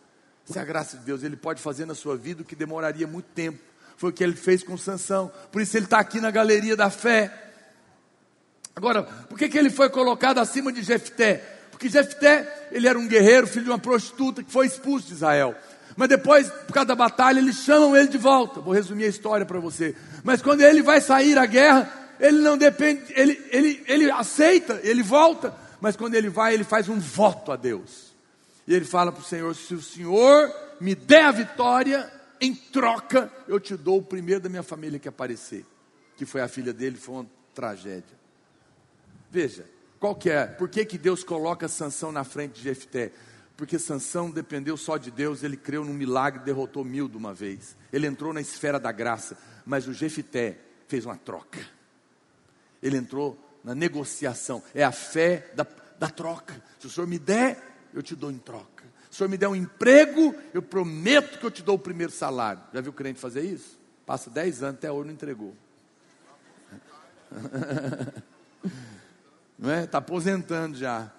Essa 0.49 0.59
é 0.59 0.61
a 0.61 0.65
graça 0.65 0.97
de 0.97 1.05
Deus. 1.05 1.23
Ele 1.23 1.37
pode 1.37 1.61
fazer 1.61 1.85
na 1.85 1.95
sua 1.95 2.17
vida 2.17 2.41
o 2.41 2.45
que 2.45 2.55
demoraria 2.55 3.07
muito 3.07 3.27
tempo. 3.27 3.59
Foi 3.95 4.09
o 4.09 4.13
que 4.13 4.23
ele 4.23 4.35
fez 4.35 4.63
com 4.63 4.77
Sansão. 4.77 5.31
Por 5.51 5.61
isso 5.61 5.77
ele 5.77 5.85
está 5.85 5.99
aqui 5.99 6.19
na 6.19 6.31
galeria 6.31 6.75
da 6.75 6.89
fé. 6.89 7.31
Agora, 8.75 9.03
por 9.03 9.37
que, 9.37 9.49
que 9.49 9.57
ele 9.57 9.69
foi 9.69 9.89
colocado 9.89 10.39
acima 10.39 10.71
de 10.71 10.83
Jefté? 10.83 11.37
Porque 11.71 11.89
Jefté, 11.89 12.69
ele 12.71 12.87
era 12.87 12.97
um 12.97 13.07
guerreiro, 13.07 13.47
filho 13.47 13.65
de 13.65 13.71
uma 13.71 13.79
prostituta 13.79 14.43
que 14.43 14.51
foi 14.51 14.67
expulso 14.67 15.07
de 15.07 15.13
Israel. 15.13 15.55
Mas 15.97 16.09
depois, 16.09 16.47
por 16.49 16.73
causa 16.73 16.89
da 16.89 16.95
batalha, 16.95 17.39
eles 17.39 17.57
chamam 17.57 17.97
ele 17.97 18.07
de 18.07 18.19
volta. 18.19 18.61
Vou 18.61 18.71
resumir 18.71 19.05
a 19.05 19.09
história 19.09 19.47
para 19.47 19.59
você. 19.59 19.95
Mas 20.23 20.43
quando 20.43 20.61
ele 20.61 20.83
vai 20.83 21.01
sair 21.01 21.35
à 21.39 21.45
guerra, 21.47 21.91
ele 22.19 22.37
não 22.37 22.55
depende, 22.55 23.01
ele, 23.15 23.43
ele, 23.49 23.83
ele 23.87 24.11
aceita, 24.11 24.79
ele 24.83 25.01
volta. 25.01 25.53
Mas 25.81 25.95
quando 25.95 26.13
ele 26.13 26.29
vai, 26.29 26.53
ele 26.53 26.63
faz 26.63 26.87
um 26.87 26.99
voto 26.99 27.51
a 27.51 27.55
Deus. 27.55 28.13
E 28.67 28.75
ele 28.75 28.85
fala 28.85 29.11
para 29.11 29.21
o 29.21 29.25
Senhor: 29.25 29.55
se 29.55 29.73
o 29.73 29.81
Senhor 29.81 30.53
me 30.79 30.93
der 30.93 31.25
a 31.25 31.31
vitória, 31.31 32.11
em 32.39 32.53
troca, 32.53 33.31
eu 33.47 33.59
te 33.59 33.75
dou 33.75 33.97
o 33.97 34.03
primeiro 34.03 34.41
da 34.41 34.49
minha 34.49 34.63
família 34.63 34.99
que 34.99 35.09
aparecer. 35.09 35.65
Que 36.15 36.27
foi 36.27 36.41
a 36.41 36.47
filha 36.47 36.73
dele, 36.73 36.97
foi 36.97 37.15
uma 37.15 37.27
tragédia. 37.55 38.17
Veja, 39.31 39.65
qual 39.99 40.13
que 40.13 40.29
é? 40.29 40.45
Por 40.45 40.69
que, 40.69 40.85
que 40.85 40.97
Deus 40.97 41.23
coloca 41.23 41.67
Sansão 41.67 42.11
na 42.11 42.23
frente 42.23 42.53
de 42.53 42.63
Jefté? 42.63 43.11
Porque 43.57 43.79
Sansão 43.79 44.29
dependeu 44.29 44.77
só 44.77 44.97
de 44.97 45.09
Deus, 45.09 45.41
ele 45.41 45.57
creu 45.57 45.83
num 45.83 45.93
milagre, 45.93 46.43
derrotou 46.43 46.85
mil 46.85 47.09
de 47.09 47.17
uma 47.17 47.33
vez. 47.33 47.75
Ele 47.91 48.05
entrou 48.05 48.31
na 48.31 48.39
esfera 48.39 48.79
da 48.79 48.91
graça, 48.91 49.35
mas 49.65 49.87
o 49.87 49.93
Jefté 49.93 50.59
fez 50.87 51.05
uma 51.05 51.17
troca. 51.17 51.59
Ele 52.83 52.97
entrou 52.97 53.35
na 53.63 53.73
negociação, 53.73 54.61
é 54.75 54.83
a 54.83 54.91
fé 54.91 55.51
da, 55.55 55.65
da 55.97 56.07
troca. 56.07 56.63
Se 56.77 56.85
o 56.85 56.89
Senhor 56.89 57.07
me 57.07 57.17
der, 57.17 57.89
eu 57.95 58.03
te 58.03 58.15
dou 58.15 58.29
em 58.29 58.37
troca. 58.37 58.83
Se 59.09 59.15
o 59.15 59.15
Senhor 59.15 59.29
me 59.29 59.37
der 59.37 59.47
um 59.47 59.55
emprego, 59.55 60.35
eu 60.53 60.61
prometo 60.61 61.39
que 61.39 61.45
eu 61.45 61.51
te 61.51 61.63
dou 61.63 61.77
o 61.77 61.79
primeiro 61.79 62.11
salário. 62.11 62.61
Já 62.71 62.79
viu 62.79 62.91
o 62.91 62.95
crente 62.95 63.19
fazer 63.19 63.41
isso? 63.41 63.79
Passa 64.05 64.29
dez 64.29 64.61
anos, 64.61 64.77
até 64.77 64.91
hoje 64.91 65.07
não 65.07 65.13
entregou. 65.15 65.55
não 69.57 69.71
é? 69.71 69.85
Está 69.85 69.97
aposentando 69.97 70.77
já. 70.77 71.11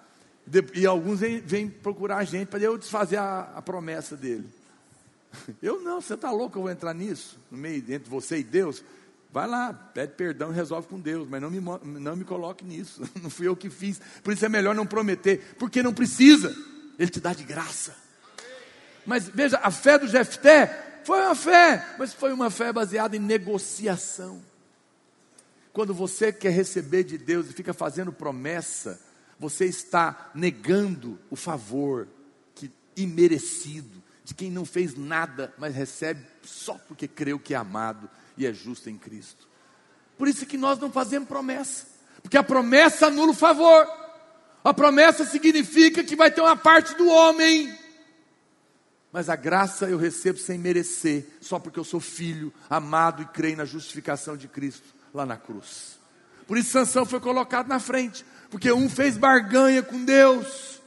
E 0.73 0.85
alguns 0.85 1.19
vêm, 1.19 1.69
procurar 1.69 2.17
a 2.17 2.23
gente 2.23 2.47
para 2.47 2.59
eu 2.59 2.77
desfazer 2.77 3.17
a, 3.17 3.51
a, 3.55 3.61
promessa 3.61 4.17
dele. 4.17 4.47
Eu 5.61 5.79
não, 5.81 6.01
você 6.01 6.15
está 6.15 6.31
louco, 6.31 6.57
eu 6.57 6.63
vou 6.63 6.71
entrar 6.71 6.91
nisso, 6.91 7.37
no 7.51 7.57
meio 7.57 7.77
entre 7.77 8.09
você 8.09 8.39
e 8.39 8.43
Deus. 8.43 8.83
Vai 9.31 9.47
lá, 9.47 9.71
pede 9.71 10.13
perdão 10.13 10.51
e 10.51 10.55
resolve 10.55 10.87
com 10.87 10.99
Deus, 10.99 11.27
mas 11.29 11.39
não 11.39 11.51
me, 11.51 11.59
não 11.99 12.15
me 12.15 12.23
coloque 12.23 12.65
nisso. 12.65 13.07
Não 13.21 13.29
fui 13.29 13.47
eu 13.47 13.55
que 13.55 13.69
fiz. 13.69 14.01
Por 14.23 14.33
isso 14.33 14.43
é 14.43 14.49
melhor 14.49 14.73
não 14.73 14.87
prometer, 14.87 15.55
porque 15.59 15.83
não 15.83 15.93
precisa. 15.93 16.55
Ele 16.97 17.11
te 17.11 17.19
dá 17.19 17.31
de 17.31 17.43
graça. 17.43 17.95
Mas 19.05 19.27
veja, 19.27 19.59
a 19.61 19.69
fé 19.69 19.99
do 19.99 20.07
Jefté 20.07 21.01
foi 21.03 21.21
uma 21.21 21.35
fé, 21.35 21.95
mas 21.99 22.11
foi 22.11 22.33
uma 22.33 22.49
fé 22.49 22.73
baseada 22.73 23.15
em 23.15 23.19
negociação. 23.19 24.41
Quando 25.71 25.93
você 25.93 26.33
quer 26.33 26.51
receber 26.51 27.03
de 27.03 27.17
Deus 27.17 27.49
e 27.49 27.53
fica 27.53 27.73
fazendo 27.73 28.11
promessa, 28.11 28.99
você 29.39 29.65
está 29.65 30.29
negando 30.35 31.17
o 31.29 31.35
favor 31.35 32.07
que 32.53 32.71
imerecido 32.95 34.03
de 34.23 34.35
quem 34.35 34.51
não 34.51 34.65
fez 34.65 34.95
nada, 34.95 35.53
mas 35.57 35.73
recebe 35.73 36.23
só 36.43 36.73
porque 36.73 37.07
creu 37.07 37.39
que 37.39 37.53
é 37.53 37.57
amado 37.57 38.09
e 38.37 38.45
é 38.45 38.53
justo 38.53 38.89
em 38.89 38.97
Cristo. 38.97 39.47
Por 40.17 40.27
isso 40.27 40.45
que 40.45 40.57
nós 40.57 40.77
não 40.77 40.91
fazemos 40.91 41.27
promessa, 41.27 41.87
porque 42.21 42.37
a 42.37 42.43
promessa 42.43 43.07
anula 43.07 43.31
o 43.31 43.35
favor. 43.35 43.87
A 44.63 44.73
promessa 44.73 45.25
significa 45.25 46.03
que 46.03 46.15
vai 46.15 46.29
ter 46.29 46.41
uma 46.41 46.57
parte 46.57 46.93
do 46.95 47.07
homem. 47.07 47.73
Mas 49.11 49.29
a 49.29 49.35
graça 49.35 49.89
eu 49.89 49.97
recebo 49.97 50.37
sem 50.37 50.59
merecer, 50.59 51.25
só 51.41 51.57
porque 51.57 51.79
eu 51.79 51.83
sou 51.83 51.99
filho, 51.99 52.53
amado 52.69 53.23
e 53.23 53.25
creio 53.25 53.57
na 53.57 53.65
justificação 53.65 54.35
de 54.37 54.47
Cristo 54.47 54.93
lá 55.13 55.25
na 55.25 55.37
cruz. 55.37 55.97
Por 56.45 56.57
isso 56.57 56.71
Sansão 56.71 57.05
foi 57.05 57.19
colocado 57.19 57.67
na 57.67 57.79
frente, 57.79 58.25
porque 58.49 58.71
um 58.71 58.89
fez 58.89 59.17
barganha 59.17 59.83
com 59.83 60.03
Deus. 60.03 60.81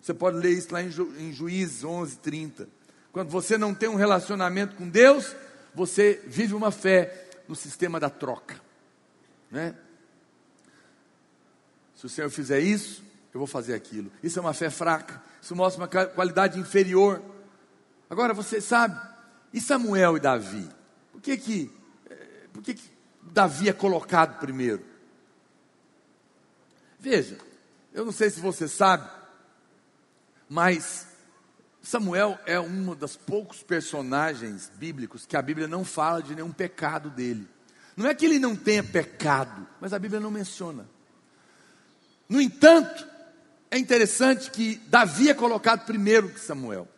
Você 0.00 0.12
pode 0.12 0.36
ler 0.36 0.50
isso 0.50 0.72
lá 0.72 0.82
em, 0.82 0.90
Ju, 0.90 1.12
em 1.18 1.32
Juízes 1.32 1.82
11, 1.82 2.18
30. 2.18 2.68
Quando 3.12 3.30
você 3.30 3.56
não 3.56 3.74
tem 3.74 3.88
um 3.88 3.94
relacionamento 3.94 4.76
com 4.76 4.88
Deus, 4.88 5.34
você 5.74 6.22
vive 6.26 6.54
uma 6.54 6.70
fé 6.70 7.28
no 7.48 7.54
sistema 7.54 7.98
da 7.98 8.10
troca. 8.10 8.60
Né? 9.50 9.74
Se 11.96 12.06
o 12.06 12.08
Senhor 12.08 12.28
fizer 12.28 12.60
isso, 12.60 13.02
eu 13.32 13.38
vou 13.38 13.46
fazer 13.46 13.74
aquilo. 13.74 14.10
Isso 14.22 14.38
é 14.38 14.42
uma 14.42 14.52
fé 14.52 14.68
fraca. 14.68 15.22
Isso 15.40 15.54
mostra 15.56 15.82
uma 15.82 15.88
qualidade 15.88 16.58
inferior. 16.58 17.22
Agora 18.10 18.34
você 18.34 18.60
sabe, 18.60 19.00
e 19.52 19.60
Samuel 19.60 20.16
e 20.16 20.20
Davi? 20.20 20.68
Por 21.12 21.20
que 21.20 21.36
que 21.36 21.84
por 22.52 22.62
que 22.62 22.76
Davi 23.22 23.68
é 23.68 23.72
colocado 23.72 24.38
primeiro? 24.38 24.93
Veja, 27.04 27.36
eu 27.92 28.02
não 28.02 28.12
sei 28.12 28.30
se 28.30 28.40
você 28.40 28.66
sabe, 28.66 29.06
mas 30.48 31.06
Samuel 31.82 32.38
é 32.46 32.58
um 32.58 32.94
dos 32.94 33.14
poucos 33.14 33.62
personagens 33.62 34.72
bíblicos 34.74 35.26
que 35.26 35.36
a 35.36 35.42
Bíblia 35.42 35.68
não 35.68 35.84
fala 35.84 36.22
de 36.22 36.34
nenhum 36.34 36.50
pecado 36.50 37.10
dele. 37.10 37.46
Não 37.94 38.06
é 38.06 38.14
que 38.14 38.24
ele 38.24 38.38
não 38.38 38.56
tenha 38.56 38.82
pecado, 38.82 39.68
mas 39.82 39.92
a 39.92 39.98
Bíblia 39.98 40.18
não 40.18 40.30
menciona. 40.30 40.88
No 42.26 42.40
entanto, 42.40 43.06
é 43.70 43.76
interessante 43.76 44.50
que 44.50 44.76
Davi 44.86 45.28
é 45.28 45.34
colocado 45.34 45.84
primeiro 45.84 46.30
que 46.30 46.40
Samuel. 46.40 46.88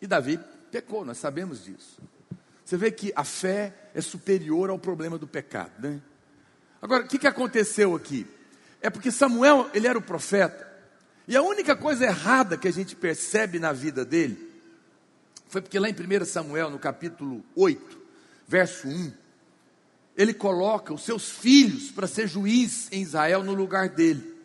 E 0.00 0.06
Davi 0.06 0.40
pecou, 0.72 1.04
nós 1.04 1.18
sabemos 1.18 1.62
disso. 1.62 2.00
Você 2.64 2.78
vê 2.78 2.90
que 2.90 3.12
a 3.14 3.24
fé 3.24 3.74
é 3.94 4.00
superior 4.00 4.70
ao 4.70 4.78
problema 4.78 5.18
do 5.18 5.28
pecado, 5.28 5.72
né? 5.80 6.00
Agora, 6.80 7.04
o 7.04 7.06
que, 7.06 7.18
que 7.18 7.26
aconteceu 7.26 7.94
aqui? 7.94 8.26
É 8.84 8.90
porque 8.90 9.10
Samuel, 9.10 9.70
ele 9.72 9.86
era 9.88 9.98
o 9.98 10.02
profeta, 10.02 10.70
e 11.26 11.34
a 11.34 11.40
única 11.40 11.74
coisa 11.74 12.04
errada 12.04 12.58
que 12.58 12.68
a 12.68 12.70
gente 12.70 12.94
percebe 12.94 13.58
na 13.58 13.72
vida 13.72 14.04
dele 14.04 14.52
foi 15.48 15.62
porque 15.62 15.78
lá 15.78 15.88
em 15.88 15.94
1 15.94 16.26
Samuel, 16.26 16.68
no 16.68 16.78
capítulo 16.78 17.42
8, 17.56 17.98
verso 18.46 18.86
1, 18.86 19.10
ele 20.14 20.34
coloca 20.34 20.92
os 20.92 21.02
seus 21.02 21.30
filhos 21.30 21.90
para 21.92 22.06
ser 22.06 22.28
juiz 22.28 22.88
em 22.92 23.00
Israel 23.00 23.42
no 23.42 23.54
lugar 23.54 23.88
dele. 23.88 24.36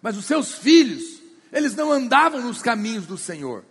Mas 0.00 0.16
os 0.16 0.24
seus 0.24 0.54
filhos, 0.54 1.20
eles 1.52 1.74
não 1.74 1.92
andavam 1.92 2.40
nos 2.40 2.62
caminhos 2.62 3.06
do 3.06 3.18
Senhor. 3.18 3.62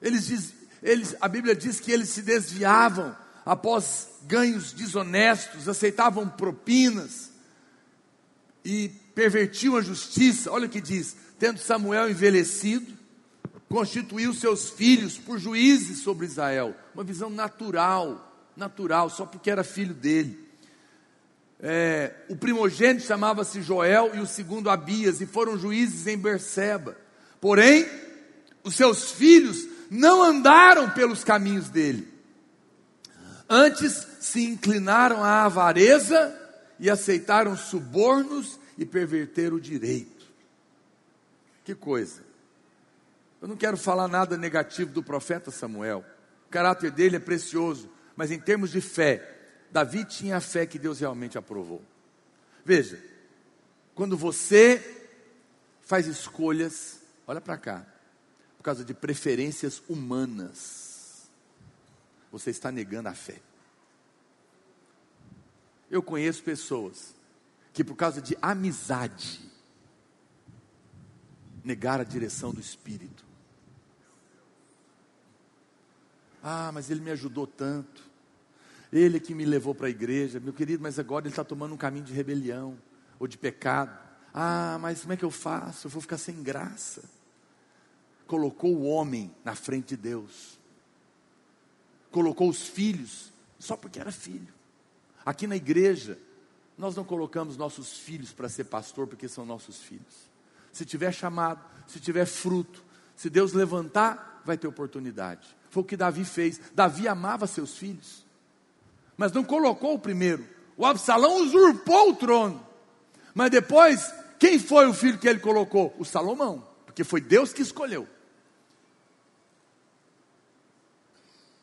Eles, 0.00 0.26
diz, 0.26 0.54
eles 0.80 1.16
a 1.20 1.26
Bíblia 1.26 1.56
diz 1.56 1.80
que 1.80 1.90
eles 1.90 2.10
se 2.10 2.22
desviavam 2.22 3.16
após 3.44 4.08
ganhos 4.22 4.72
desonestos, 4.72 5.68
aceitavam 5.68 6.28
propinas 6.28 7.32
e 8.64 9.04
pervertiam 9.16 9.76
a 9.76 9.80
justiça. 9.80 10.52
Olha 10.52 10.66
o 10.66 10.68
que 10.70 10.80
diz: 10.80 11.16
tendo 11.38 11.58
Samuel 11.58 12.10
envelhecido, 12.10 12.92
constituiu 13.68 14.32
seus 14.34 14.68
filhos 14.68 15.16
por 15.16 15.38
juízes 15.38 16.00
sobre 16.00 16.26
Israel. 16.26 16.76
Uma 16.94 17.02
visão 17.02 17.30
natural, 17.30 18.50
natural, 18.54 19.08
só 19.08 19.24
porque 19.24 19.50
era 19.50 19.64
filho 19.64 19.94
dele. 19.94 20.46
É, 21.58 22.12
o 22.28 22.36
primogênito 22.36 23.06
chamava-se 23.06 23.62
Joel 23.62 24.14
e 24.14 24.20
o 24.20 24.26
segundo 24.26 24.68
Abias, 24.68 25.22
e 25.22 25.26
foram 25.26 25.58
juízes 25.58 26.06
em 26.06 26.18
Berseba. 26.18 26.94
Porém, 27.40 27.88
os 28.62 28.74
seus 28.74 29.12
filhos 29.12 29.66
não 29.90 30.22
andaram 30.22 30.90
pelos 30.90 31.24
caminhos 31.24 31.70
dele. 31.70 32.06
Antes 33.48 34.06
se 34.20 34.44
inclinaram 34.44 35.24
à 35.24 35.44
avareza 35.44 36.36
e 36.78 36.90
aceitaram 36.90 37.56
subornos 37.56 38.58
e 38.76 38.84
perverteram 38.84 39.56
o 39.56 39.60
direito. 39.60 40.26
Que 41.64 41.74
coisa. 41.74 42.22
Eu 43.40 43.48
não 43.48 43.56
quero 43.56 43.76
falar 43.76 44.08
nada 44.08 44.36
negativo 44.36 44.92
do 44.92 45.02
profeta 45.02 45.50
Samuel. 45.50 46.04
O 46.46 46.50
caráter 46.50 46.90
dele 46.90 47.16
é 47.16 47.20
precioso, 47.20 47.90
mas 48.14 48.30
em 48.30 48.38
termos 48.38 48.70
de 48.70 48.80
fé, 48.80 49.36
Davi 49.70 50.04
tinha 50.04 50.36
a 50.36 50.40
fé 50.40 50.64
que 50.64 50.78
Deus 50.78 51.00
realmente 51.00 51.36
aprovou. 51.36 51.82
Veja, 52.64 53.02
quando 53.94 54.16
você 54.16 55.08
faz 55.82 56.06
escolhas, 56.06 57.00
olha 57.26 57.40
para 57.40 57.56
cá, 57.56 57.86
por 58.56 58.62
causa 58.62 58.84
de 58.84 58.94
preferências 58.94 59.82
humanas, 59.88 61.28
você 62.30 62.50
está 62.50 62.70
negando 62.70 63.08
a 63.08 63.14
fé. 63.14 63.40
Eu 65.90 66.02
conheço 66.02 66.42
pessoas 66.42 67.15
que, 67.76 67.84
por 67.84 67.94
causa 67.94 68.22
de 68.22 68.34
amizade, 68.40 69.38
negar 71.62 72.00
a 72.00 72.04
direção 72.04 72.50
do 72.50 72.58
Espírito. 72.58 73.22
Ah, 76.42 76.70
mas 76.72 76.90
ele 76.90 77.02
me 77.02 77.10
ajudou 77.10 77.46
tanto. 77.46 78.02
Ele 78.90 79.20
que 79.20 79.34
me 79.34 79.44
levou 79.44 79.74
para 79.74 79.88
a 79.88 79.90
igreja, 79.90 80.40
meu 80.40 80.54
querido, 80.54 80.82
mas 80.82 80.98
agora 80.98 81.26
ele 81.26 81.32
está 81.34 81.44
tomando 81.44 81.74
um 81.74 81.76
caminho 81.76 82.06
de 82.06 82.14
rebelião 82.14 82.78
ou 83.18 83.26
de 83.28 83.36
pecado. 83.36 83.94
Ah, 84.32 84.78
mas 84.80 85.02
como 85.02 85.12
é 85.12 85.16
que 85.18 85.24
eu 85.26 85.30
faço? 85.30 85.86
Eu 85.86 85.90
vou 85.90 86.00
ficar 86.00 86.16
sem 86.16 86.42
graça. 86.42 87.04
Colocou 88.26 88.74
o 88.74 88.84
homem 88.84 89.30
na 89.44 89.54
frente 89.54 89.88
de 89.88 89.98
Deus, 89.98 90.58
colocou 92.10 92.48
os 92.48 92.66
filhos, 92.66 93.30
só 93.58 93.76
porque 93.76 94.00
era 94.00 94.10
filho. 94.10 94.54
Aqui 95.26 95.46
na 95.46 95.56
igreja, 95.56 96.18
nós 96.76 96.94
não 96.94 97.04
colocamos 97.04 97.56
nossos 97.56 97.92
filhos 97.92 98.32
para 98.32 98.48
ser 98.48 98.64
pastor 98.64 99.06
porque 99.06 99.28
são 99.28 99.44
nossos 99.46 99.78
filhos 99.78 100.26
se 100.76 100.84
tiver 100.84 101.10
chamado, 101.10 101.64
se 101.86 101.98
tiver 101.98 102.26
fruto, 102.26 102.84
se 103.16 103.30
Deus 103.30 103.54
levantar, 103.54 104.42
vai 104.44 104.58
ter 104.58 104.66
oportunidade. 104.66 105.56
Foi 105.70 105.82
o 105.82 105.86
que 105.86 105.96
Davi 105.96 106.22
fez. 106.22 106.60
Davi 106.74 107.08
amava 107.08 107.46
seus 107.46 107.78
filhos, 107.78 108.26
mas 109.16 109.32
não 109.32 109.42
colocou 109.42 109.94
o 109.94 109.98
primeiro. 109.98 110.46
O 110.76 110.84
Absalão 110.84 111.42
usurpou 111.42 112.10
o 112.10 112.16
trono. 112.16 112.64
Mas 113.34 113.50
depois, 113.50 114.12
quem 114.38 114.58
foi 114.58 114.86
o 114.86 114.92
filho 114.92 115.18
que 115.18 115.26
ele 115.26 115.40
colocou? 115.40 115.94
O 115.98 116.04
Salomão, 116.04 116.62
porque 116.84 117.04
foi 117.04 117.22
Deus 117.22 117.54
que 117.54 117.62
escolheu. 117.62 118.06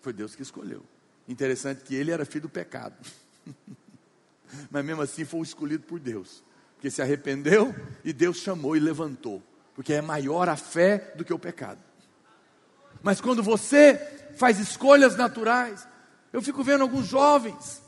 Foi 0.01 0.11
Deus 0.11 0.35
que 0.35 0.41
escolheu. 0.41 0.83
Interessante 1.27 1.83
que 1.83 1.93
ele 1.93 2.09
era 2.09 2.25
filho 2.25 2.43
do 2.43 2.49
pecado. 2.49 2.95
Mas 4.69 4.85
mesmo 4.85 5.01
assim 5.01 5.25
foi 5.25 5.41
escolhido 5.41 5.83
por 5.83 5.99
Deus 5.99 6.43
que 6.79 6.89
se 6.89 7.01
arrependeu 7.01 7.73
e 8.03 8.11
Deus 8.11 8.37
chamou 8.37 8.75
e 8.75 8.79
levantou, 8.79 9.41
porque 9.73 9.93
é 9.93 10.01
maior 10.01 10.49
a 10.49 10.57
fé 10.57 11.13
do 11.15 11.23
que 11.23 11.33
o 11.33 11.39
pecado. 11.39 11.79
Mas 13.01 13.21
quando 13.21 13.43
você 13.43 13.95
faz 14.37 14.59
escolhas 14.59 15.15
naturais, 15.15 15.87
eu 16.31 16.41
fico 16.41 16.63
vendo 16.63 16.81
alguns 16.81 17.07
jovens 17.07 17.82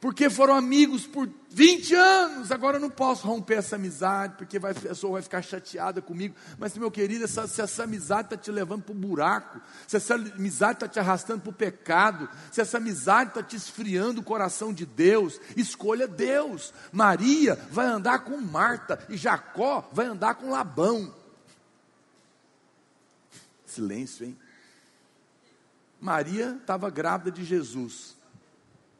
porque 0.00 0.30
foram 0.30 0.54
amigos 0.54 1.06
por 1.06 1.28
20 1.50 1.94
anos, 1.94 2.50
agora 2.50 2.78
eu 2.78 2.80
não 2.80 2.88
posso 2.88 3.26
romper 3.26 3.58
essa 3.58 3.76
amizade, 3.76 4.34
porque 4.38 4.58
vai, 4.58 4.70
a 4.70 4.74
pessoa 4.74 5.14
vai 5.14 5.22
ficar 5.22 5.42
chateada 5.42 6.00
comigo. 6.00 6.34
Mas, 6.58 6.74
meu 6.78 6.90
querido, 6.90 7.24
essa, 7.24 7.46
se 7.46 7.60
essa 7.60 7.84
amizade 7.84 8.28
está 8.28 8.36
te 8.36 8.50
levando 8.50 8.82
para 8.82 8.92
o 8.92 8.98
buraco, 8.98 9.60
se 9.86 9.96
essa 9.96 10.14
amizade 10.14 10.74
está 10.74 10.88
te 10.88 10.98
arrastando 10.98 11.42
para 11.42 11.50
o 11.50 11.54
pecado, 11.54 12.30
se 12.50 12.62
essa 12.62 12.78
amizade 12.78 13.30
está 13.30 13.42
te 13.42 13.56
esfriando 13.56 14.22
o 14.22 14.24
coração 14.24 14.72
de 14.72 14.86
Deus, 14.86 15.38
escolha 15.54 16.08
Deus. 16.08 16.72
Maria 16.90 17.56
vai 17.70 17.86
andar 17.86 18.20
com 18.20 18.40
Marta 18.40 19.04
e 19.10 19.18
Jacó 19.18 19.86
vai 19.92 20.06
andar 20.06 20.36
com 20.36 20.50
Labão. 20.50 21.14
Silêncio, 23.66 24.24
hein? 24.24 24.38
Maria 26.00 26.56
estava 26.58 26.88
grávida 26.88 27.30
de 27.30 27.44
Jesus. 27.44 28.18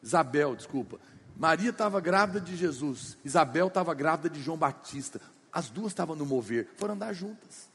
Isabel, 0.03 0.57
desculpa. 0.57 0.98
Maria 1.36 1.70
estava 1.70 2.01
grávida 2.01 2.40
de 2.40 2.55
Jesus, 2.55 3.16
Isabel 3.24 3.68
estava 3.68 3.94
grávida 3.94 4.28
de 4.28 4.42
João 4.42 4.59
Batista. 4.59 5.20
As 5.51 5.70
duas 5.70 5.90
estavam 5.90 6.14
no 6.14 6.26
mover, 6.26 6.68
foram 6.76 6.94
andar 6.94 7.12
juntas. 7.12 7.68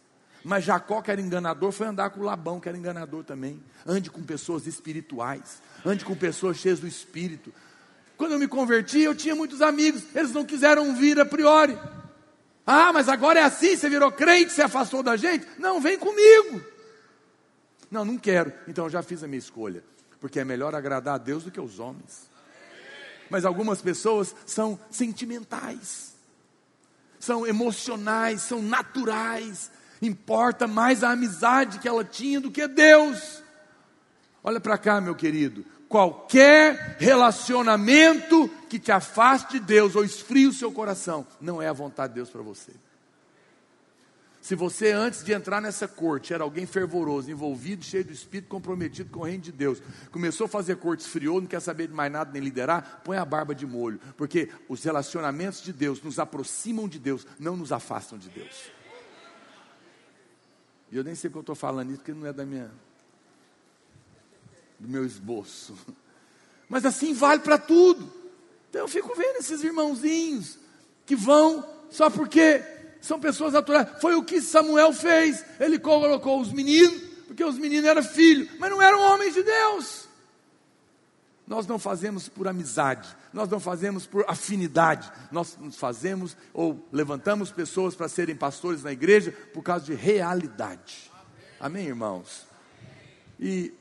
Mas 0.44 0.64
Jacó, 0.64 1.02
que 1.02 1.10
era 1.10 1.20
enganador, 1.20 1.72
foi 1.72 1.88
andar 1.88 2.12
com 2.12 2.22
Labão, 2.22 2.60
que 2.60 2.70
era 2.70 2.78
enganador 2.78 3.24
também. 3.24 3.60
Ande 3.86 4.12
com 4.12 4.22
pessoas 4.22 4.68
espirituais, 4.68 5.60
ande 5.84 6.06
com 6.06 6.16
pessoas 6.16 6.58
cheias 6.58 6.80
do 6.80 6.88
espírito. 6.88 7.52
Quando 8.16 8.34
eu 8.34 8.40
me 8.40 8.48
converti, 8.48 9.00
eu 9.00 9.16
tinha 9.16 9.36
muitos 9.36 9.62
amigos, 9.62 10.04
eles 10.14 10.32
não 10.32 10.46
quiseram 10.46 10.96
vir 10.96 11.20
a 11.20 11.26
priori. 11.26 11.78
Ah, 12.68 12.94
mas 12.94 13.10
agora 13.10 13.40
é 13.40 13.44
assim, 13.44 13.76
você 13.76 13.90
virou 13.90 14.12
crente, 14.12 14.52
você 14.52 14.62
afastou 14.62 15.02
da 15.02 15.18
gente? 15.18 15.46
Não, 15.58 15.82
vem 15.82 15.98
comigo. 15.98 16.62
Não, 17.90 18.06
não 18.06 18.18
quero. 18.18 18.54
Então 18.68 18.86
eu 18.86 18.90
já 18.92 19.02
fiz 19.02 19.24
a 19.24 19.28
minha 19.28 19.40
escolha 19.40 19.84
porque 20.20 20.40
é 20.40 20.46
melhor 20.46 20.74
agradar 20.76 21.16
a 21.16 21.20
Deus 21.20 21.44
do 21.44 21.52
que 21.52 21.60
os 21.60 21.80
homens. 21.80 22.30
Mas 23.30 23.46
algumas 23.46 23.82
pessoas 23.82 24.36
são 24.46 24.80
sentimentais, 24.90 26.14
são 27.20 27.46
emocionais, 27.46 28.42
são 28.42 28.62
naturais. 28.62 29.72
Importa 30.02 30.68
mais 30.68 31.04
a 31.04 31.12
amizade 31.12 31.80
que 31.80 31.88
ela 31.88 32.04
tinha 32.04 32.40
do 32.40 32.52
que 32.52 32.68
Deus. 32.68 33.42
Olha 34.44 34.60
para 34.60 34.78
cá, 34.78 35.02
meu 35.02 35.16
querido. 35.16 35.66
Qualquer 35.90 36.98
relacionamento 37.00 38.50
que 38.70 38.78
te 38.78 38.92
afaste 38.92 39.54
de 39.54 39.60
Deus 39.60 39.96
ou 39.96 40.04
esfrie 40.04 40.48
o 40.48 40.54
seu 40.54 40.72
coração, 40.72 41.26
não 41.40 41.62
é 41.62 41.68
a 41.68 41.74
vontade 41.74 42.14
de 42.14 42.16
Deus 42.16 42.30
para 42.30 42.42
você. 42.42 42.72
Se 44.46 44.54
você, 44.54 44.92
antes 44.92 45.24
de 45.24 45.34
entrar 45.34 45.60
nessa 45.60 45.88
corte, 45.88 46.32
era 46.32 46.44
alguém 46.44 46.68
fervoroso, 46.68 47.32
envolvido, 47.32 47.84
cheio 47.84 48.06
do 48.06 48.14
espírito, 48.14 48.48
comprometido 48.48 49.10
com 49.10 49.22
o 49.22 49.24
reino 49.24 49.42
de 49.42 49.52
Deus, 49.52 49.82
começou 50.12 50.46
a 50.46 50.48
fazer 50.48 50.76
corte, 50.76 51.00
esfriou, 51.00 51.42
não 51.42 51.48
quer 51.48 51.60
saber 51.60 51.88
de 51.88 51.96
mais 51.96 52.12
nada 52.12 52.32
nem 52.32 52.44
liderar, 52.44 53.02
põe 53.04 53.18
a 53.18 53.26
barba 53.26 53.56
de 53.56 53.66
molho, 53.66 54.00
porque 54.16 54.52
os 54.70 54.84
relacionamentos 54.84 55.64
de 55.64 55.74
Deus 55.74 56.00
nos 56.04 56.20
aproximam 56.20 56.88
de 56.88 57.00
Deus, 57.00 57.26
não 57.40 57.58
nos 57.58 57.72
afastam 57.72 58.20
de 58.20 58.30
Deus. 58.30 58.70
E 60.92 60.98
eu 60.98 61.04
nem 61.04 61.16
sei 61.16 61.32
que 61.32 61.38
eu 61.38 61.42
estou 61.42 61.56
falando 61.56 61.90
isso, 61.90 61.98
porque 62.02 62.14
não 62.14 62.28
é 62.28 62.32
da 62.32 62.46
minha, 62.46 62.70
do 64.80 64.88
meu 64.88 65.04
esboço. 65.08 65.76
Mas 66.70 66.86
assim 66.86 67.16
vale 67.16 67.42
para 67.42 67.58
tudo. 67.58 68.14
Então 68.70 68.82
eu 68.82 68.88
fico 68.88 69.16
vendo 69.16 69.38
esses 69.38 69.64
irmãozinhos 69.64 70.60
que 71.04 71.16
vão 71.16 71.68
só 71.90 72.12
porque 72.12 72.75
são 73.02 73.20
pessoas 73.20 73.54
naturais. 73.54 73.88
Foi 74.02 74.16
o 74.16 74.24
que 74.24 74.42
Samuel 74.42 74.94
fez. 74.94 75.46
Ele 75.60 75.78
colocou 75.78 76.40
os 76.42 76.52
meninos, 76.52 77.02
porque 77.28 77.44
os 77.44 77.58
meninos 77.58 77.90
eram 77.90 78.04
filhos, 78.04 78.50
mas 78.60 78.70
não 78.70 78.82
eram 78.82 79.02
homens 79.02 79.34
de 79.34 79.44
Deus. 79.44 80.08
Nós 81.48 81.68
não 81.68 81.78
fazemos 81.78 82.28
por 82.28 82.48
amizade, 82.48 83.08
nós 83.32 83.48
não 83.48 83.60
fazemos 83.60 84.08
por 84.08 84.26
afinidade, 84.28 85.12
nós 85.32 85.56
fazemos 85.74 86.36
ou 86.52 86.84
levantamos 86.92 87.52
pessoas 87.52 87.94
para 87.94 88.08
serem 88.08 88.36
pastores 88.36 88.82
na 88.82 88.92
igreja 88.92 89.32
por 89.54 89.62
causa 89.62 89.86
de 89.86 89.94
realidade. 89.94 91.12
Amém, 91.60 91.86
irmãos? 91.86 92.48
E 93.40 93.72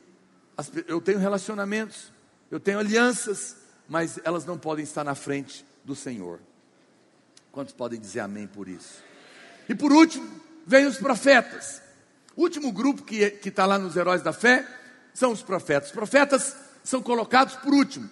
as, 0.55 0.71
eu 0.87 1.01
tenho 1.01 1.17
relacionamentos, 1.17 2.11
eu 2.51 2.59
tenho 2.59 2.77
alianças, 2.77 3.57
mas 3.89 4.19
elas 4.23 4.45
não 4.45 4.57
podem 4.59 4.83
estar 4.83 5.03
na 5.03 5.15
frente 5.15 5.65
do 5.83 5.95
Senhor. 5.95 6.39
Quantos 7.55 7.73
podem 7.73 7.97
dizer 7.97 8.19
amém 8.19 8.47
por 8.47 8.67
isso? 8.67 9.01
E 9.69 9.73
por 9.73 9.89
último, 9.89 10.29
vem 10.67 10.85
os 10.87 10.97
profetas. 10.97 11.81
O 12.35 12.41
último 12.41 12.69
grupo 12.69 13.01
que 13.01 13.39
está 13.45 13.65
lá 13.65 13.79
nos 13.79 13.95
heróis 13.95 14.21
da 14.21 14.33
fé 14.33 14.67
são 15.13 15.31
os 15.31 15.41
profetas. 15.41 15.87
Os 15.87 15.95
profetas 15.95 16.53
são 16.83 17.01
colocados 17.01 17.55
por 17.55 17.73
último. 17.73 18.09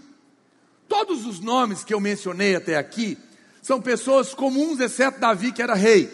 Todos 0.87 1.25
os 1.25 1.41
nomes 1.41 1.83
que 1.83 1.93
eu 1.93 1.99
mencionei 1.99 2.55
até 2.55 2.77
aqui 2.77 3.17
são 3.61 3.81
pessoas 3.81 4.33
comuns, 4.33 4.79
exceto 4.79 5.19
Davi, 5.19 5.51
que 5.51 5.61
era 5.61 5.73
rei. 5.73 6.09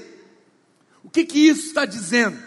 O 1.03 1.09
que, 1.11 1.23
que 1.23 1.37
isso 1.37 1.67
está 1.67 1.85
dizendo? 1.85 2.39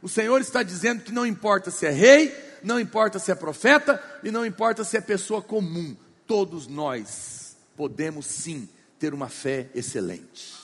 O 0.00 0.08
Senhor 0.08 0.40
está 0.40 0.62
dizendo 0.62 1.02
que 1.02 1.12
não 1.12 1.26
importa 1.26 1.70
se 1.70 1.84
é 1.84 1.90
rei, 1.90 2.34
não 2.62 2.80
importa 2.80 3.18
se 3.18 3.30
é 3.30 3.34
profeta 3.34 4.02
e 4.24 4.30
não 4.30 4.46
importa 4.46 4.82
se 4.82 4.96
é 4.96 5.00
pessoa 5.02 5.42
comum, 5.42 5.94
todos 6.26 6.66
nós 6.66 7.54
podemos 7.76 8.24
sim 8.24 8.66
ter 9.02 9.12
uma 9.12 9.28
fé 9.28 9.68
excelente. 9.74 10.54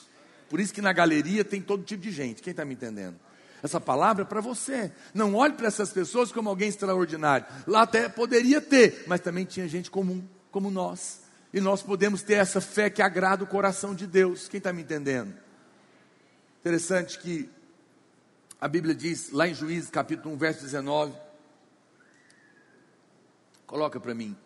Por 0.49 0.61
isso 0.61 0.73
que 0.73 0.81
na 0.81 0.93
galeria 0.93 1.45
tem 1.45 1.61
todo 1.61 1.83
tipo 1.83 2.05
de 2.05 2.13
gente. 2.13 2.41
Quem 2.41 2.53
está 2.53 2.65
me 2.65 2.75
entendendo? 2.75 3.19
Essa 3.61 3.81
palavra 3.81 4.23
é 4.23 4.25
para 4.25 4.41
você. 4.41 4.93
Não 5.13 5.35
olhe 5.35 5.55
para 5.55 5.67
essas 5.67 5.93
pessoas 5.93 6.31
como 6.31 6.49
alguém 6.49 6.69
extraordinário. 6.69 7.45
Lá 7.67 7.83
até 7.83 8.09
poderia 8.09 8.61
ter, 8.61 9.03
mas 9.09 9.21
também 9.21 9.45
tinha 9.45 9.67
gente 9.67 9.91
comum, 9.91 10.23
como 10.53 10.71
nós. 10.71 11.23
E 11.53 11.61
nós 11.61 11.83
podemos 11.83 12.23
ter 12.23 12.35
essa 12.35 12.61
fé 12.61 12.89
que 12.89 13.03
agrada 13.03 13.43
o 13.43 13.47
coração 13.49 13.93
de 13.93 14.07
Deus. 14.07 14.49
Quem 14.49 14.59
está 14.59 14.73
me 14.73 14.83
entendendo? 14.83 15.35
Interessante 16.61 17.19
que 17.19 17.51
a 18.61 18.69
Bíblia 18.69 18.95
diz, 18.95 19.33
lá 19.33 19.49
em 19.49 19.55
Juízes, 19.55 19.91
capítulo 19.91 20.33
1, 20.37 20.39
verso 20.39 20.63
19. 20.63 21.13
Coloca 23.67 23.99
para 23.99 24.15
mim. 24.15 24.37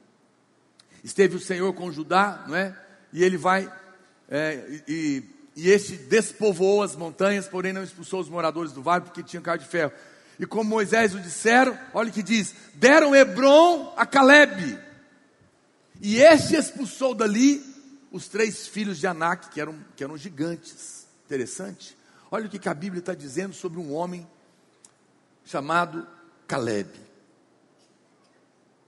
Esteve 1.05 1.37
o 1.37 1.41
Senhor 1.41 1.71
com 1.75 1.93
Judá, 1.93 2.47
não 2.49 2.57
é? 2.57 2.75
E 3.13 3.23
ele 3.23 3.37
vai 3.37 3.71
é, 4.33 4.83
e 4.89 5.23
e 5.55 5.69
este 5.69 5.97
despovoou 5.97 6.83
as 6.83 6.97
montanhas, 6.97 7.47
porém 7.47 7.73
não 7.73 7.83
expulsou 7.83 8.21
os 8.21 8.29
moradores 8.29 8.73
do 8.73 8.83
vale, 8.83 9.05
porque 9.05 9.23
tinham 9.23 9.43
carro 9.43 9.59
de 9.59 9.67
ferro. 9.67 9.93
E 10.39 10.47
como 10.47 10.69
Moisés 10.69 11.15
o 11.15 11.21
disseram, 11.21 11.79
olha 11.93 12.09
o 12.09 12.13
que 12.13 12.23
diz: 12.23 12.55
deram 12.75 13.15
Hebron 13.15 13.93
a 13.97 14.07
Caleb. 14.07 14.79
E 16.01 16.17
este 16.17 16.57
expulsou 16.57 17.15
dali 17.15 17.63
os 18.11 18.29
três 18.29 18.67
filhos 18.67 18.99
de 18.99 19.07
Anak, 19.07 19.51
que 19.51 19.61
eram, 19.61 19.79
que 19.95 20.03
eram 20.03 20.17
gigantes. 20.17 21.07
Interessante. 21.27 21.97
Olha 22.31 22.47
o 22.47 22.49
que 22.49 22.69
a 22.69 22.75
Bíblia 22.75 23.01
está 23.01 23.15
dizendo 23.15 23.55
sobre 23.55 23.79
um 23.79 23.93
homem 23.93 24.27
chamado 25.45 26.07
Caleb. 26.49 26.89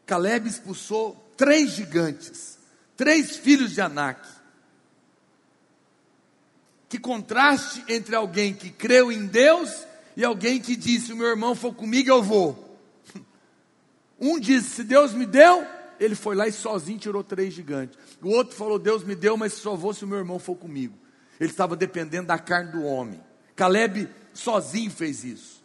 Caleb 0.07 0.49
expulsou 0.49 1.33
três 1.37 1.73
gigantes, 1.73 2.59
três 2.97 3.37
filhos 3.37 3.73
de 3.73 3.83
Anak. 3.83 4.27
Que 6.95 7.01
contraste 7.01 7.85
entre 7.89 8.15
alguém 8.15 8.55
que 8.55 8.71
creu 8.71 9.11
em 9.11 9.27
Deus 9.27 9.85
e 10.17 10.25
alguém 10.25 10.61
que 10.61 10.77
disse: 10.77 11.13
O 11.13 11.17
meu 11.17 11.27
irmão 11.27 11.53
for 11.53 11.75
comigo, 11.75 12.09
eu 12.09 12.23
vou. 12.23 12.79
Um 14.17 14.39
disse: 14.39 14.77
Se 14.77 14.85
Deus 14.85 15.13
me 15.13 15.27
deu, 15.27 15.67
ele 15.99 16.15
foi 16.15 16.37
lá 16.37 16.47
e 16.47 16.53
sozinho 16.53 16.97
tirou 16.97 17.25
três 17.25 17.53
gigantes. 17.53 17.99
O 18.23 18.29
outro 18.29 18.55
falou: 18.55 18.79
Deus 18.79 19.03
me 19.03 19.17
deu, 19.17 19.37
mas 19.37 19.55
só 19.55 19.75
vou 19.75 19.93
se 19.93 20.05
o 20.05 20.07
meu 20.07 20.19
irmão 20.19 20.39
for 20.39 20.55
comigo. 20.55 20.97
Ele 21.41 21.51
estava 21.51 21.75
dependendo 21.75 22.29
da 22.29 22.39
carne 22.39 22.71
do 22.71 22.85
homem. 22.85 23.21
Caleb 23.57 24.09
sozinho 24.33 24.93
fez 24.93 25.25
isso. 25.25 25.65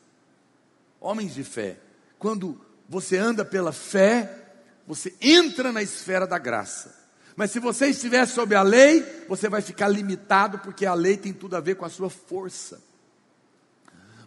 Homens 0.99 1.35
de 1.35 1.43
fé. 1.43 1.77
Quando 2.17 2.59
você 2.89 3.17
anda 3.17 3.45
pela 3.45 3.71
fé, 3.71 4.47
você 4.87 5.13
entra 5.21 5.71
na 5.71 5.83
esfera 5.83 6.25
da 6.25 6.39
graça. 6.39 6.98
Mas 7.39 7.51
se 7.51 7.59
você 7.61 7.87
estiver 7.87 8.25
sob 8.25 8.53
a 8.53 8.61
lei, 8.61 9.01
você 9.29 9.47
vai 9.47 9.61
ficar 9.61 9.87
limitado, 9.87 10.59
porque 10.59 10.85
a 10.85 10.93
lei 10.93 11.15
tem 11.15 11.31
tudo 11.31 11.55
a 11.55 11.61
ver 11.61 11.75
com 11.75 11.85
a 11.85 11.89
sua 11.89 12.09
força. 12.09 12.81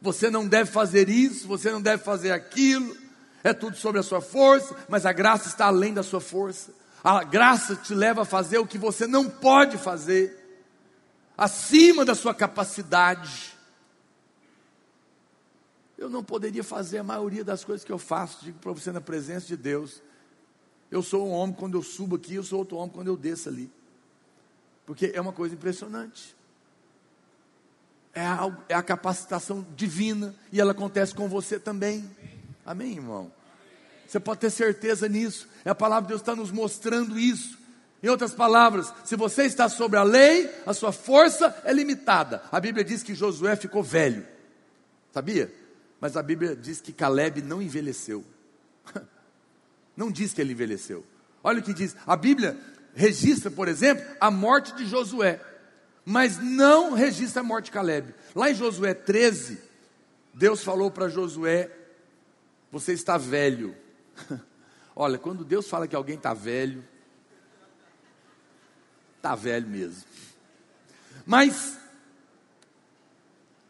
Você 0.00 0.30
não 0.30 0.48
deve 0.48 0.70
fazer 0.70 1.10
isso, 1.10 1.46
você 1.46 1.70
não 1.70 1.82
deve 1.82 2.02
fazer 2.02 2.32
aquilo, 2.32 2.96
é 3.44 3.52
tudo 3.52 3.76
sobre 3.76 4.00
a 4.00 4.02
sua 4.02 4.22
força, 4.22 4.74
mas 4.88 5.04
a 5.04 5.12
graça 5.12 5.48
está 5.48 5.66
além 5.66 5.92
da 5.92 6.02
sua 6.02 6.22
força. 6.22 6.72
A 7.04 7.22
graça 7.22 7.76
te 7.76 7.94
leva 7.94 8.22
a 8.22 8.24
fazer 8.24 8.56
o 8.56 8.66
que 8.66 8.78
você 8.78 9.06
não 9.06 9.28
pode 9.28 9.76
fazer, 9.76 10.64
acima 11.36 12.06
da 12.06 12.14
sua 12.14 12.34
capacidade. 12.34 13.52
Eu 15.98 16.08
não 16.08 16.24
poderia 16.24 16.64
fazer 16.64 16.96
a 16.96 17.04
maioria 17.04 17.44
das 17.44 17.62
coisas 17.62 17.84
que 17.84 17.92
eu 17.92 17.98
faço, 17.98 18.42
digo 18.42 18.58
para 18.58 18.72
você 18.72 18.90
na 18.90 19.02
presença 19.02 19.46
de 19.46 19.56
Deus. 19.58 20.00
Eu 20.92 21.02
sou 21.02 21.26
um 21.26 21.30
homem 21.30 21.56
quando 21.58 21.78
eu 21.78 21.82
subo 21.82 22.16
aqui, 22.16 22.34
eu 22.34 22.44
sou 22.44 22.58
outro 22.58 22.76
homem 22.76 22.90
quando 22.90 23.08
eu 23.08 23.16
desço 23.16 23.48
ali. 23.48 23.72
Porque 24.84 25.10
é 25.14 25.20
uma 25.22 25.32
coisa 25.32 25.54
impressionante. 25.54 26.36
É 28.12 28.20
a, 28.20 28.58
é 28.68 28.74
a 28.74 28.82
capacitação 28.82 29.66
divina 29.74 30.34
e 30.52 30.60
ela 30.60 30.72
acontece 30.72 31.14
com 31.14 31.26
você 31.30 31.58
também. 31.58 32.04
Amém, 32.66 32.92
irmão? 32.92 33.32
Você 34.06 34.20
pode 34.20 34.40
ter 34.40 34.50
certeza 34.50 35.08
nisso. 35.08 35.48
É 35.64 35.70
a 35.70 35.74
palavra 35.74 36.02
de 36.02 36.08
Deus 36.08 36.20
está 36.20 36.36
nos 36.36 36.50
mostrando 36.50 37.18
isso. 37.18 37.56
Em 38.02 38.08
outras 38.08 38.34
palavras, 38.34 38.92
se 39.02 39.16
você 39.16 39.44
está 39.44 39.70
sobre 39.70 39.98
a 39.98 40.02
lei, 40.02 40.50
a 40.66 40.74
sua 40.74 40.92
força 40.92 41.62
é 41.64 41.72
limitada. 41.72 42.42
A 42.52 42.60
Bíblia 42.60 42.84
diz 42.84 43.02
que 43.02 43.14
Josué 43.14 43.56
ficou 43.56 43.82
velho. 43.82 44.26
Sabia? 45.10 45.50
Mas 45.98 46.18
a 46.18 46.22
Bíblia 46.22 46.54
diz 46.54 46.82
que 46.82 46.92
Caleb 46.92 47.40
não 47.40 47.62
envelheceu. 47.62 48.22
Não 49.96 50.10
diz 50.10 50.32
que 50.32 50.40
ele 50.40 50.52
envelheceu. 50.52 51.04
Olha 51.42 51.60
o 51.60 51.62
que 51.62 51.74
diz. 51.74 51.96
A 52.06 52.16
Bíblia 52.16 52.58
registra, 52.94 53.50
por 53.50 53.68
exemplo, 53.68 54.04
a 54.20 54.30
morte 54.30 54.74
de 54.74 54.86
Josué, 54.86 55.40
mas 56.04 56.38
não 56.38 56.92
registra 56.92 57.40
a 57.40 57.44
morte 57.44 57.66
de 57.66 57.72
Caleb. 57.72 58.14
Lá 58.34 58.50
em 58.50 58.54
Josué 58.54 58.94
13, 58.94 59.58
Deus 60.34 60.62
falou 60.62 60.90
para 60.90 61.08
Josué: 61.08 61.70
Você 62.70 62.92
está 62.92 63.18
velho. 63.18 63.76
Olha, 64.94 65.18
quando 65.18 65.44
Deus 65.44 65.68
fala 65.68 65.88
que 65.88 65.96
alguém 65.96 66.16
está 66.16 66.34
velho, 66.34 66.84
está 69.16 69.34
velho 69.34 69.68
mesmo. 69.68 70.04
Mas 71.24 71.78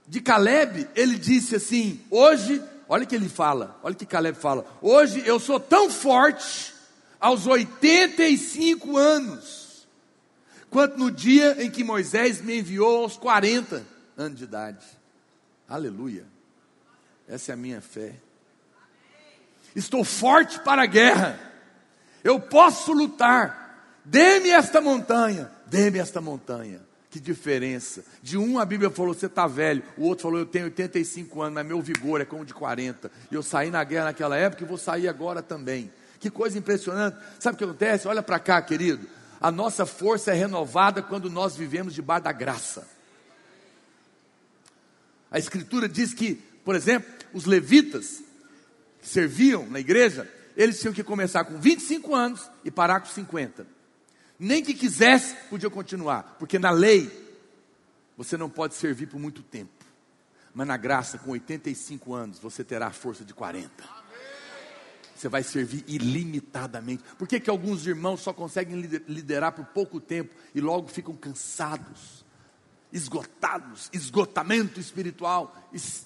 de 0.06 0.20
Caleb, 0.20 0.88
ele 0.94 1.16
disse 1.16 1.56
assim: 1.56 2.00
Hoje 2.10 2.62
Olha 2.92 3.04
o 3.04 3.06
que 3.06 3.14
ele 3.14 3.30
fala, 3.30 3.80
olha 3.82 3.94
o 3.94 3.96
que 3.96 4.04
Caleb 4.04 4.36
fala. 4.36 4.66
Hoje 4.82 5.26
eu 5.26 5.40
sou 5.40 5.58
tão 5.58 5.88
forte 5.88 6.74
aos 7.18 7.46
85 7.46 8.98
anos, 8.98 9.88
quanto 10.68 10.98
no 10.98 11.10
dia 11.10 11.64
em 11.64 11.70
que 11.70 11.82
Moisés 11.82 12.42
me 12.42 12.58
enviou 12.58 13.04
aos 13.04 13.16
40 13.16 13.82
anos 14.14 14.36
de 14.36 14.44
idade. 14.44 14.84
Aleluia. 15.66 16.26
Essa 17.26 17.52
é 17.52 17.54
a 17.54 17.56
minha 17.56 17.80
fé. 17.80 18.14
Estou 19.74 20.04
forte 20.04 20.60
para 20.60 20.82
a 20.82 20.86
guerra. 20.86 21.40
Eu 22.22 22.38
posso 22.38 22.92
lutar. 22.92 24.02
Dê-me 24.04 24.50
esta 24.50 24.82
montanha. 24.82 25.50
Dê-me 25.64 25.98
esta 25.98 26.20
montanha. 26.20 26.82
Que 27.12 27.20
diferença. 27.20 28.02
De 28.22 28.38
um 28.38 28.58
a 28.58 28.64
Bíblia 28.64 28.88
falou, 28.88 29.12
você 29.12 29.26
está 29.26 29.46
velho. 29.46 29.82
O 29.98 30.04
outro 30.06 30.22
falou, 30.22 30.38
eu 30.38 30.46
tenho 30.46 30.64
85 30.64 31.42
anos, 31.42 31.54
mas 31.56 31.66
meu 31.66 31.82
vigor 31.82 32.22
é 32.22 32.24
como 32.24 32.42
de 32.42 32.54
40. 32.54 33.12
E 33.30 33.34
eu 33.34 33.42
saí 33.42 33.70
na 33.70 33.84
guerra 33.84 34.06
naquela 34.06 34.34
época 34.34 34.64
e 34.64 34.66
vou 34.66 34.78
sair 34.78 35.06
agora 35.08 35.42
também. 35.42 35.92
Que 36.18 36.30
coisa 36.30 36.58
impressionante. 36.58 37.18
Sabe 37.38 37.54
o 37.54 37.58
que 37.58 37.64
acontece? 37.64 38.08
Olha 38.08 38.22
para 38.22 38.38
cá, 38.38 38.62
querido. 38.62 39.06
A 39.38 39.50
nossa 39.50 39.84
força 39.84 40.30
é 40.30 40.34
renovada 40.34 41.02
quando 41.02 41.28
nós 41.28 41.54
vivemos 41.54 41.92
debaixo 41.92 42.24
da 42.24 42.32
graça. 42.32 42.88
A 45.30 45.38
Escritura 45.38 45.90
diz 45.90 46.14
que, 46.14 46.36
por 46.64 46.74
exemplo, 46.74 47.12
os 47.34 47.44
levitas 47.44 48.22
que 49.02 49.08
serviam 49.08 49.66
na 49.66 49.80
igreja, 49.80 50.26
eles 50.56 50.80
tinham 50.80 50.94
que 50.94 51.04
começar 51.04 51.44
com 51.44 51.60
25 51.60 52.14
anos 52.14 52.50
e 52.64 52.70
parar 52.70 53.00
com 53.00 53.06
50 53.08 53.81
nem 54.38 54.62
que 54.62 54.74
quisesse, 54.74 55.34
podia 55.48 55.70
continuar, 55.70 56.36
porque 56.38 56.58
na 56.58 56.70
lei 56.70 57.10
você 58.16 58.36
não 58.36 58.48
pode 58.48 58.74
servir 58.74 59.06
por 59.06 59.18
muito 59.18 59.42
tempo, 59.42 59.70
mas 60.54 60.66
na 60.66 60.76
graça, 60.76 61.18
com 61.18 61.30
85 61.30 62.14
anos, 62.14 62.38
você 62.38 62.62
terá 62.62 62.88
a 62.88 62.92
força 62.92 63.24
de 63.24 63.32
40. 63.32 63.70
você 65.14 65.28
vai 65.28 65.42
servir 65.42 65.84
ilimitadamente. 65.86 67.02
Por 67.16 67.26
que, 67.26 67.40
que 67.40 67.48
alguns 67.48 67.86
irmãos 67.86 68.20
só 68.20 68.32
conseguem 68.32 68.80
liderar 68.80 69.52
por 69.52 69.64
pouco 69.66 70.00
tempo 70.00 70.34
e 70.54 70.60
logo 70.60 70.88
ficam 70.88 71.14
cansados, 71.14 72.24
esgotados, 72.92 73.88
esgotamento 73.92 74.78
espiritual, 74.78 75.56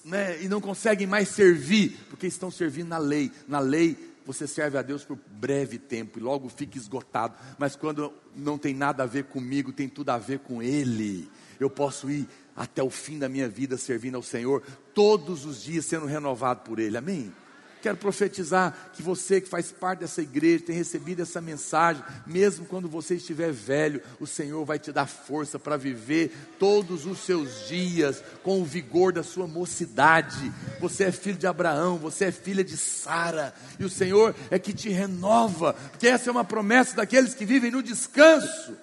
né, 0.05 0.41
e 0.41 0.47
não 0.47 0.61
conseguem 0.61 1.05
mais 1.05 1.29
servir, 1.29 1.97
porque 2.09 2.27
estão 2.27 2.49
servindo 2.49 2.89
na 2.89 2.97
lei. 2.97 3.31
Na 3.47 3.59
lei 3.59 4.15
você 4.27 4.45
serve 4.45 4.77
a 4.77 4.81
Deus 4.81 5.05
por 5.05 5.17
breve 5.27 5.79
tempo 5.79 6.19
e 6.19 6.21
logo 6.21 6.49
fica 6.49 6.77
esgotado, 6.77 7.35
mas 7.57 7.77
quando 7.77 8.13
não 8.35 8.57
tem 8.57 8.75
nada 8.75 9.03
a 9.03 9.05
ver 9.07 9.23
comigo, 9.23 9.71
tem 9.71 9.87
tudo 9.87 10.09
a 10.09 10.17
ver 10.17 10.39
com 10.39 10.61
Ele. 10.61 11.31
Eu 11.57 11.69
posso 11.69 12.09
ir 12.11 12.27
até 12.53 12.83
o 12.83 12.89
fim 12.89 13.17
da 13.17 13.29
minha 13.29 13.47
vida 13.47 13.77
servindo 13.77 14.15
ao 14.15 14.23
Senhor, 14.23 14.61
todos 14.93 15.45
os 15.45 15.63
dias 15.63 15.85
sendo 15.85 16.05
renovado 16.05 16.61
por 16.61 16.77
Ele. 16.77 16.97
Amém? 16.97 17.33
Quero 17.81 17.97
profetizar 17.97 18.91
que 18.93 19.01
você 19.01 19.39
que 19.39 19.47
faz 19.47 19.71
parte 19.71 19.99
dessa 19.99 20.21
igreja 20.21 20.65
tem 20.65 20.75
recebido 20.75 21.21
essa 21.21 21.39
mensagem, 21.39 22.03
mesmo 22.25 22.65
quando 22.65 22.89
você 22.89 23.15
estiver 23.15 23.51
velho, 23.51 24.01
o 24.19 24.25
Senhor 24.25 24.65
vai 24.65 24.79
te 24.79 24.91
dar 24.91 25.05
força 25.05 25.59
para 25.59 25.77
viver 25.77 26.35
todos 26.57 27.05
os 27.05 27.19
seus 27.19 27.67
dias 27.67 28.23
com 28.43 28.61
o 28.61 28.65
vigor 28.65 29.13
da 29.13 29.23
sua 29.23 29.47
mocidade. 29.47 30.51
Você 30.79 31.05
é 31.05 31.11
filho 31.11 31.37
de 31.37 31.47
Abraão, 31.47 31.97
você 31.97 32.25
é 32.25 32.31
filha 32.31 32.63
de 32.63 32.77
Sara, 32.77 33.53
e 33.79 33.85
o 33.85 33.89
Senhor 33.89 34.35
é 34.49 34.57
que 34.57 34.73
te 34.73 34.89
renova, 34.89 35.73
porque 35.73 36.07
essa 36.07 36.29
é 36.29 36.31
uma 36.31 36.45
promessa 36.45 36.95
daqueles 36.95 37.33
que 37.33 37.45
vivem 37.45 37.71
no 37.71 37.83
descanso. 37.83 38.75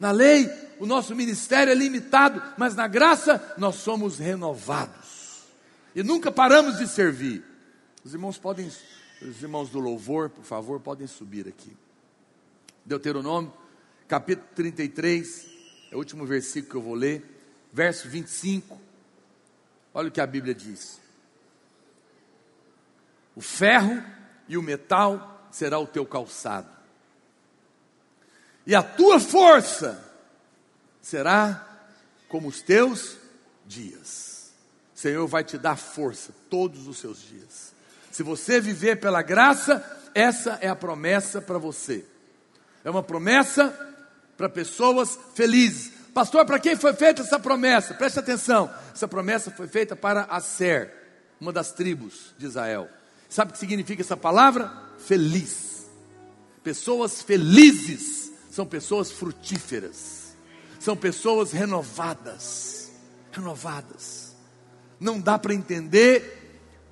Na 0.00 0.10
lei, 0.10 0.48
o 0.78 0.86
nosso 0.86 1.14
ministério 1.14 1.72
é 1.72 1.74
limitado, 1.74 2.40
mas 2.56 2.74
na 2.74 2.86
graça 2.86 3.54
nós 3.58 3.76
somos 3.76 4.18
renovados. 4.18 5.42
E 5.94 6.02
nunca 6.02 6.30
paramos 6.30 6.78
de 6.78 6.86
servir. 6.86 7.47
Os 8.04 8.14
irmãos 8.14 8.38
podem, 8.38 8.70
os 9.20 9.42
irmãos 9.42 9.70
do 9.70 9.80
louvor, 9.80 10.30
por 10.30 10.44
favor, 10.44 10.80
podem 10.80 11.06
subir 11.06 11.48
aqui. 11.48 11.76
Deuteronômio, 12.84 13.52
capítulo 14.06 14.48
33, 14.54 15.46
é 15.90 15.94
o 15.94 15.98
último 15.98 16.24
versículo 16.24 16.70
que 16.70 16.76
eu 16.76 16.82
vou 16.82 16.94
ler, 16.94 17.24
verso 17.72 18.08
25. 18.08 18.80
Olha 19.92 20.08
o 20.08 20.12
que 20.12 20.20
a 20.20 20.26
Bíblia 20.26 20.54
diz: 20.54 21.00
O 23.34 23.40
ferro 23.40 24.02
e 24.48 24.56
o 24.56 24.62
metal 24.62 25.48
será 25.50 25.78
o 25.78 25.86
teu 25.86 26.06
calçado, 26.06 26.70
e 28.66 28.74
a 28.74 28.82
tua 28.82 29.18
força 29.18 30.04
será 31.02 31.64
como 32.28 32.48
os 32.48 32.62
teus 32.62 33.16
dias. 33.66 34.52
O 34.94 34.98
Senhor 34.98 35.26
vai 35.26 35.42
te 35.42 35.56
dar 35.58 35.76
força 35.76 36.32
todos 36.48 36.86
os 36.86 36.98
seus 36.98 37.20
dias. 37.20 37.77
Se 38.18 38.24
você 38.24 38.60
viver 38.60 38.98
pela 38.98 39.22
graça, 39.22 39.80
essa 40.12 40.58
é 40.60 40.66
a 40.66 40.74
promessa 40.74 41.40
para 41.40 41.56
você. 41.56 42.04
É 42.82 42.90
uma 42.90 43.00
promessa 43.00 43.68
para 44.36 44.48
pessoas 44.48 45.16
felizes. 45.36 45.92
Pastor, 46.12 46.44
para 46.44 46.58
quem 46.58 46.74
foi 46.74 46.92
feita 46.94 47.22
essa 47.22 47.38
promessa? 47.38 47.94
Preste 47.94 48.18
atenção. 48.18 48.74
Essa 48.92 49.06
promessa 49.06 49.52
foi 49.52 49.68
feita 49.68 49.94
para 49.94 50.24
Aser, 50.24 50.92
uma 51.40 51.52
das 51.52 51.70
tribos 51.70 52.34
de 52.36 52.46
Israel. 52.46 52.88
Sabe 53.28 53.50
o 53.50 53.52
que 53.52 53.60
significa 53.60 54.02
essa 54.02 54.16
palavra? 54.16 54.68
Feliz. 54.98 55.86
Pessoas 56.64 57.22
felizes 57.22 58.32
são 58.50 58.66
pessoas 58.66 59.12
frutíferas. 59.12 60.34
São 60.80 60.96
pessoas 60.96 61.52
renovadas. 61.52 62.90
Renovadas. 63.30 64.34
Não 64.98 65.20
dá 65.20 65.38
para 65.38 65.54
entender 65.54 66.37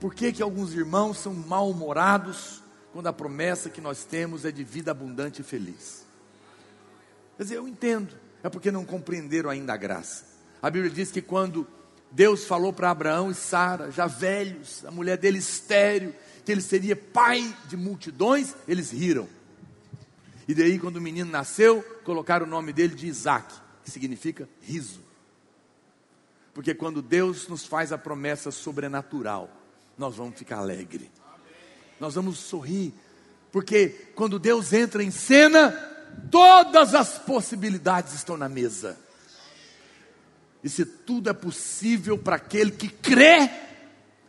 por 0.07 0.15
que, 0.15 0.33
que 0.33 0.41
alguns 0.41 0.73
irmãos 0.73 1.19
são 1.19 1.35
mal-humorados 1.35 2.63
quando 2.93 3.09
a 3.09 3.13
promessa 3.13 3.69
que 3.69 3.81
nós 3.81 4.05
temos 4.05 4.45
é 4.45 4.53
de 4.53 4.63
vida 4.63 4.93
abundante 4.93 5.41
e 5.41 5.45
feliz? 5.45 6.07
Quer 7.37 7.43
dizer, 7.43 7.57
eu 7.57 7.67
entendo, 7.67 8.15
é 8.41 8.49
porque 8.49 8.71
não 8.71 8.85
compreenderam 8.85 9.51
ainda 9.51 9.75
a 9.75 9.77
graça. 9.77 10.25
A 10.63 10.71
Bíblia 10.71 10.93
diz 10.93 11.11
que 11.11 11.21
quando 11.21 11.67
Deus 12.09 12.45
falou 12.45 12.73
para 12.73 12.93
Abraão 12.93 13.33
e 13.33 13.35
Sara, 13.35 13.91
já 13.91 14.07
velhos, 14.07 14.85
a 14.85 14.93
mulher 14.93 15.19
dele 15.19 15.39
estéreo, 15.39 16.15
que 16.45 16.53
ele 16.53 16.63
seria 16.63 16.95
pai 16.95 17.53
de 17.67 17.77
multidões, 17.77 18.55
eles 18.69 18.93
riram. 18.93 19.29
E 20.47 20.55
daí, 20.55 20.79
quando 20.79 20.99
o 20.99 21.03
menino 21.03 21.29
nasceu, 21.29 21.83
colocaram 22.05 22.47
o 22.47 22.49
nome 22.49 22.73
dele 22.73 22.95
de 22.95 23.09
Isaac, 23.09 23.53
que 23.83 23.91
significa 23.91 24.49
riso. 24.63 25.01
Porque 26.55 26.77
quando 26.77 27.03
Deus 27.03 27.49
nos 27.49 27.67
faz 27.67 27.91
a 27.91 27.99
promessa 27.99 28.53
sobrenatural, 28.53 29.66
nós 29.97 30.17
vamos 30.17 30.39
ficar 30.39 30.59
alegre. 30.59 31.11
Nós 31.99 32.15
vamos 32.15 32.39
sorrir, 32.39 32.93
porque 33.51 33.89
quando 34.15 34.39
Deus 34.39 34.73
entra 34.73 35.03
em 35.03 35.11
cena, 35.11 35.71
todas 36.31 36.95
as 36.95 37.19
possibilidades 37.19 38.15
estão 38.15 38.37
na 38.37 38.49
mesa. 38.49 38.99
E 40.63 40.69
se 40.69 40.85
tudo 40.85 41.31
é 41.31 41.33
possível 41.33 42.19
para 42.19 42.37
aquele 42.37 42.71
que 42.71 42.89
crê, 42.89 43.49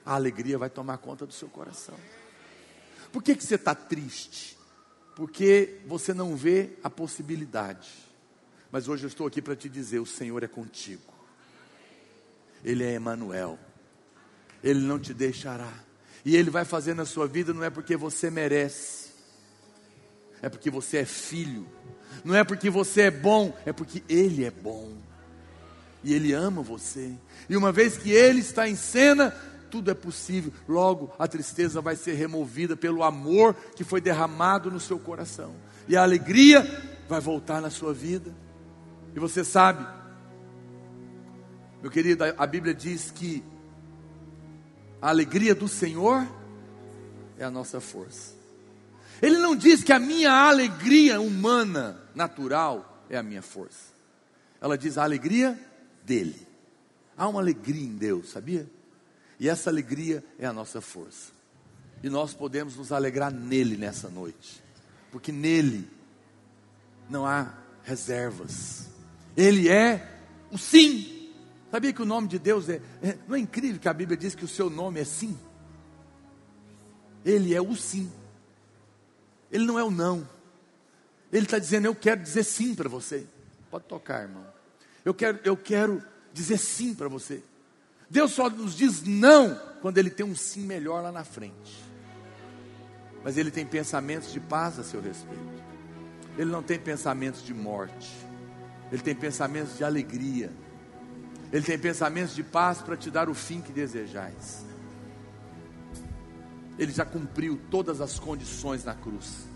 a 0.06 0.14
alegria 0.16 0.58
vai 0.58 0.70
tomar 0.70 0.98
conta 1.00 1.26
do 1.26 1.34
seu 1.34 1.50
coração. 1.50 1.96
Por 3.12 3.22
que, 3.22 3.36
que 3.36 3.44
você 3.44 3.56
está 3.56 3.76
triste? 3.76 4.58
Porque 5.16 5.80
você 5.86 6.14
não 6.14 6.36
vê 6.36 6.78
a 6.84 6.90
possibilidade. 6.90 7.90
Mas 8.72 8.88
hoje 8.88 9.04
eu 9.06 9.08
estou 9.08 9.26
aqui 9.26 9.42
para 9.42 9.56
te 9.56 9.68
dizer: 9.68 10.00
o 10.00 10.06
Senhor 10.06 10.44
é 10.44 10.48
contigo. 10.48 11.14
Ele 12.64 12.84
é 12.84 12.94
Emanuel. 12.94 13.58
Ele 14.64 14.80
não 14.80 15.00
te 15.00 15.14
deixará. 15.14 15.72
E 16.26 16.36
Ele 16.36 16.50
vai 16.50 16.66
fazer 16.66 16.94
na 16.94 17.06
sua 17.06 17.28
vida 17.28 17.54
não 17.54 17.64
é 17.64 17.70
porque 17.70 17.96
você 17.96 18.30
merece, 18.30 19.08
é 20.42 20.50
porque 20.50 20.70
você 20.70 20.98
é 20.98 21.06
filho, 21.06 21.66
não 22.24 22.36
é 22.36 22.44
porque 22.44 22.70
você 22.70 23.04
é 23.04 23.12
bom, 23.12 23.58
é 23.66 23.72
porque 23.72 24.04
Ele 24.10 24.44
é 24.44 24.52
bom. 24.52 24.92
E 26.04 26.14
Ele 26.14 26.34
ama 26.34 26.62
você. 26.62 27.14
E 27.50 27.56
uma 27.56 27.72
vez 27.72 27.98
que 27.98 28.12
Ele 28.12 28.40
está 28.40 28.68
em 28.68 28.76
cena, 28.76 29.32
tudo 29.70 29.92
é 29.92 29.94
possível. 29.94 30.52
Logo, 30.68 31.14
a 31.18 31.28
tristeza 31.28 31.82
vai 31.82 31.96
ser 31.96 32.14
removida 32.14 32.76
pelo 32.76 33.04
amor 33.04 33.56
que 33.76 33.84
foi 33.84 34.02
derramado 34.02 34.70
no 34.70 34.80
seu 34.80 35.00
coração. 35.00 35.56
E 35.88 35.96
a 35.96 36.04
alegria 36.04 36.62
vai 37.08 37.20
voltar 37.20 37.62
na 37.62 37.70
sua 37.70 37.94
vida. 37.94 38.34
E 39.16 39.20
você 39.20 39.44
sabe, 39.44 39.86
meu 41.82 41.90
querido, 41.90 42.24
a 42.38 42.46
Bíblia 42.46 42.74
diz 42.74 43.12
que 43.12 43.44
a 45.02 45.10
alegria 45.10 45.54
do 45.54 45.68
Senhor 45.68 46.28
é 47.38 47.44
a 47.44 47.52
nossa 47.52 47.80
força. 47.80 48.36
Ele 49.22 49.38
não 49.38 49.56
diz 49.56 49.84
que 49.84 49.94
a 49.94 50.00
minha 50.00 50.32
alegria 50.32 51.20
humana, 51.20 52.02
natural, 52.14 53.06
é 53.10 53.18
a 53.18 53.24
minha 53.24 53.42
força. 53.42 53.94
Ela 54.62 54.78
diz 54.78 54.98
a 54.98 55.04
alegria 55.04 55.60
dele. 56.04 56.48
Há 57.16 57.28
uma 57.28 57.40
alegria 57.40 57.84
em 57.84 57.96
Deus, 57.96 58.30
sabia? 58.30 58.68
E 59.40 59.50
essa 59.50 59.70
alegria 59.70 60.24
é 60.38 60.46
a 60.46 60.54
nossa 60.54 60.82
força. 60.82 61.32
E 62.04 62.10
nós 62.10 62.34
podemos 62.34 62.76
nos 62.76 62.92
alegrar 62.92 63.32
nele 63.32 63.76
nessa 63.76 64.10
noite, 64.10 64.64
porque 65.12 65.32
nele 65.32 65.90
não 67.10 67.26
há 67.26 67.54
reservas. 67.84 68.88
Ele 69.36 69.68
é 69.68 70.20
o 70.52 70.58
sim 70.58 71.17
Sabia 71.72 71.92
que 71.92 72.02
o 72.02 72.06
nome 72.06 72.28
de 72.28 72.40
Deus 72.40 72.70
é, 72.70 72.82
é. 73.02 73.18
Não 73.28 73.36
é 73.36 73.40
incrível 73.40 73.80
que 73.80 73.90
a 73.90 73.94
Bíblia 73.94 74.18
diz 74.18 74.34
que 74.36 74.46
o 74.46 74.48
seu 74.48 74.70
nome 74.70 75.00
é 75.00 75.04
sim? 75.04 75.38
Ele 77.26 77.54
é 77.54 77.62
o 77.62 77.76
sim. 77.76 78.12
Ele 79.52 79.66
não 79.66 79.78
é 79.78 79.84
o 79.84 79.92
não. 79.92 80.28
Ele 81.32 81.46
está 81.46 81.60
dizendo: 81.60 81.86
Eu 81.86 81.96
quero 81.96 82.22
dizer 82.22 82.44
sim 82.44 82.74
para 82.74 82.88
você. 82.88 83.26
Pode 83.70 83.86
tocar, 83.86 84.22
irmão. 84.22 84.46
Eu 85.04 85.14
quero, 85.14 85.40
eu 85.44 85.58
quero 85.58 86.02
dizer 86.34 86.58
sim 86.58 86.94
para 86.94 87.08
você. 87.08 87.44
Deus 88.10 88.32
só 88.32 88.50
nos 88.50 88.76
diz 88.76 89.04
não 89.04 89.60
quando 89.82 89.98
Ele 89.98 90.10
tem 90.10 90.26
um 90.26 90.36
sim 90.36 90.62
melhor 90.62 91.04
lá 91.04 91.12
na 91.12 91.26
frente. 91.26 91.84
Mas 93.24 93.38
Ele 93.38 93.52
tem 93.52 93.66
pensamentos 93.66 94.32
de 94.32 94.40
paz 94.40 94.80
a 94.80 94.84
seu 94.84 95.02
respeito. 95.02 95.64
Ele 96.38 96.50
não 96.50 96.64
tem 96.64 96.80
pensamentos 96.80 97.44
de 97.44 97.54
morte. 97.54 98.10
Ele 98.92 99.02
tem 99.02 99.16
pensamentos 99.16 99.76
de 99.76 99.84
alegria. 99.84 100.50
Ele 101.52 101.64
tem 101.64 101.80
pensamentos 101.80 102.36
de 102.36 102.44
paz 102.44 102.82
para 102.82 102.98
te 102.98 103.10
dar 103.10 103.30
o 103.30 103.34
fim 103.34 103.62
que 103.62 103.72
desejais. 103.72 104.66
Ele 106.78 106.92
já 106.92 107.06
cumpriu 107.06 107.60
todas 107.72 108.02
as 108.02 108.20
condições 108.20 108.84
na 108.84 108.94
cruz. 108.94 109.48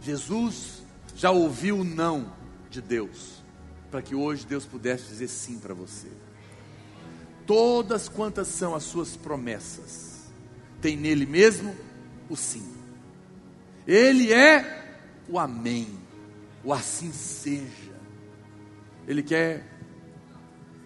Jesus 0.00 0.82
já 1.14 1.30
ouviu 1.30 1.78
o 1.78 1.84
não 1.84 2.32
de 2.70 2.80
Deus, 2.80 3.42
para 3.90 4.02
que 4.02 4.14
hoje 4.14 4.46
Deus 4.46 4.64
pudesse 4.64 5.08
dizer 5.08 5.28
sim 5.28 5.58
para 5.58 5.74
você. 5.74 6.08
Todas 7.46 8.08
quantas 8.08 8.48
são 8.48 8.74
as 8.74 8.84
suas 8.84 9.16
promessas, 9.16 10.22
tem 10.80 10.96
nele 10.96 11.26
mesmo 11.26 11.74
o 12.28 12.36
sim. 12.36 12.66
Ele 13.86 14.32
é 14.32 14.98
o 15.28 15.38
amém, 15.38 15.88
o 16.62 16.72
assim 16.72 17.12
seja. 17.12 17.92
Ele 19.06 19.22
quer 19.22 19.73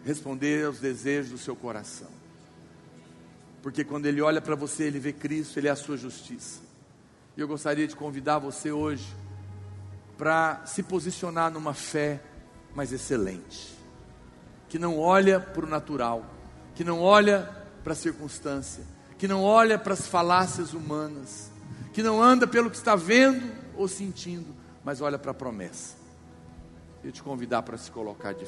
responder 0.08 0.64
aos 0.64 0.80
desejos 0.80 1.30
do 1.32 1.36
seu 1.36 1.54
coração. 1.54 2.08
Porque 3.62 3.84
quando 3.84 4.06
ele 4.06 4.22
olha 4.22 4.40
para 4.40 4.54
você, 4.54 4.84
ele 4.84 4.98
vê 4.98 5.12
Cristo, 5.12 5.58
ele 5.58 5.68
é 5.68 5.70
a 5.70 5.76
sua 5.76 5.98
justiça. 5.98 6.60
E 7.36 7.40
eu 7.42 7.46
gostaria 7.46 7.86
de 7.86 7.94
convidar 7.94 8.38
você 8.38 8.72
hoje 8.72 9.06
para 10.16 10.64
se 10.64 10.82
posicionar 10.82 11.52
numa 11.52 11.74
fé 11.74 12.22
mais 12.74 12.90
excelente, 12.90 13.76
que 14.66 14.78
não 14.78 14.98
olha 14.98 15.38
para 15.38 15.66
o 15.66 15.68
natural, 15.68 16.24
que 16.74 16.82
não 16.82 17.02
olha 17.02 17.42
para 17.84 17.92
a 17.92 17.96
circunstância, 17.96 18.84
que 19.18 19.28
não 19.28 19.42
olha 19.42 19.78
para 19.78 19.92
as 19.92 20.06
falácias 20.06 20.72
humanas, 20.72 21.50
que 21.92 22.02
não 22.02 22.22
anda 22.22 22.46
pelo 22.46 22.70
que 22.70 22.76
está 22.76 22.96
vendo 22.96 23.52
ou 23.76 23.86
sentindo, 23.86 24.56
mas 24.82 25.02
olha 25.02 25.18
para 25.18 25.32
a 25.32 25.34
promessa. 25.34 25.96
Eu 27.04 27.12
te 27.12 27.22
convidar 27.22 27.62
para 27.62 27.76
se 27.76 27.90
colocar 27.90 28.32
de, 28.32 28.46